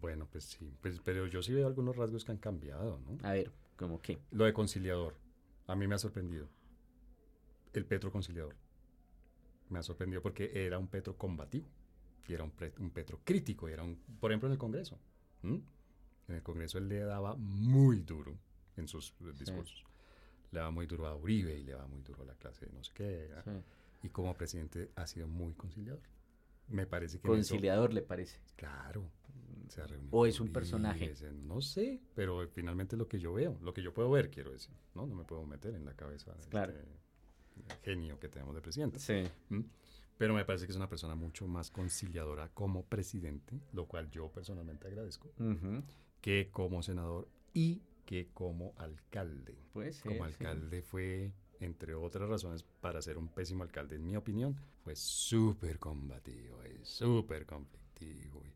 Bueno, 0.00 0.26
pues 0.30 0.44
sí. 0.44 0.72
Pues, 0.80 1.00
pero 1.00 1.26
yo 1.26 1.42
sí 1.42 1.52
veo 1.52 1.66
algunos 1.66 1.96
rasgos 1.96 2.24
que 2.24 2.32
han 2.32 2.38
cambiado, 2.38 3.00
¿no? 3.00 3.18
A 3.26 3.32
ver, 3.32 3.50
como 3.76 4.00
que. 4.00 4.18
Lo 4.30 4.44
de 4.44 4.52
conciliador. 4.52 5.14
A 5.66 5.74
mí 5.76 5.86
me 5.86 5.94
ha 5.94 5.98
sorprendido. 5.98 6.48
El 7.72 7.84
Petro 7.86 8.10
conciliador. 8.10 8.56
Me 9.68 9.78
ha 9.78 9.82
sorprendido 9.82 10.22
porque 10.22 10.50
era 10.66 10.78
un 10.78 10.88
Petro 10.88 11.16
combativo. 11.16 11.68
Y 12.28 12.34
era 12.34 12.44
un, 12.44 12.50
Petro 12.50 13.20
crítico. 13.24 13.68
y 13.68 13.72
Era 13.72 13.82
un, 13.82 13.96
por 14.20 14.30
ejemplo, 14.30 14.48
en 14.48 14.52
el 14.52 14.58
Congreso. 14.58 14.98
En 15.42 15.64
el 16.28 16.42
Congreso 16.42 16.78
él 16.78 16.88
le 16.88 17.00
daba 17.00 17.34
muy 17.36 18.00
duro 18.00 18.36
en 18.76 18.86
sus 18.86 19.14
discursos. 19.38 19.84
Le 20.52 20.58
daba 20.58 20.70
muy 20.70 20.86
duro 20.86 21.06
a 21.06 21.14
Uribe 21.16 21.56
y 21.58 21.62
le 21.64 21.72
daba 21.72 21.86
muy 21.86 22.02
duro 22.02 22.22
a 22.22 22.26
la 22.26 22.34
clase 22.34 22.66
de 22.66 22.72
no 22.72 22.82
sé 22.82 22.92
qué. 22.94 23.30
sí. 23.44 23.50
Y 24.02 24.08
como 24.08 24.34
presidente 24.34 24.90
ha 24.96 25.06
sido 25.06 25.28
muy 25.28 25.52
conciliador. 25.54 26.02
Me 26.68 26.86
parece 26.86 27.18
que 27.20 27.28
en 27.28 27.34
eso- 27.34 27.50
Conciliador, 27.52 27.92
¿le 27.92 28.02
parece? 28.02 28.38
Claro. 28.56 29.10
Se 29.68 29.82
ha 29.82 29.86
reunido 29.86 30.16
¿O 30.16 30.26
es 30.26 30.40
un 30.40 30.52
personaje? 30.52 31.04
Uribe, 31.04 31.16
se- 31.16 31.32
No 31.32 31.60
sé, 31.60 32.00
pero 32.14 32.48
finalmente 32.48 32.96
lo 32.96 33.06
que 33.08 33.20
yo 33.20 33.32
veo, 33.34 33.58
lo 33.62 33.72
que 33.74 33.82
yo 33.82 33.92
puedo 33.94 34.10
ver, 34.10 34.30
quiero 34.30 34.50
decir. 34.52 34.74
No, 34.94 35.06
no 35.06 35.14
me 35.14 35.24
puedo 35.24 35.44
meter 35.46 35.74
en 35.74 35.84
la 35.84 35.94
cabeza 35.94 36.32
de 36.32 36.48
Claro. 36.48 36.72
este 36.72 37.74
genio 37.84 38.18
que 38.18 38.28
tenemos 38.28 38.54
de 38.54 38.60
presidente. 38.62 38.98
Sí. 38.98 39.22
¿m? 39.50 39.64
Pero 40.18 40.34
me 40.34 40.44
parece 40.44 40.66
que 40.66 40.72
es 40.72 40.76
una 40.76 40.88
persona 40.88 41.14
mucho 41.14 41.46
más 41.46 41.70
conciliadora 41.70 42.48
como 42.52 42.84
presidente, 42.84 43.60
lo 43.72 43.86
cual 43.86 44.10
yo 44.10 44.28
personalmente 44.30 44.86
agradezco, 44.88 45.28
Ujú. 45.38 45.82
que 46.20 46.50
como 46.50 46.82
senador 46.82 47.28
y 47.54 47.80
que 48.10 48.26
como 48.34 48.74
alcalde. 48.76 49.56
Puede 49.72 49.92
ser. 49.92 50.10
Como 50.10 50.26
sí. 50.26 50.32
alcalde 50.34 50.82
fue, 50.82 51.32
entre 51.60 51.94
otras 51.94 52.28
razones, 52.28 52.64
para 52.80 53.00
ser 53.00 53.16
un 53.16 53.28
pésimo 53.28 53.62
alcalde, 53.62 53.94
en 53.94 54.04
mi 54.04 54.16
opinión, 54.16 54.56
fue 54.82 54.96
súper 54.96 55.78
combativo 55.78 56.58
y 56.66 56.84
súper 56.84 57.46
conflictivo. 57.46 58.42
y 58.44 58.50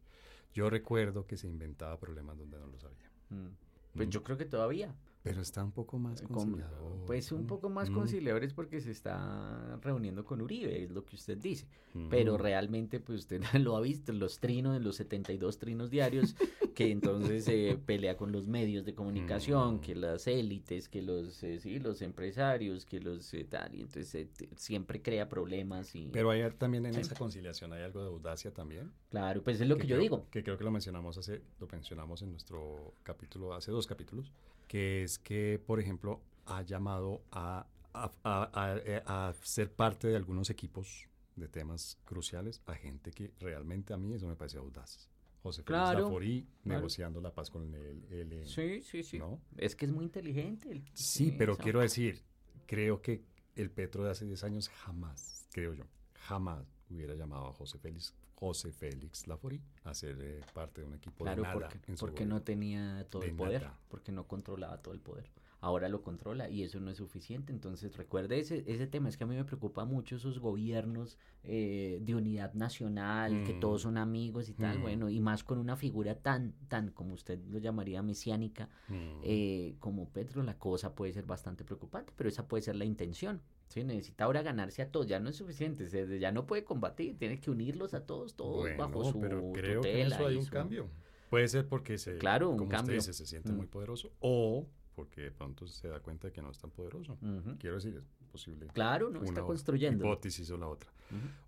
Yo 0.52 0.68
recuerdo 0.70 1.24
que 1.28 1.36
se 1.36 1.46
inventaba 1.46 2.00
problemas 2.00 2.36
donde 2.36 2.58
no 2.58 2.66
los 2.66 2.82
había. 2.82 3.08
Mm. 3.30 3.54
Pues 3.94 4.08
Mm. 4.08 4.10
yo 4.10 4.24
creo 4.24 4.36
que 4.36 4.44
todavía. 4.44 4.92
Pero 5.22 5.40
está 5.40 5.62
un 5.62 5.70
poco 5.72 5.98
más 6.00 6.20
con- 6.20 6.34
conciliador. 6.34 7.04
pues 7.06 7.30
un 7.30 7.46
poco 7.46 7.70
más 7.70 7.90
Mm, 7.90 7.94
conciliadores 7.94 8.52
porque 8.54 8.80
se 8.80 8.90
está 8.90 9.78
reuniendo 9.82 10.24
con 10.24 10.40
Uribe, 10.42 10.82
es 10.82 10.90
lo 10.90 11.04
que 11.04 11.14
usted 11.14 11.38
dice. 11.38 11.68
Pero 12.10 12.36
realmente, 12.36 12.98
pues 12.98 13.20
usted 13.20 13.40
lo 13.68 13.76
ha 13.76 13.80
visto, 13.80 14.12
los 14.12 14.40
trinos, 14.40 14.76
en 14.76 14.82
los 14.82 14.96
72 14.96 15.58
trinos 15.58 15.90
diarios, 15.90 16.34
que 16.74 16.90
entonces 16.90 17.44
se 17.44 17.78
pelea 17.86 18.16
con 18.16 18.32
los 18.32 18.46
medios 18.46 18.84
de 18.84 18.94
comunicación, 18.94 19.76
Mm. 19.76 19.80
que 19.80 19.94
las 19.94 20.26
élites, 20.26 20.88
que 20.88 21.00
los, 21.02 21.42
eh, 21.42 21.60
sí, 21.60 21.78
los 21.78 22.02
empresarios, 22.02 22.84
que 22.84 23.00
los 23.00 23.32
eh, 23.34 23.44
tal, 23.44 23.74
y 23.74 23.82
entonces 23.82 24.14
eh, 24.14 24.28
siempre 24.56 25.00
crea 25.00 25.28
problemas 25.28 25.94
y... 25.94 26.08
Pero 26.12 26.30
hay 26.30 26.42
también 26.58 26.84
en 26.86 26.94
Sí. 26.94 27.00
esa 27.00 27.14
conciliación 27.14 27.72
hay 27.72 27.82
algo 27.82 28.00
de 28.00 28.08
audacia 28.08 28.52
también. 28.52 28.92
claro, 29.10 29.42
pues 29.42 29.60
es 29.60 29.68
lo 29.68 29.76
que, 29.76 29.86
yo 29.86 29.94
creo- 29.96 30.00
digo. 30.02 30.26
Que 30.30 30.42
creo 30.42 30.58
que 30.58 30.64
lo 30.64 30.70
mencionamos 30.70 31.16
hace, 31.18 31.40
lo 31.60 31.66
mencionamos 31.68 32.20
en 32.22 32.30
nuestro 32.32 32.92
capítulo, 33.02 33.54
hace 33.54 33.70
dos 33.70 33.86
capítulos, 33.86 34.32
que 34.68 35.02
es 35.04 35.18
que, 35.18 35.60
por 35.64 35.78
ejemplo, 35.80 36.20
ha 36.46 36.62
llamado 36.62 37.22
a, 37.30 37.66
a, 37.92 38.10
a- 38.24 38.50
a- 38.52 38.76
eh, 38.84 39.02
a 39.06 39.32
ser 39.42 39.70
parte 39.72 40.08
de 40.08 40.16
algunos 40.16 40.50
equipos 40.50 41.06
de 41.36 41.48
temas 41.48 41.98
cruciales 42.04 42.60
a 42.66 42.74
gente 42.74 43.10
que 43.10 43.32
realmente 43.40 43.92
a 43.92 43.96
mí 43.96 44.12
eso 44.14 44.26
me 44.28 44.36
parece 44.36 44.58
audaz. 44.58 45.08
José 45.44 45.62
Félix 45.62 45.66
Claro, 45.84 46.00
Laforí 46.06 46.48
claro. 46.62 46.78
negociando 46.78 47.20
la 47.20 47.30
paz 47.34 47.50
con 47.50 47.74
el, 47.74 48.02
el- 48.10 48.46
Sí, 48.48 48.80
sí, 48.82 49.02
sí. 49.02 49.18
¿no? 49.18 49.40
Es 49.58 49.76
que 49.76 49.84
es 49.84 49.92
muy 49.92 50.04
inteligente. 50.06 50.70
el- 50.72 50.82
Sí, 50.94 51.34
pero 51.36 51.56
quiero 51.58 51.80
decir, 51.80 52.22
creo 52.66 53.02
que 53.02 53.22
el 53.54 53.70
Petro 53.70 54.02
de 54.04 54.10
hace 54.10 54.24
10 54.24 54.42
años 54.42 54.70
jamás, 54.70 55.46
creo 55.52 55.74
yo, 55.74 55.84
jamás 56.14 56.64
hubiera 56.90 57.14
llamado 57.14 57.48
a 57.48 57.52
José 57.52 57.78
Félix, 57.78 58.14
José 58.36 58.72
Félix 58.72 59.26
Laforí 59.26 59.60
a 59.84 59.92
ser 59.94 60.16
eh, 60.20 60.40
parte 60.54 60.80
de 60.80 60.86
un 60.86 60.94
equipo 60.94 61.24
Claro, 61.24 61.42
de 61.42 61.48
nada 61.48 61.54
porque, 61.54 61.78
en 61.92 61.96
su 61.98 62.06
porque 62.06 62.24
no 62.26 62.42
tenía 62.42 63.06
todo 63.10 63.20
De 63.22 63.28
el 63.28 63.36
poder, 63.36 63.62
nada. 63.62 63.78
porque 63.88 64.12
no 64.12 64.26
controlaba 64.26 64.80
todo 64.80 64.94
el 64.94 65.00
poder. 65.00 65.30
Ahora 65.64 65.88
lo 65.88 66.02
controla 66.02 66.50
y 66.50 66.62
eso 66.62 66.78
no 66.78 66.90
es 66.90 66.98
suficiente. 66.98 67.50
Entonces 67.50 67.96
recuerde 67.96 68.38
ese, 68.38 68.64
ese 68.66 68.86
tema, 68.86 69.08
es 69.08 69.16
que 69.16 69.24
a 69.24 69.26
mí 69.26 69.34
me 69.34 69.46
preocupa 69.46 69.86
mucho 69.86 70.16
esos 70.16 70.38
gobiernos 70.38 71.16
eh, 71.42 72.00
de 72.02 72.14
unidad 72.14 72.52
nacional, 72.52 73.42
que 73.44 73.54
Mm. 73.54 73.60
todos 73.60 73.80
son 73.82 73.96
amigos 73.96 74.50
y 74.50 74.52
tal, 74.52 74.78
Mm. 74.78 74.82
bueno, 74.82 75.08
y 75.08 75.20
más 75.20 75.42
con 75.42 75.56
una 75.58 75.74
figura 75.76 76.16
tan, 76.16 76.52
tan, 76.68 76.90
como 76.90 77.14
usted 77.14 77.38
lo 77.48 77.58
llamaría, 77.58 78.02
mesiánica, 78.02 78.68
Mm. 78.88 79.20
eh, 79.22 79.76
como 79.80 80.10
Petro, 80.10 80.42
la 80.42 80.58
cosa 80.58 80.94
puede 80.94 81.14
ser 81.14 81.24
bastante 81.24 81.64
preocupante, 81.64 82.12
pero 82.14 82.28
esa 82.28 82.46
puede 82.46 82.62
ser 82.62 82.76
la 82.76 82.84
intención. 82.84 83.40
¿sí? 83.68 83.82
Necesita 83.84 84.24
ahora 84.24 84.42
ganarse 84.42 84.82
a 84.82 84.90
todos, 84.90 85.06
ya 85.06 85.18
no 85.18 85.30
es 85.30 85.36
suficiente, 85.36 85.88
se- 85.88 86.18
ya 86.18 86.30
no 86.30 86.46
puede 86.46 86.64
combatir, 86.64 87.16
tiene 87.16 87.40
que 87.40 87.50
unirlos 87.50 87.94
a 87.94 88.04
todos, 88.04 88.34
todos 88.36 88.60
Bueno, 88.60 88.76
bajo 88.76 89.02
su 89.04 89.18
pero 89.18 89.50
creo 89.54 89.80
que 89.80 90.00
en 90.02 90.08
eso 90.08 90.26
hay 90.26 90.36
un 90.36 90.44
su- 90.44 90.50
cambio. 90.52 90.90
Puede 91.30 91.48
ser 91.48 91.66
porque 91.66 91.96
se, 91.96 92.18
Claro, 92.18 92.50
un 92.50 92.58
como 92.58 92.68
cambio. 92.70 92.98
usted 92.98 93.10
dice, 93.10 93.24
se 93.24 93.26
siente 93.26 93.50
muy 93.52 93.66
poderoso 93.66 94.12
o 94.20 94.66
porque 94.94 95.22
de 95.22 95.30
pronto 95.32 95.66
se 95.66 95.88
da 95.88 96.00
cuenta 96.00 96.28
de 96.28 96.32
que 96.32 96.40
no 96.42 96.50
es 96.50 96.58
tan 96.58 96.70
poderoso. 96.70 97.18
Quiero 97.58 97.76
decir, 97.76 97.96
es 97.96 98.26
posible. 98.30 98.66
Claro, 98.72 99.10
no 99.10 99.22
está 99.22 99.42
construyendo. 99.42 100.04
hipótesis 100.04 100.50
o 100.50 100.56
la 100.56 100.68
otra. 100.68 100.90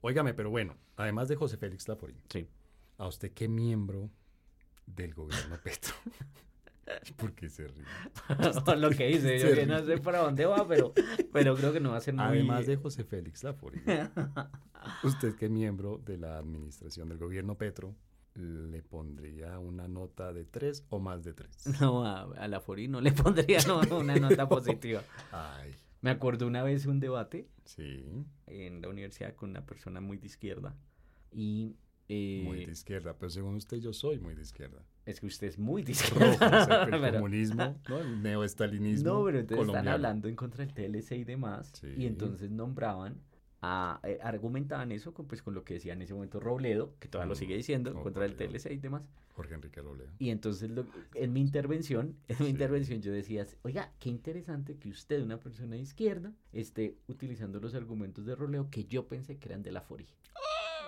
Óigame, 0.01 0.35
pero 0.35 0.51
bueno, 0.51 0.77
además 0.97 1.29
de 1.29 1.37
José 1.37 1.57
Félix 1.57 1.89
Laforí, 1.89 2.15
Sí. 2.31 2.47
¿a 2.99 3.07
usted 3.09 3.33
qué 3.33 3.49
miembro 3.49 4.11
del 4.87 5.15
gobierno 5.15 5.57
Petro? 5.65 5.95
¿Por 7.17 7.33
qué 7.33 7.49
se 7.49 7.67
ríe? 7.67 7.85
lo 8.77 8.91
que 8.91 9.07
dice, 9.09 9.39
yo 9.41 9.53
que 9.55 9.67
no 9.67 9.85
sé 9.85 9.99
para 9.99 10.21
dónde 10.21 10.47
va, 10.47 10.67
pero, 10.69 10.93
pero 11.33 11.57
creo 11.57 11.73
que 11.73 11.81
no 11.81 11.91
va 11.91 11.97
a 11.97 12.01
ser 12.01 12.15
muy... 12.15 12.23
Además 12.25 12.67
de 12.67 12.77
José 12.77 13.03
Félix 13.03 13.43
Laforí, 13.43 13.81
¿usted 15.03 15.35
qué 15.35 15.49
miembro 15.49 15.99
de 15.99 16.17
la 16.17 16.39
administración 16.39 17.09
del 17.09 17.19
gobierno 17.19 17.57
Petro 17.57 17.97
le 18.37 18.83
pondría 18.83 19.59
una 19.59 19.89
nota 19.89 20.33
de 20.33 20.45
tres 20.45 20.85
o 20.91 20.99
más 21.01 21.25
de 21.25 21.33
tres? 21.33 21.57
No, 21.81 22.05
a, 22.05 22.23
a 22.23 22.49
la 22.49 22.61
Fori 22.61 22.89
no 22.89 23.01
le 23.01 23.13
pondría 23.13 23.59
no, 23.67 23.81
una 23.99 24.17
nota 24.17 24.49
positiva. 24.49 25.03
Ay, 25.33 25.73
Me 26.03 26.11
acuerdo 26.11 26.47
una 26.47 26.63
vez 26.63 26.87
un 26.87 27.01
debate 27.01 27.49
sí, 27.65 28.05
en 28.47 28.81
la 28.83 28.89
universidad 28.89 29.35
con 29.35 29.51
una 29.51 29.65
persona 29.67 30.01
muy 30.01 30.19
de 30.19 30.27
izquierda 30.27 30.75
y... 31.33 31.75
eh, 32.09 32.43
muy 32.45 32.65
de 32.67 32.73
izquierda, 32.73 33.17
pero 33.19 33.31
según 33.31 33.57
usted 33.57 33.79
yo 33.79 33.93
soy 33.93 34.19
muy 34.19 34.35
de 34.35 34.43
izquierda. 34.43 34.83
Es 35.05 35.21
que 35.21 35.27
usted 35.27 35.47
es 35.47 35.59
muy 35.59 35.83
de 35.85 35.93
Rojo, 35.93 36.17
o 36.17 36.19
sea, 36.19 36.31
izquierda. 36.33 36.85
el 36.85 36.91
pero- 37.01 37.13
comunismo, 37.19 37.77
¿no? 37.89 37.99
el 37.99 38.23
neoestalinismo 38.23 39.09
No, 39.13 39.25
pero 39.25 39.39
entonces 39.39 39.59
están 39.67 39.67
colombiano. 39.69 39.91
hablando 39.95 40.29
en 40.29 40.35
contra 40.37 40.67
del 40.67 40.75
TLC 40.75 41.13
y 41.13 41.25
demás. 41.25 41.73
Sí. 41.81 41.89
Y 41.97 42.07
entonces 42.07 42.51
nombraban, 42.51 43.21
a, 43.67 44.01
eh, 44.05 44.19
argumentaban 44.23 44.93
eso 44.93 45.13
con, 45.13 45.27
pues, 45.27 45.43
con 45.43 45.55
lo 45.55 45.65
que 45.65 45.75
decía 45.75 45.93
en 45.95 46.03
ese 46.03 46.15
momento 46.15 46.39
Robledo, 46.41 46.95
que 47.01 47.09
todavía 47.09 47.29
lo 47.29 47.35
Mm, 47.35 47.39
sigue 47.39 47.57
diciendo, 47.57 47.91
en 47.91 47.97
oh, 47.97 48.03
contra 48.03 48.25
Dios. 48.27 48.37
TLC 48.37 48.73
y 48.73 48.79
demás. 48.79 49.03
Jorge 49.35 49.55
Enrique 49.55 49.83
Loleo. 49.83 50.09
Y 50.19 50.31
entonces 50.31 50.71
lo- 50.71 50.87
en 51.15 51.33
mi 51.33 51.41
intervención, 51.41 52.17
en 52.29 52.37
mi 52.39 52.45
Sí. 52.47 52.51
intervención 52.51 53.03
yo 53.03 53.13
decía, 53.13 53.47
oiga, 53.63 53.93
qué 53.99 54.09
interesante 54.09 54.77
que 54.79 54.89
usted, 54.89 55.23
una 55.23 55.39
persona 55.39 55.75
de 55.77 55.83
izquierda, 55.83 56.33
esté 56.53 56.97
utilizando 57.09 57.61
los 57.61 57.75
argumentos 57.75 58.25
de 58.25 58.35
Roleo 58.35 58.71
que 58.71 58.85
yo 58.85 59.07
pensé 59.09 59.37
que 59.39 59.49
eran 59.49 59.63
de 59.63 59.73
la 59.73 59.83
Fori. 59.83 60.07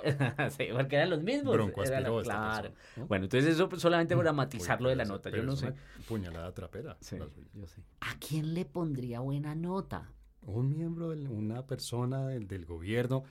sí, 0.57 0.69
porque 0.73 0.97
eran 0.97 1.11
los 1.11 1.23
mismos. 1.23 1.55
Bronco 1.55 1.83
era 1.83 2.01
la- 2.01 2.23
claro. 2.23 2.71
¿no? 2.97 3.07
Bueno, 3.07 3.25
entonces 3.25 3.51
eso 3.53 3.69
pues, 3.69 3.83
solamente 3.83 4.17
para 4.17 4.33
matizarlo 4.33 4.89
de 4.89 4.97
la 4.97 5.05
nota, 5.05 5.29
yo 5.31 5.43
no 5.43 5.57
sé. 5.57 5.75
Puñalada 6.07 6.53
trapera. 6.55 6.97
Sí, 7.01 7.17
yo 7.55 7.67
sé. 7.67 7.83
¿A 8.01 8.17
quién 8.19 8.55
le 8.55 8.65
pondría 8.65 9.21
buena 9.21 9.55
nota? 9.55 10.11
Un 10.49 10.71
miembro, 10.71 11.11
de 11.11 11.29
una 11.29 11.67
persona 11.67 12.27
del, 12.27 12.49
del 12.49 12.65
gobierno, 12.65 13.25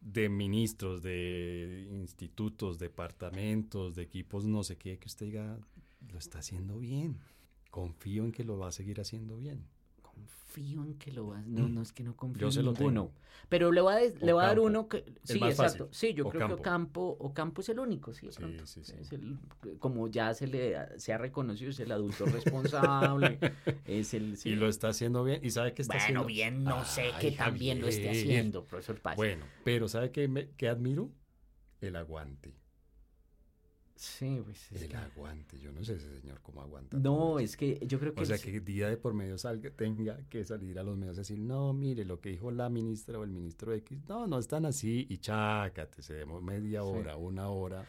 de 0.00 0.28
ministros, 0.28 1.02
de 1.02 1.88
institutos, 1.92 2.78
departamentos, 2.78 3.94
de 3.94 4.02
equipos, 4.02 4.44
no 4.44 4.62
sé 4.62 4.76
qué, 4.76 4.98
que 4.98 5.06
usted 5.06 5.26
diga, 5.26 5.58
lo 6.12 6.18
está 6.18 6.38
haciendo 6.38 6.78
bien. 6.78 7.18
Confío 7.70 8.24
en 8.24 8.32
que 8.32 8.44
lo 8.44 8.58
va 8.58 8.68
a 8.68 8.72
seguir 8.72 9.00
haciendo 9.00 9.36
bien. 9.36 9.64
Confío 10.56 10.84
en 10.84 10.94
que 10.94 11.12
lo 11.12 11.26
va 11.28 11.42
No, 11.42 11.68
no 11.68 11.82
es 11.82 11.92
que 11.92 12.02
no 12.02 12.16
confío 12.16 12.46
Yo 12.46 12.50
en 12.50 12.54
se 12.54 12.62
lo 12.62 12.72
ninguno. 12.72 13.02
tengo. 13.02 13.12
Pero 13.50 13.70
le 13.72 13.82
va 13.82 13.96
a, 13.96 14.00
le 14.00 14.32
va 14.32 14.44
a 14.44 14.46
dar 14.48 14.58
uno 14.58 14.88
que... 14.88 15.04
Sí, 15.22 15.38
más 15.38 15.50
exacto. 15.50 15.84
fácil. 15.84 15.86
Sí, 15.92 16.14
yo 16.14 16.24
creo 16.24 16.40
Ocampo. 16.40 16.56
que 16.56 16.60
Ocampo, 16.62 17.16
Ocampo 17.20 17.60
es 17.60 17.68
el 17.68 17.78
único, 17.78 18.12
sí, 18.14 18.28
Sí, 18.30 18.56
sí, 18.64 18.84
sí. 18.84 18.94
Es 18.98 19.12
el- 19.12 19.38
como 19.78 20.08
ya 20.08 20.32
se 20.32 20.46
le 20.46 20.98
se 20.98 21.12
ha 21.12 21.18
reconocido, 21.18 21.70
es 21.70 21.80
el 21.80 21.92
adulto 21.92 22.24
responsable, 22.26 23.38
es 23.86 24.14
el... 24.14 24.36
sí. 24.38 24.50
Y 24.50 24.54
lo 24.54 24.68
está 24.68 24.88
haciendo 24.88 25.22
bien. 25.24 25.40
¿Y 25.44 25.50
sabe 25.50 25.74
qué 25.74 25.82
está 25.82 25.94
bueno, 25.98 26.20
haciendo? 26.22 26.26
bien, 26.26 26.64
no 26.64 26.84
sé 26.84 27.10
Ay, 27.14 27.30
que 27.30 27.36
también 27.36 27.80
lo 27.80 27.88
esté 27.88 28.08
haciendo, 28.10 28.64
profesor 28.64 28.98
Paz. 29.00 29.16
Bueno, 29.16 29.44
pero 29.64 29.88
¿sabe 29.88 30.10
qué, 30.10 30.26
me- 30.26 30.48
qué 30.56 30.68
admiro? 30.68 31.10
El 31.80 31.96
aguante. 31.96 32.54
Sí, 33.96 34.40
pues 34.44 34.70
es 34.72 34.82
El 34.82 34.88
que- 34.88 34.96
aguante. 34.96 35.58
Yo 35.58 35.72
no 35.72 35.82
sé 35.82 35.94
ese 35.94 36.20
señor 36.20 36.40
cómo 36.42 36.60
aguanta. 36.62 36.98
No, 36.98 37.38
es 37.38 37.56
que 37.56 37.78
yo 37.86 37.98
creo 37.98 38.14
que... 38.14 38.22
O 38.22 38.26
sea, 38.26 38.36
el- 38.36 38.42
que 38.42 38.60
día 38.60 38.88
de 38.88 38.96
por 38.96 39.14
medio 39.14 39.38
salga, 39.38 39.70
tenga 39.70 40.18
que 40.28 40.44
salir 40.44 40.78
a 40.78 40.82
los 40.82 40.96
medios 40.98 41.16
a 41.16 41.20
decir, 41.22 41.38
no, 41.38 41.72
mire, 41.72 42.04
lo 42.04 42.20
que 42.20 42.28
dijo 42.30 42.50
la 42.50 42.68
ministra 42.68 43.18
o 43.18 43.24
el 43.24 43.30
ministro 43.30 43.72
X, 43.72 43.98
no, 44.08 44.26
no 44.26 44.38
están 44.38 44.66
así, 44.66 45.06
y 45.08 45.18
chácate, 45.18 46.02
se 46.02 46.14
demora 46.14 46.44
media 46.44 46.82
Sí. 46.82 46.86
hora, 46.86 47.16
una 47.16 47.48
hora, 47.48 47.86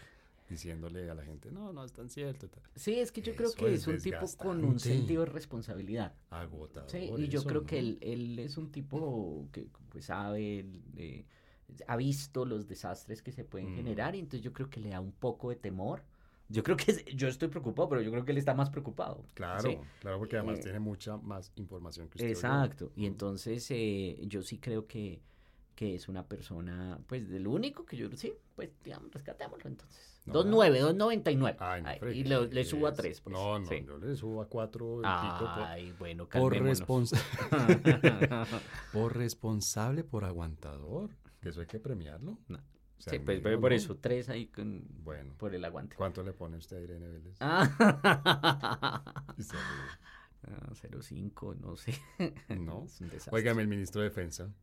diciéndole 0.50 1.10
a 1.10 1.14
la 1.14 1.24
gente, 1.26 1.52
no, 1.52 1.74
no 1.74 1.84
es 1.84 1.92
tan 1.92 2.10
cierto. 2.10 2.48
tal. 2.48 2.64
Sí, 2.76 2.94
es 3.00 3.12
que 3.12 3.22
yo 3.22 3.36
creo 3.36 3.52
que 3.52 3.74
es 3.74 3.86
un 3.86 3.98
tipo 4.00 4.26
con 4.38 4.64
un 4.64 4.80
sentido 4.80 5.26
de 5.26 5.32
responsabilidad. 5.32 6.14
Agotador. 6.30 6.90
Sí, 6.90 7.12
y 7.18 7.28
yo 7.28 7.40
eso, 7.42 7.50
creo 7.50 7.62
¿no? 7.62 7.68
que 7.68 7.80
él, 7.80 7.98
él 8.00 8.40
es 8.40 8.56
un 8.58 8.72
tipo 8.72 9.46
que 9.52 9.68
pues 9.90 10.06
sabe, 10.06 10.66
eh, 10.96 11.26
ha 11.88 11.96
visto 11.98 12.46
los 12.46 12.68
desastres 12.68 13.22
que 13.22 13.32
se 13.32 13.44
pueden 13.44 13.72
Mm. 13.74 13.76
generar 13.76 14.16
y 14.16 14.20
entonces 14.20 14.42
yo 14.42 14.54
creo 14.54 14.70
que 14.70 14.80
le 14.80 14.90
da 14.90 15.00
un 15.00 15.12
poco 15.12 15.50
de 15.50 15.56
temor. 15.56 16.04
Yo 16.50 16.64
creo 16.64 16.78
que 16.78 16.92
es- 16.92 17.06
yo 17.06 17.28
estoy 17.28 17.50
preocupado, 17.50 17.90
pero 17.90 18.02
yo 18.02 18.10
creo 18.10 18.24
que 18.24 18.32
él 18.32 18.38
está 18.38 18.54
más 18.54 18.70
preocupado. 18.70 19.26
Claro, 19.34 19.70
¿sí? 19.70 19.78
claro, 20.00 20.18
porque 20.18 20.38
además 20.38 20.60
Eh, 20.60 20.64
tiene 20.64 20.80
mucha 20.80 21.18
más 21.18 21.52
información 21.56 22.08
que 22.08 22.18
usted. 22.20 22.30
Exacto. 22.30 22.92
Y 22.96 23.02
Mm. 23.02 23.06
entonces 23.08 23.68
eh, 23.72 24.18
yo 24.28 24.42
sí 24.42 24.58
creo 24.60 24.88
que, 24.88 25.22
que 25.76 25.94
es 25.94 26.08
una 26.08 26.26
persona, 26.26 27.00
pues 27.06 27.30
del 27.30 27.46
único 27.48 27.86
que 27.86 27.98
yo, 27.98 28.10
sí, 28.16 28.34
pues 28.56 28.70
digamos, 28.84 29.12
rescatémoslo 29.14 29.70
entonces. 29.70 30.14
No. 30.26 30.34
2.9, 30.34 30.80
2.99. 30.82 31.56
Ay, 31.60 31.82
no, 31.84 31.90
Ay, 31.90 32.00
y 32.20 32.24
le, 32.24 32.66
subo 32.66 32.88
a 32.88 32.94
3. 32.94 33.22
Pues. 33.22 33.34
No, 33.34 33.60
no, 33.60 33.66
sí. 33.68 33.84
yo 33.86 33.98
le 33.98 34.16
subo 34.16 34.42
a 34.42 34.48
cuatro 34.48 35.00
y 35.02 35.04
pico 35.04 35.40
por- 35.54 35.64
Ay, 35.64 35.94
bueno, 36.00 36.28
por, 36.28 36.54
responsa- 36.56 37.22
por 38.94 39.16
responsable, 39.18 40.04
por 40.04 40.26
aguantador, 40.26 41.12
que 41.42 41.50
eso 41.50 41.62
hay 41.62 41.68
que 41.68 41.80
premiarlo. 41.80 42.40
No. 42.48 42.58
O 42.58 43.02
sea, 43.02 43.14
sí, 43.14 43.20
pues 43.20 43.42
por 43.42 43.74
eso, 43.74 43.98
3 43.98 44.30
ahí 44.30 44.48
con, 44.48 44.84
Bueno, 45.04 45.36
por 45.38 45.54
el 45.54 45.64
aguante. 45.64 45.96
¿cuánto 45.96 46.24
le 46.24 46.34
pone 46.34 46.58
usted 46.58 46.78
a 46.78 46.82
Irene 46.82 47.08
Vélez? 47.08 47.38
Ah. 47.40 49.04
Ah, 50.44 50.72
05, 51.02 51.56
no 51.56 51.76
sé. 51.76 51.94
No. 52.58 52.86
Es 52.86 53.02
un 53.02 53.10
desastre. 53.10 53.36
Óigame, 53.36 53.62
el 53.64 53.68
ministro 53.68 54.02
de 54.02 54.10
Defensa, 54.10 54.54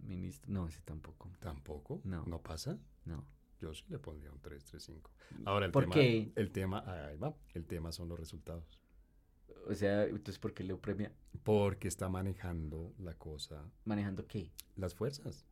Ministro, 0.00 0.50
no, 0.52 0.66
ese 0.68 0.80
tampoco. 0.82 1.30
tampoco. 1.40 2.00
No. 2.04 2.24
¿No 2.24 2.40
pasa? 2.42 2.78
No. 3.04 3.24
Yo 3.60 3.74
sí 3.74 3.84
le 3.88 3.98
pondría 3.98 4.30
un 4.32 4.40
3, 4.40 4.64
3, 4.64 4.82
5. 4.82 5.10
Ahora, 5.44 5.66
el 5.66 5.72
¿Por 5.72 5.84
tema, 5.84 5.94
qué? 5.94 6.32
el 6.36 6.50
tema, 6.50 6.84
ahí 7.06 7.16
va, 7.16 7.36
el 7.54 7.66
tema 7.66 7.92
son 7.92 8.08
los 8.08 8.18
resultados. 8.18 8.80
O 9.66 9.74
sea, 9.74 10.04
entonces, 10.04 10.38
¿por 10.38 10.54
qué 10.54 10.62
le 10.64 10.74
premia? 10.76 11.12
Porque 11.42 11.88
está 11.88 12.08
manejando 12.08 12.94
la 12.98 13.14
cosa, 13.14 13.64
¿Manejando 13.84 14.26
qué? 14.26 14.52
las 14.76 14.94
fuerzas. 14.94 15.44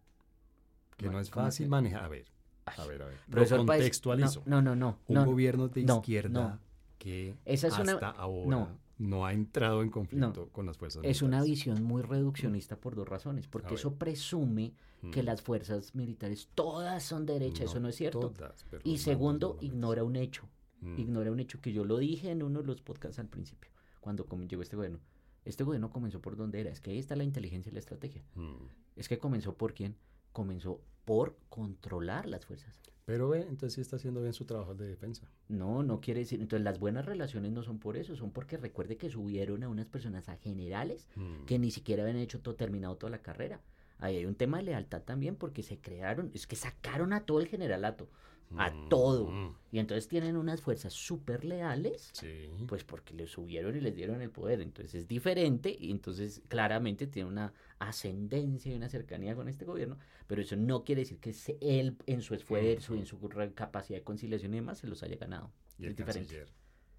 Que 0.96 1.08
no 1.08 1.20
es 1.20 1.30
fácil 1.30 1.68
manejar. 1.68 2.04
A 2.04 2.08
ver, 2.08 2.26
Ay, 2.64 2.74
a 2.78 2.86
ver, 2.86 3.02
a 3.02 3.06
ver. 3.06 3.16
Profesor 3.30 3.58
contextualizo. 3.66 4.42
No, 4.46 4.60
no, 4.62 4.74
no. 4.74 4.98
Un 5.06 5.14
no, 5.14 5.24
gobierno 5.26 5.68
de 5.68 5.82
izquierda 5.82 6.60
que 6.98 7.36
Esa 7.44 7.68
es 7.68 7.78
una- 7.78 7.92
hasta 7.92 8.10
ahora 8.10 8.68
no, 8.98 9.26
ha 9.26 9.32
entrado 9.34 9.82
en 9.82 9.90
conflicto 9.90 10.48
con 10.48 10.64
las 10.66 10.78
fuerzas 10.78 11.02
Es 11.04 11.20
una 11.22 11.40
militares. 11.42 11.50
visión 11.66 11.82
muy 11.84 12.02
reduccionista 12.02 12.76
por 12.80 12.94
dos 12.96 13.06
razones. 13.08 13.46
Porque 13.46 13.74
eso 13.74 13.94
presume 13.96 14.72
que 15.12 15.22
Mm. 15.22 15.26
las 15.26 15.42
fuerzas 15.42 15.94
militares 15.94 16.48
todas 16.54 17.02
son 17.02 17.26
derechas. 17.26 17.66
eso 17.70 17.78
no 17.80 17.88
es 17.88 17.96
cierto. 17.96 18.30
todas, 18.30 18.64
Y 18.82 18.98
segundo, 18.98 19.58
ignora 19.60 20.02
un 20.02 20.16
hecho. 20.16 20.48
Mm. 20.80 20.98
Ignora 20.98 21.30
un 21.30 21.40
hecho 21.40 21.60
que 21.60 21.72
yo 21.72 21.84
lo 21.84 21.98
dije 21.98 22.30
en 22.30 22.42
uno 22.42 22.60
de 22.62 22.66
los 22.66 22.80
podcasts 22.82 23.18
al 23.18 23.28
principio, 23.28 23.70
cuando 24.00 24.26
llegó 24.48 24.62
este 24.62 24.76
gobierno. 24.76 24.98
Este 25.44 25.62
gobierno 25.62 25.90
comenzó 25.90 26.20
por 26.20 26.36
donde 26.36 26.60
era. 26.60 26.70
Es 26.70 26.80
que 26.80 26.90
ahí 26.90 26.98
está 26.98 27.14
la 27.16 27.22
inteligencia 27.24 27.70
y 27.70 27.72
la 27.74 27.78
estrategia. 27.80 28.24
Mm. 28.34 28.64
Es 28.96 29.08
que 29.08 29.18
comenzó 29.18 29.54
por 29.54 29.74
quién? 29.74 29.94
Comenzó 30.36 30.82
por 31.06 31.38
controlar 31.48 32.26
las 32.26 32.44
fuerzas. 32.44 32.78
Pero 33.06 33.30
ve, 33.30 33.40
entonces 33.48 33.72
sí 33.72 33.80
está 33.80 33.96
haciendo 33.96 34.20
bien 34.20 34.34
su 34.34 34.44
trabajo 34.44 34.74
de 34.74 34.86
defensa. 34.86 35.30
No, 35.48 35.82
no 35.82 36.02
quiere 36.02 36.20
decir. 36.20 36.42
Entonces, 36.42 36.62
las 36.62 36.78
buenas 36.78 37.06
relaciones 37.06 37.52
no 37.52 37.62
son 37.62 37.78
por 37.78 37.96
eso, 37.96 38.16
son 38.16 38.32
porque 38.32 38.58
recuerde 38.58 38.98
que 38.98 39.08
subieron 39.08 39.62
a 39.62 39.70
unas 39.70 39.86
personas 39.86 40.28
a 40.28 40.36
generales 40.36 41.08
Mm. 41.16 41.46
que 41.46 41.58
ni 41.58 41.70
siquiera 41.70 42.02
habían 42.02 42.18
hecho 42.18 42.40
todo, 42.42 42.54
terminado 42.54 42.96
toda 42.96 43.08
la 43.10 43.22
carrera. 43.22 43.62
Ahí 43.98 44.16
hay 44.18 44.26
un 44.26 44.34
tema 44.34 44.58
de 44.58 44.64
lealtad 44.64 45.00
también 45.00 45.36
porque 45.36 45.62
se 45.62 45.78
crearon, 45.78 46.30
es 46.34 46.46
que 46.46 46.56
sacaron 46.56 47.14
a 47.14 47.24
todo 47.24 47.40
el 47.40 47.46
generalato, 47.48 48.10
a 48.56 48.70
Mm. 48.70 48.88
todo. 48.88 49.30
Mm. 49.30 49.54
Y 49.72 49.78
entonces 49.78 50.08
tienen 50.08 50.36
unas 50.36 50.60
fuerzas 50.62 50.92
súper 50.92 51.44
leales, 51.44 52.10
Sí. 52.14 52.48
pues 52.68 52.84
porque 52.84 53.12
les 53.14 53.30
subieron 53.30 53.76
y 53.76 53.80
les 53.80 53.94
dieron 53.94 54.20
el 54.22 54.30
poder. 54.30 54.60
Entonces 54.60 54.94
es 54.94 55.08
diferente 55.08 55.76
y 55.78 55.90
entonces 55.90 56.42
claramente 56.48 57.06
tiene 57.06 57.28
una 57.28 57.52
ascendencia 57.78 58.72
y 58.72 58.76
una 58.76 58.88
cercanía 58.88 59.34
con 59.34 59.48
este 59.48 59.64
gobierno, 59.64 59.98
pero 60.26 60.40
eso 60.42 60.56
no 60.56 60.84
quiere 60.84 61.02
decir 61.02 61.18
que 61.18 61.34
él 61.60 61.96
en 62.06 62.22
su 62.22 62.34
esfuerzo 62.34 62.94
y 62.94 63.00
en 63.00 63.06
su 63.06 63.18
capacidad 63.54 63.98
de 63.98 64.04
conciliación 64.04 64.54
y 64.54 64.56
demás 64.58 64.78
se 64.78 64.86
los 64.86 65.02
haya 65.02 65.16
ganado. 65.16 65.50
y 65.78 65.86
es 65.86 65.96
diferente. 65.96 66.46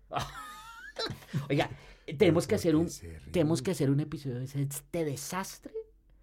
Oiga, 1.50 1.70
tenemos 2.18 2.46
que 2.48 2.52
¿Por 2.56 2.60
hacer 2.60 2.76
un 2.76 2.88
tenemos 3.32 3.62
que 3.62 3.72
hacer 3.72 3.90
un 3.90 4.00
episodio 4.00 4.40
de 4.40 4.46
este 4.46 5.06
desastre 5.06 5.74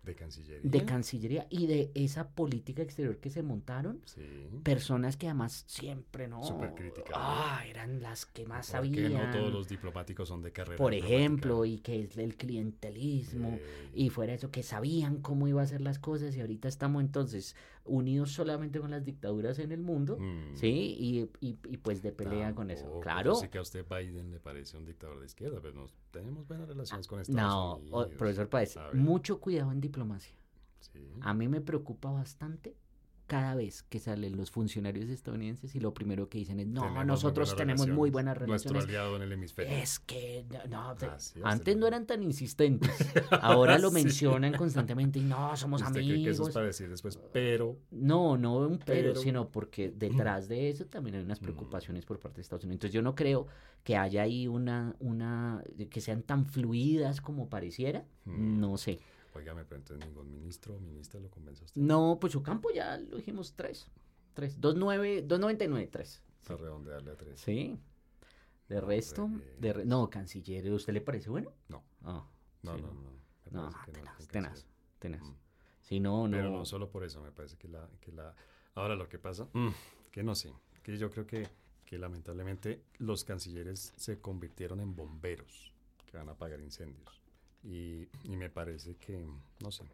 De 0.05 0.15
Cancillería. 0.15 0.61
de 0.71 0.85
Cancillería 0.85 1.47
y 1.51 1.67
de 1.67 1.91
esa 1.95 2.29
política 2.29 2.83
exterior 2.83 3.19
que 3.19 3.31
se 3.31 3.43
montaron. 3.43 4.01
Sí. 4.05 4.21
Personas 4.63 5.17
que 5.17 5.27
además 5.29 5.65
siempre, 5.67 6.29
¿no? 6.29 6.45
Súper 6.45 6.75
criticadas. 6.75 7.15
Ah, 7.17 7.63
eran 7.67 8.03
las 8.03 8.27
que 8.27 8.45
más 8.47 8.67
sabían. 8.67 9.13
no 9.13 9.31
todos 9.31 9.53
los 9.53 9.69
diplomáticos 9.69 10.29
son 10.29 10.43
de 10.43 10.53
carrera. 10.53 10.77
Por 10.77 10.95
ejemplo, 10.95 11.65
y 11.65 11.79
que 11.79 12.03
es 12.03 12.17
el 12.19 12.37
clientelismo. 12.37 13.49
Eh, 13.61 13.91
Y 13.95 14.11
fuera 14.11 14.35
eso, 14.35 14.51
que 14.51 14.63
sabían 14.63 15.19
cómo 15.23 15.49
iba 15.49 15.61
a 15.61 15.65
hacer 15.65 15.81
las 15.81 15.99
cosas 15.99 16.37
y 16.37 16.41
ahorita 16.41 16.69
estamos 16.69 17.03
entonces 17.03 17.55
unidos 17.87 18.33
solamente 18.33 18.81
con 18.81 18.91
las 18.91 19.05
dictaduras 19.05 19.59
en 19.59 19.71
el 19.73 19.81
mundo, 19.83 20.17
mm, 20.19 20.55
¿sí? 20.57 20.97
Y, 20.99 21.21
y, 21.47 21.59
y 21.69 21.77
pues 21.77 22.03
de 22.03 22.13
pelea 22.13 22.55
con 22.55 22.71
eso. 22.71 23.01
Claro. 23.01 23.33
Yo 23.33 23.41
sé 23.41 23.51
que 23.51 23.59
a 23.59 23.63
usted 23.63 23.85
Biden 23.89 24.31
le 24.31 24.41
parece 24.41 24.77
un 24.79 24.85
dictador 24.87 25.21
de 25.21 25.27
izquierda, 25.27 25.59
pero 25.61 25.75
nos, 25.75 25.95
tenemos 26.11 26.47
buenas 26.49 26.67
relaciones 26.69 27.07
con 27.07 27.21
Estados 27.21 27.37
No, 27.53 27.77
Unidos. 27.77 28.09
profesor 28.17 28.49
Páez, 28.49 28.77
mucho 28.95 29.39
cuidado 29.41 29.71
en 29.73 29.81
diplomacia. 29.81 30.35
sí. 30.81 30.99
A 31.21 31.35
mí 31.35 31.49
me 31.49 31.61
preocupa 31.61 32.11
bastante 32.11 32.75
cada 33.27 33.55
vez 33.55 33.83
que 33.85 33.99
salen 33.99 34.37
los 34.37 34.51
funcionarios 34.51 35.09
estadounidenses 35.09 35.75
y 35.75 35.81
lo 35.81 35.95
primero 35.95 36.29
que 36.29 36.39
dicen 36.39 36.61
es, 36.61 36.67
no, 36.67 36.83
Tenemos 36.83 37.07
nosotros 37.07 37.57
tenemos 37.57 37.87
muy 37.89 38.11
relaciones. 38.11 38.13
buenas 38.13 38.49
Nuestro 38.49 38.73
relaciones. 38.73 38.85
aliado 38.85 39.17
en 39.17 39.23
el 39.23 39.33
hemisferio. 39.33 39.73
Es 39.77 39.99
que, 39.99 40.45
no, 40.69 40.93
es, 41.17 41.35
antes 41.43 41.77
no 41.77 41.87
eran 41.87 42.07
tan 42.07 42.23
insistentes, 42.23 42.91
ahora 43.41 43.79
lo 43.79 43.89
Sí. 43.89 43.95
mencionan 43.95 44.53
constantemente 44.55 45.19
y 45.19 45.23
no, 45.23 45.57
somos 45.57 45.81
¿Usted 45.83 45.95
cree 45.95 46.07
que 46.07 46.21
eso 46.23 46.31
es 46.31 46.39
amigos. 46.39 46.55
para 46.55 46.67
decir 46.67 46.89
después, 46.91 47.19
pero 47.33 47.79
No, 47.91 48.37
no 48.37 48.57
un 48.59 48.79
pero, 48.79 49.11
Pero- 49.11 49.15
sino 49.21 49.49
porque 49.49 49.91
detrás 49.97 50.49
de 50.49 50.69
eso 50.69 50.85
también 50.87 51.17
hay 51.17 51.23
unas 51.23 51.41
preocupaciones 51.41 52.05
por 52.05 52.19
parte 52.21 52.37
de 52.37 52.43
Estados 52.43 52.65
Unidos. 52.65 52.77
Entonces 52.77 52.95
yo 52.95 53.03
no 53.03 53.15
creo 53.15 53.47
que 53.83 53.97
haya 53.97 54.23
ahí 54.23 54.49
una, 54.49 54.95
una, 55.01 55.63
que 55.91 56.01
sean 56.01 56.23
tan 56.23 56.47
fluidas 56.47 57.21
como 57.21 57.49
pareciera, 57.49 58.05
no 58.27 58.77
sé. 58.79 59.01
Óigame, 59.35 59.65
pero 59.65 59.79
entonces 59.81 60.07
ningún 60.07 60.31
ministro 60.31 60.75
o 60.77 60.81
ministra 60.81 61.19
lo 61.21 61.29
convence 61.31 61.63
a 61.63 61.67
usted. 61.67 61.81
No, 61.81 62.19
pues 62.21 62.33
su 62.33 62.43
campo 62.43 62.71
ya 62.73 62.99
lo 62.99 63.17
dijimos 63.17 63.55
tres, 63.57 63.91
tres, 64.33 64.61
dos 64.61 64.77
nueve, 64.77 65.23
dos 65.23 65.41
noventa 65.41 65.65
y 65.65 65.69
nueve, 65.69 65.89
tres. 65.89 66.23
Para 66.47 66.59
redondearle 66.61 67.11
a 67.13 67.17
tres. 67.17 67.41
Sí. 67.41 67.79
De 68.69 68.81
resto, 68.81 69.29
de 69.59 69.73
re- 69.73 69.85
no, 69.85 70.09
canciller, 70.09 70.71
¿usted 70.73 70.93
le 70.95 71.01
parece 71.01 71.29
bueno? 71.31 71.53
No. 71.69 71.83
Ah, 72.03 72.25
No, 72.63 72.75
sí, 72.77 72.83
no, 72.83 72.93
no. 72.93 73.15
No, 73.51 73.71
no, 73.71 73.77
tenaz, 73.93 74.29
tenaz, 74.29 74.67
tenaz. 74.99 75.23
Mm. 75.23 75.35
Si 75.83 76.01
no, 76.01 76.27
no. 76.29 76.37
Pero 76.37 76.51
no 76.51 76.65
solo 76.65 76.89
por 76.91 77.05
eso, 77.05 77.21
me 77.21 77.31
parece 77.31 77.57
que 77.59 77.69
la... 77.69 77.89
Que 78.01 78.11
la... 78.13 78.35
Ahora 78.75 78.97
lo 78.97 79.09
que 79.09 79.19
pasa, 79.19 79.49
mm, 79.53 79.69
que 80.11 80.23
no 80.23 80.35
sé, 80.35 80.53
que 80.83 80.97
yo 80.97 81.11
creo 81.11 81.27
que, 81.27 81.47
que 81.85 81.99
lamentablemente 81.99 82.83
los 82.99 83.23
cancilleres 83.25 83.93
se 83.97 84.19
convirtieron 84.21 84.81
en 84.81 84.97
bomberos 84.97 85.73
que 86.07 86.17
van 86.17 86.29
a 86.31 86.33
apagar 86.33 86.61
incendios. 86.61 87.21
Y, 87.65 88.09
y 88.25 88.37
me 88.37 88.51
parece 88.51 88.97
que, 88.97 89.27
no 89.63 89.71
sé, 89.71 89.85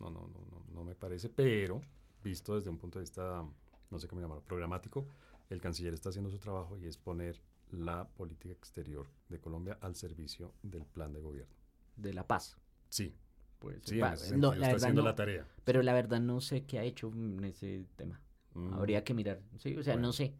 no, 0.00 0.10
no, 0.10 0.20
no, 0.20 0.40
no, 0.50 0.64
no 0.74 0.84
me 0.84 0.94
parece, 0.94 1.28
pero 1.28 1.82
visto 2.24 2.54
desde 2.56 2.70
un 2.70 2.78
punto 2.78 2.98
de 2.98 3.02
vista, 3.02 3.44
no 3.90 3.98
sé 3.98 4.08
cómo 4.08 4.20
llamarlo, 4.22 4.42
programático, 4.42 5.06
el 5.50 5.60
canciller 5.60 5.92
está 5.94 6.08
haciendo 6.08 6.30
su 6.30 6.38
trabajo 6.38 6.78
y 6.78 6.86
es 6.86 6.96
poner 6.96 7.40
la 7.72 8.08
política 8.08 8.52
exterior 8.54 9.06
de 9.28 9.38
Colombia 9.38 9.78
al 9.80 9.94
servicio 9.96 10.52
del 10.62 10.84
plan 10.86 11.12
de 11.12 11.20
gobierno. 11.20 11.54
De 11.96 12.12
la 12.14 12.26
paz. 12.26 12.56
Sí, 12.88 13.14
Pues, 13.58 13.82
sí, 13.84 13.98
pa- 14.00 14.16
no, 14.36 14.54
la 14.54 14.66
está 14.68 14.76
haciendo 14.76 15.02
no, 15.02 15.08
la 15.08 15.14
tarea. 15.14 15.46
pero 15.64 15.82
la 15.82 15.92
verdad 15.92 16.20
no 16.20 16.40
sé 16.40 16.64
qué 16.64 16.78
ha 16.78 16.84
hecho 16.84 17.08
en 17.12 17.44
ese 17.44 17.84
tema. 17.96 18.18
Mm. 18.54 18.72
Habría 18.72 19.04
que 19.04 19.12
mirar. 19.12 19.42
Sí, 19.58 19.76
o 19.76 19.82
sea, 19.82 19.94
Bueno. 19.94 20.08
no 20.08 20.12
sé. 20.14 20.34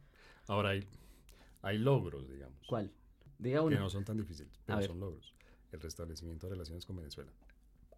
Ahora 0.47 0.71
hay, 0.71 0.89
hay 1.63 1.77
logros, 1.79 2.29
digamos, 2.31 2.67
¿Cuál? 2.67 2.91
Diga 3.39 3.61
que 3.61 3.67
uno. 3.67 3.79
no 3.79 3.91
son 3.91 4.05
tan 4.05 4.17
difíciles, 4.17 4.59
pero 4.65 4.83
son 4.83 4.99
logros. 5.01 5.35
El 5.73 5.81
restablecimiento 5.81 6.47
de 6.47 6.53
relaciones 6.55 6.85
con 6.87 6.97
Venezuela. 6.97 7.31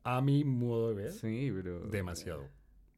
A 0.04 0.20
mi 0.20 0.44
modo 0.44 0.88
de 0.90 0.94
ver, 0.94 1.12
Sí, 1.12 1.50
pero. 1.54 1.80
demasiado. 1.86 2.48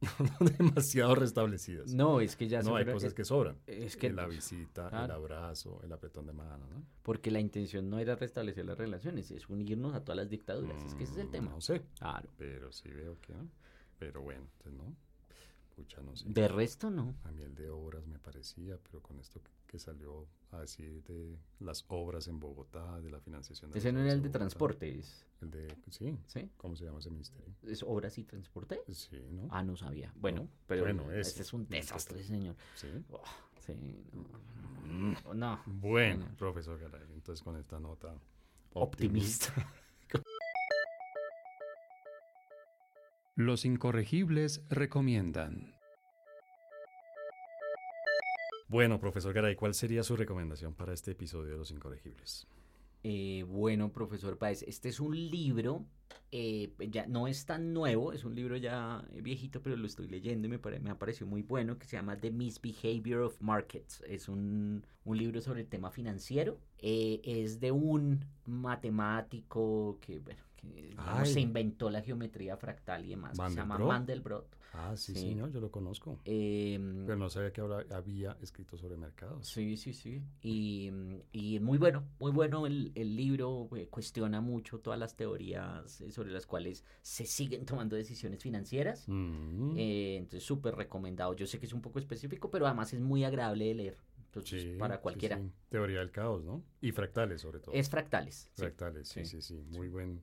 demasiado 0.57 1.15
restablecidas. 1.15 1.93
No, 1.93 2.19
es 2.19 2.35
que 2.35 2.47
ya 2.47 2.61
se 2.61 2.69
No, 2.69 2.75
hay 2.75 2.83
fueron- 2.83 2.95
cosas 2.95 3.07
es- 3.09 3.13
que 3.13 3.25
sobran. 3.25 3.57
Es 3.65 3.95
que. 3.95 4.11
la 4.11 4.27
visita, 4.27 4.83
el 4.85 4.89
claro. 4.89 5.13
abrazo, 5.15 5.81
el 5.83 5.91
apretón 5.93 6.25
de 6.27 6.33
mano, 6.33 6.67
¿no? 6.67 6.83
Porque 7.03 7.31
la 7.31 7.39
intención 7.39 7.89
no 7.89 7.99
era 7.99 8.15
restablecer 8.15 8.65
las 8.65 8.77
relaciones, 8.77 9.31
es 9.31 9.47
unirnos 9.49 9.95
a 9.95 10.01
todas 10.03 10.17
las 10.17 10.29
dictaduras. 10.29 10.83
Es 10.83 10.93
que 10.95 11.03
ese 11.03 11.13
es 11.13 11.19
el 11.19 11.27
Mm, 11.27 11.31
tema. 11.31 11.51
No 11.51 11.61
sé, 11.61 11.83
Claro. 11.97 12.29
pero 12.37 12.71
sí 12.71 12.89
veo 12.89 13.19
que 13.21 13.33
no. 13.33 13.47
Pero 13.97 14.21
bueno, 14.21 14.41
entonces 14.57 14.73
no. 14.73 14.95
Pucha, 15.75 16.01
no 16.01 16.15
sé. 16.15 16.25
De 16.29 16.47
resto, 16.47 16.89
no. 16.89 17.15
A 17.23 17.31
mí 17.31 17.43
el 17.43 17.55
de 17.55 17.69
obras 17.69 18.05
me 18.07 18.19
parecía, 18.19 18.77
pero 18.83 19.01
con 19.01 19.19
esto 19.19 19.39
que, 19.75 19.79
salió 19.79 20.27
a 20.51 20.59
decir 20.61 21.03
de 21.03 21.37
las 21.59 21.83
obras 21.89 22.27
en 22.27 22.39
Bogotá, 22.39 22.99
de 23.01 23.09
la 23.09 23.19
financiación 23.19 23.71
de 23.71 23.79
Ese 23.79 23.91
no 23.91 23.99
era 23.99 24.11
el 24.13 24.21
de 24.21 24.27
Bogotá. 24.29 24.39
transporte, 24.39 24.99
es. 24.99 25.25
El 25.41 25.51
de, 25.51 25.75
sí, 25.89 26.17
¿Sí? 26.27 26.49
¿cómo 26.57 26.75
se 26.75 26.85
llama 26.85 26.99
ese 26.99 27.09
ministerio? 27.09 27.53
¿Es 27.63 27.83
obras 27.83 28.17
y 28.17 28.23
transporte? 28.23 28.81
Sí, 28.91 29.19
¿no? 29.31 29.47
Ah, 29.51 29.63
no 29.63 29.75
sabía. 29.75 30.11
Bueno, 30.15 30.47
pero 30.67 30.83
Bueno, 30.83 31.11
ese 31.11 31.31
ese. 31.31 31.41
es 31.41 31.53
un 31.53 31.67
desastre, 31.67 32.23
señor. 32.23 32.55
Sí. 32.75 32.87
Oh, 33.11 33.21
sí, 33.59 33.73
no. 34.85 35.33
No. 35.33 35.61
Bueno, 35.65 36.23
Señor. 36.23 36.37
profesor 36.37 36.79
Garay, 36.79 37.07
entonces 37.13 37.43
con 37.43 37.57
esta 37.57 37.79
nota 37.79 38.15
Optimista. 38.73 39.53
Los 43.35 43.65
incorregibles 43.65 44.63
recomiendan. 44.69 45.74
Bueno, 48.67 48.99
profesor 48.99 49.33
Garay, 49.33 49.55
¿cuál 49.55 49.73
sería 49.73 50.03
su 50.03 50.15
recomendación 50.15 50.73
para 50.73 50.93
este 50.93 51.11
episodio 51.11 51.51
de 51.51 51.57
Los 51.57 51.71
Incorregibles? 51.71 52.47
Eh, 53.03 53.43
bueno, 53.47 53.91
profesor 53.91 54.39
Páez, 54.39 54.63
este 54.63 54.89
es 54.89 54.99
un 54.99 55.15
libro, 55.15 55.85
eh, 56.31 56.73
ya 56.89 57.05
no 57.05 57.27
es 57.27 57.45
tan 57.45 57.71
nuevo, 57.71 58.11
es 58.13 58.25
un 58.25 58.33
libro 58.33 58.57
ya 58.57 59.05
eh, 59.13 59.21
viejito, 59.21 59.61
pero 59.61 59.75
lo 59.77 59.85
estoy 59.85 60.07
leyendo 60.07 60.47
y 60.47 60.49
me, 60.49 60.57
pare- 60.57 60.79
me 60.79 60.89
ha 60.89 60.97
parecido 60.97 61.27
muy 61.27 61.43
bueno, 61.43 61.77
que 61.77 61.85
se 61.85 61.97
llama 61.97 62.17
The 62.17 62.31
Misbehavior 62.31 63.21
of 63.21 63.39
Markets. 63.39 64.01
Es 64.07 64.27
un, 64.27 64.87
un 65.03 65.17
libro 65.17 65.39
sobre 65.41 65.61
el 65.61 65.67
tema 65.67 65.91
financiero. 65.91 66.57
Eh, 66.79 67.21
es 67.23 67.59
de 67.59 67.71
un 67.71 68.25
matemático 68.47 69.99
que, 70.01 70.17
bueno, 70.17 70.41
digamos, 70.73 71.29
se 71.29 71.41
inventó 71.41 71.89
la 71.89 72.01
geometría 72.01 72.57
fractal 72.57 73.05
y 73.05 73.09
demás, 73.09 73.37
que 73.39 73.49
se 73.49 73.55
llama 73.55 73.77
¿Mandelbrot? 73.77 74.55
Ah, 74.77 74.97
sí, 74.97 75.13
Sí. 75.13 75.21
señor, 75.21 75.51
yo 75.53 75.61
lo 75.61 75.71
conozco. 75.71 76.19
Em, 76.25 77.05
Pero 77.05 77.17
no 77.17 77.29
sabía 77.29 77.53
que 77.53 77.61
habla- 77.61 77.85
había 77.91 78.35
escrito 78.41 78.75
sobre 78.77 78.97
mercados. 78.97 79.47
Sí, 79.47 79.77
sí, 79.77 79.93
sí. 79.93 80.21
Y, 80.41 80.91
y 81.31 81.59
muy 81.61 81.77
bueno, 81.77 82.03
muy 82.19 82.31
bueno 82.33 82.65
el, 82.67 82.91
el 82.95 83.15
libro, 83.15 83.69
eh, 83.77 83.87
cuestiona 83.87 84.41
mucho 84.41 84.79
todas 84.79 84.99
las 84.99 85.15
teorías 85.15 86.01
eh, 86.01 86.11
sobre 86.11 86.31
las 86.31 86.45
cuales 86.45 86.83
se 87.01 87.25
siguen 87.25 87.65
tomando 87.87 87.95
decisiones 87.95 88.43
financieras. 88.43 89.07
Mm, 89.07 89.75
Eh, 89.77 90.17
entonces, 90.17 90.43
súper 90.43 90.75
recomendado. 90.75 91.33
Yo 91.35 91.47
sé 91.47 91.57
que 91.57 91.67
es 91.67 91.73
un 91.73 91.81
poco 91.81 91.99
específico, 91.99 92.51
pero 92.51 92.65
además 92.65 92.93
es 92.93 92.99
muy 92.99 93.23
agradable 93.23 93.65
de 93.67 93.75
leer. 93.75 93.97
Entonces, 94.25 94.61
sí, 94.63 94.75
para 94.77 94.99
cualquiera. 94.99 95.37
sí. 95.37 95.49
Teoría 95.69 95.99
del 95.99 96.11
caos, 96.11 96.43
¿no? 96.43 96.61
Y 96.81 96.91
fractales, 96.91 97.39
sobre 97.41 97.59
todo. 97.61 97.73
Es 97.73 97.89
fractales. 97.89 98.49
Fractales, 98.55 99.07
sí, 99.07 99.23
sí, 99.25 99.41
sí, 99.41 99.63
sí. 99.69 99.77
Muy 99.77 99.87
buen. 99.87 100.21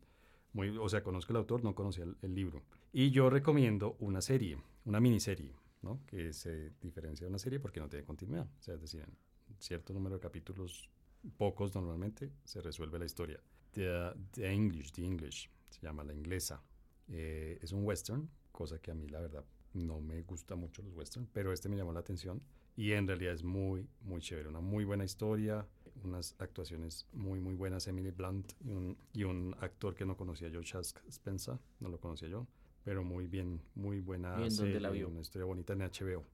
Muy, 0.52 0.76
o 0.76 0.88
sea, 0.88 1.02
conozco 1.02 1.32
el 1.32 1.38
autor, 1.38 1.64
no 1.64 1.74
conocía 1.74 2.04
el, 2.04 2.16
el 2.22 2.34
libro. 2.34 2.62
Y 2.92 3.10
yo 3.10 3.30
recomiendo 3.30 3.96
una 4.00 4.20
serie, 4.20 4.58
una 4.84 5.00
miniserie, 5.00 5.54
¿no? 5.82 6.00
Que 6.06 6.32
se 6.32 6.72
diferencia 6.80 7.24
de 7.24 7.30
una 7.30 7.38
serie 7.38 7.58
porque 7.58 7.80
no 7.80 7.88
tiene 7.88 8.04
continuidad. 8.04 8.46
O 8.58 8.62
sea, 8.62 8.74
es 8.74 8.80
decir, 8.80 9.00
en 9.00 9.16
cierto 9.58 9.92
número 9.92 10.16
de 10.16 10.20
capítulos 10.20 10.90
pocos 11.36 11.74
normalmente, 11.74 12.32
se 12.44 12.60
resuelve 12.60 12.98
la 12.98 13.04
historia. 13.04 13.40
The, 13.72 14.12
The 14.32 14.52
English, 14.52 14.92
The 14.92 15.04
English, 15.04 15.50
se 15.70 15.80
llama 15.80 16.04
La 16.04 16.12
Inglesa. 16.12 16.62
Eh, 17.08 17.58
es 17.60 17.72
un 17.72 17.84
western, 17.84 18.28
cosa 18.50 18.78
que 18.80 18.90
a 18.90 18.94
mí 18.94 19.08
la 19.08 19.20
verdad 19.20 19.44
no 19.74 20.00
me 20.00 20.22
gusta 20.22 20.54
mucho 20.54 20.82
los 20.82 20.92
western, 20.92 21.26
pero 21.32 21.52
este 21.52 21.68
me 21.68 21.76
llamó 21.76 21.92
la 21.92 22.00
atención 22.00 22.42
y 22.76 22.92
en 22.92 23.06
realidad 23.06 23.34
es 23.34 23.42
muy, 23.42 23.88
muy 24.02 24.20
chévere. 24.20 24.48
Una 24.48 24.60
muy 24.60 24.84
buena 24.84 25.04
historia, 25.04 25.66
unas 26.04 26.34
actuaciones 26.38 27.06
muy, 27.12 27.40
muy 27.40 27.54
buenas. 27.54 27.86
Emily 27.88 28.10
Blunt 28.10 28.52
y 28.64 28.70
un, 28.72 28.96
y 29.12 29.24
un 29.24 29.54
actor 29.60 29.94
que 29.94 30.04
no 30.04 30.16
conocía 30.16 30.48
yo, 30.48 30.62
Chask 30.62 30.98
Spencer, 31.08 31.58
no 31.80 31.88
lo 31.88 31.98
conocía 32.00 32.28
yo, 32.28 32.46
pero 32.84 33.04
muy 33.04 33.26
bien, 33.26 33.60
muy 33.74 34.00
buena 34.00 34.30
¿Y 34.30 34.32
en 34.32 34.38
dónde 34.40 34.50
serie, 34.50 34.80
la 34.80 34.90
vio? 34.90 35.08
una 35.08 35.20
historia 35.20 35.46
bonita 35.46 35.72
en 35.72 35.80
HBO. 35.80 36.24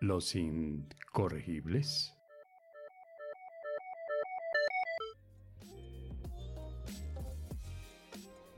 Los 0.00 0.34
incorregibles. 0.34 2.16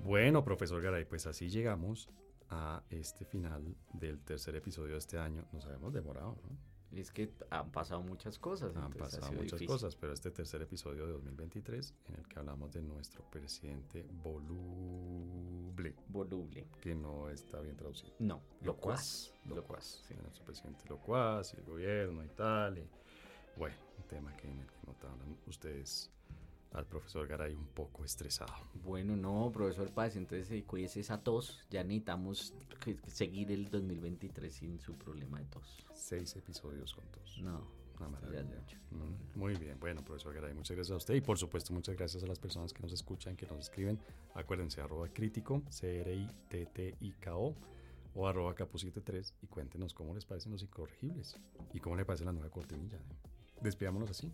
Bueno, 0.04 0.44
profesor 0.44 0.82
Garay, 0.82 1.04
pues 1.04 1.26
así 1.26 1.48
llegamos 1.48 2.08
a 2.50 2.82
este 2.90 3.24
final 3.24 3.76
del 3.94 4.20
tercer 4.20 4.54
episodio 4.56 4.92
de 4.92 4.98
este 4.98 5.18
año. 5.18 5.44
Nos 5.52 5.64
habíamos 5.64 5.92
demorado, 5.92 6.38
¿no? 6.42 6.71
Es 6.94 7.10
que 7.10 7.32
han 7.50 7.70
pasado 7.72 8.02
muchas 8.02 8.38
cosas. 8.38 8.76
Han 8.76 8.84
ha 8.84 8.90
pasado 8.90 9.32
muchas 9.32 9.44
difícil. 9.58 9.66
cosas, 9.66 9.96
pero 9.96 10.12
este 10.12 10.30
tercer 10.30 10.60
episodio 10.62 11.06
de 11.06 11.12
2023 11.12 11.94
en 12.08 12.14
el 12.16 12.28
que 12.28 12.38
hablamos 12.38 12.70
de 12.72 12.82
nuestro 12.82 13.24
presidente 13.30 14.06
voluble, 14.22 15.94
Voluble. 16.08 16.66
que 16.80 16.94
no 16.94 17.30
está 17.30 17.60
bien 17.60 17.76
traducido. 17.76 18.12
No, 18.18 18.42
Locuaz, 18.62 19.32
locuaz. 19.46 19.56
locuaz, 19.56 20.04
sí. 20.06 20.14
nuestro 20.22 20.44
presidente 20.44 20.84
locuaz 20.88 21.54
y 21.54 21.56
el 21.58 21.64
gobierno 21.64 22.24
y 22.24 22.28
tal. 22.28 22.78
y, 22.78 22.88
bueno, 23.56 23.76
un 23.98 24.04
tema 24.04 24.36
que 24.36 24.48
en 24.50 24.58
el 24.60 24.66
que 24.66 24.76
notaron 24.86 25.38
ustedes 25.46 26.10
al 26.74 26.86
profesor 26.86 27.26
Garay 27.26 27.54
un 27.54 27.66
poco 27.66 28.04
estresado. 28.04 28.52
Bueno, 28.84 29.16
no, 29.16 29.50
profesor 29.52 29.90
Paz, 29.90 30.16
entonces 30.16 30.50
eh, 30.50 30.64
cuídese 30.64 31.00
esa 31.00 31.18
tos. 31.22 31.60
Ya 31.70 31.82
necesitamos 31.84 32.54
seguir 33.06 33.50
el 33.52 33.68
2023 33.70 34.52
sin 34.54 34.80
su 34.80 34.94
problema 34.94 35.38
de 35.38 35.44
tos. 35.46 35.84
Seis 35.92 36.34
episodios 36.36 36.94
con 36.94 37.04
todos. 37.06 37.38
No, 37.38 37.66
Una 37.98 38.08
maravilla. 38.08 38.42
Mm, 38.90 39.38
Muy 39.38 39.54
bien, 39.56 39.78
bueno, 39.78 40.02
profesor 40.04 40.34
Garay, 40.34 40.54
muchas 40.54 40.76
gracias 40.76 40.94
a 40.94 40.96
usted 40.96 41.14
y 41.14 41.20
por 41.20 41.38
supuesto 41.38 41.72
muchas 41.72 41.96
gracias 41.96 42.22
a 42.24 42.26
las 42.26 42.38
personas 42.38 42.72
que 42.72 42.82
nos 42.82 42.92
escuchan, 42.92 43.36
que 43.36 43.46
nos 43.46 43.58
escriben. 43.60 43.98
Acuérdense, 44.34 44.80
arroba 44.80 45.08
crítico, 45.08 45.62
C-R-I-T-T-I-K-O 45.68 47.54
o 48.14 48.28
arroba 48.28 48.54
capu73 48.54 49.32
y 49.42 49.46
cuéntenos 49.46 49.94
cómo 49.94 50.14
les 50.14 50.24
parecen 50.24 50.52
los 50.52 50.62
incorregibles 50.62 51.36
y 51.72 51.80
cómo 51.80 51.96
le 51.96 52.04
parece 52.04 52.24
la 52.24 52.32
nueva 52.32 52.50
cortinilla. 52.50 52.96
¿eh? 52.96 53.00
Despidámonos 53.62 54.10
así. 54.10 54.30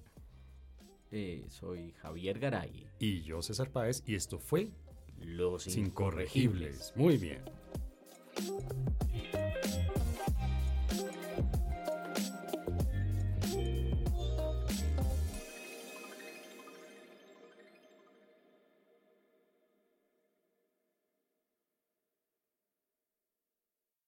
Eh, 1.11 1.47
soy 1.49 1.93
Javier 1.93 2.39
Garay. 2.39 2.87
Y 2.99 3.23
yo, 3.23 3.41
César 3.43 3.71
Páez, 3.71 4.03
y 4.07 4.15
esto 4.15 4.39
fue 4.39 4.71
Los 5.19 5.67
Incorregibles. 5.77 6.93
Muy 6.97 7.17
bien. 7.17 7.41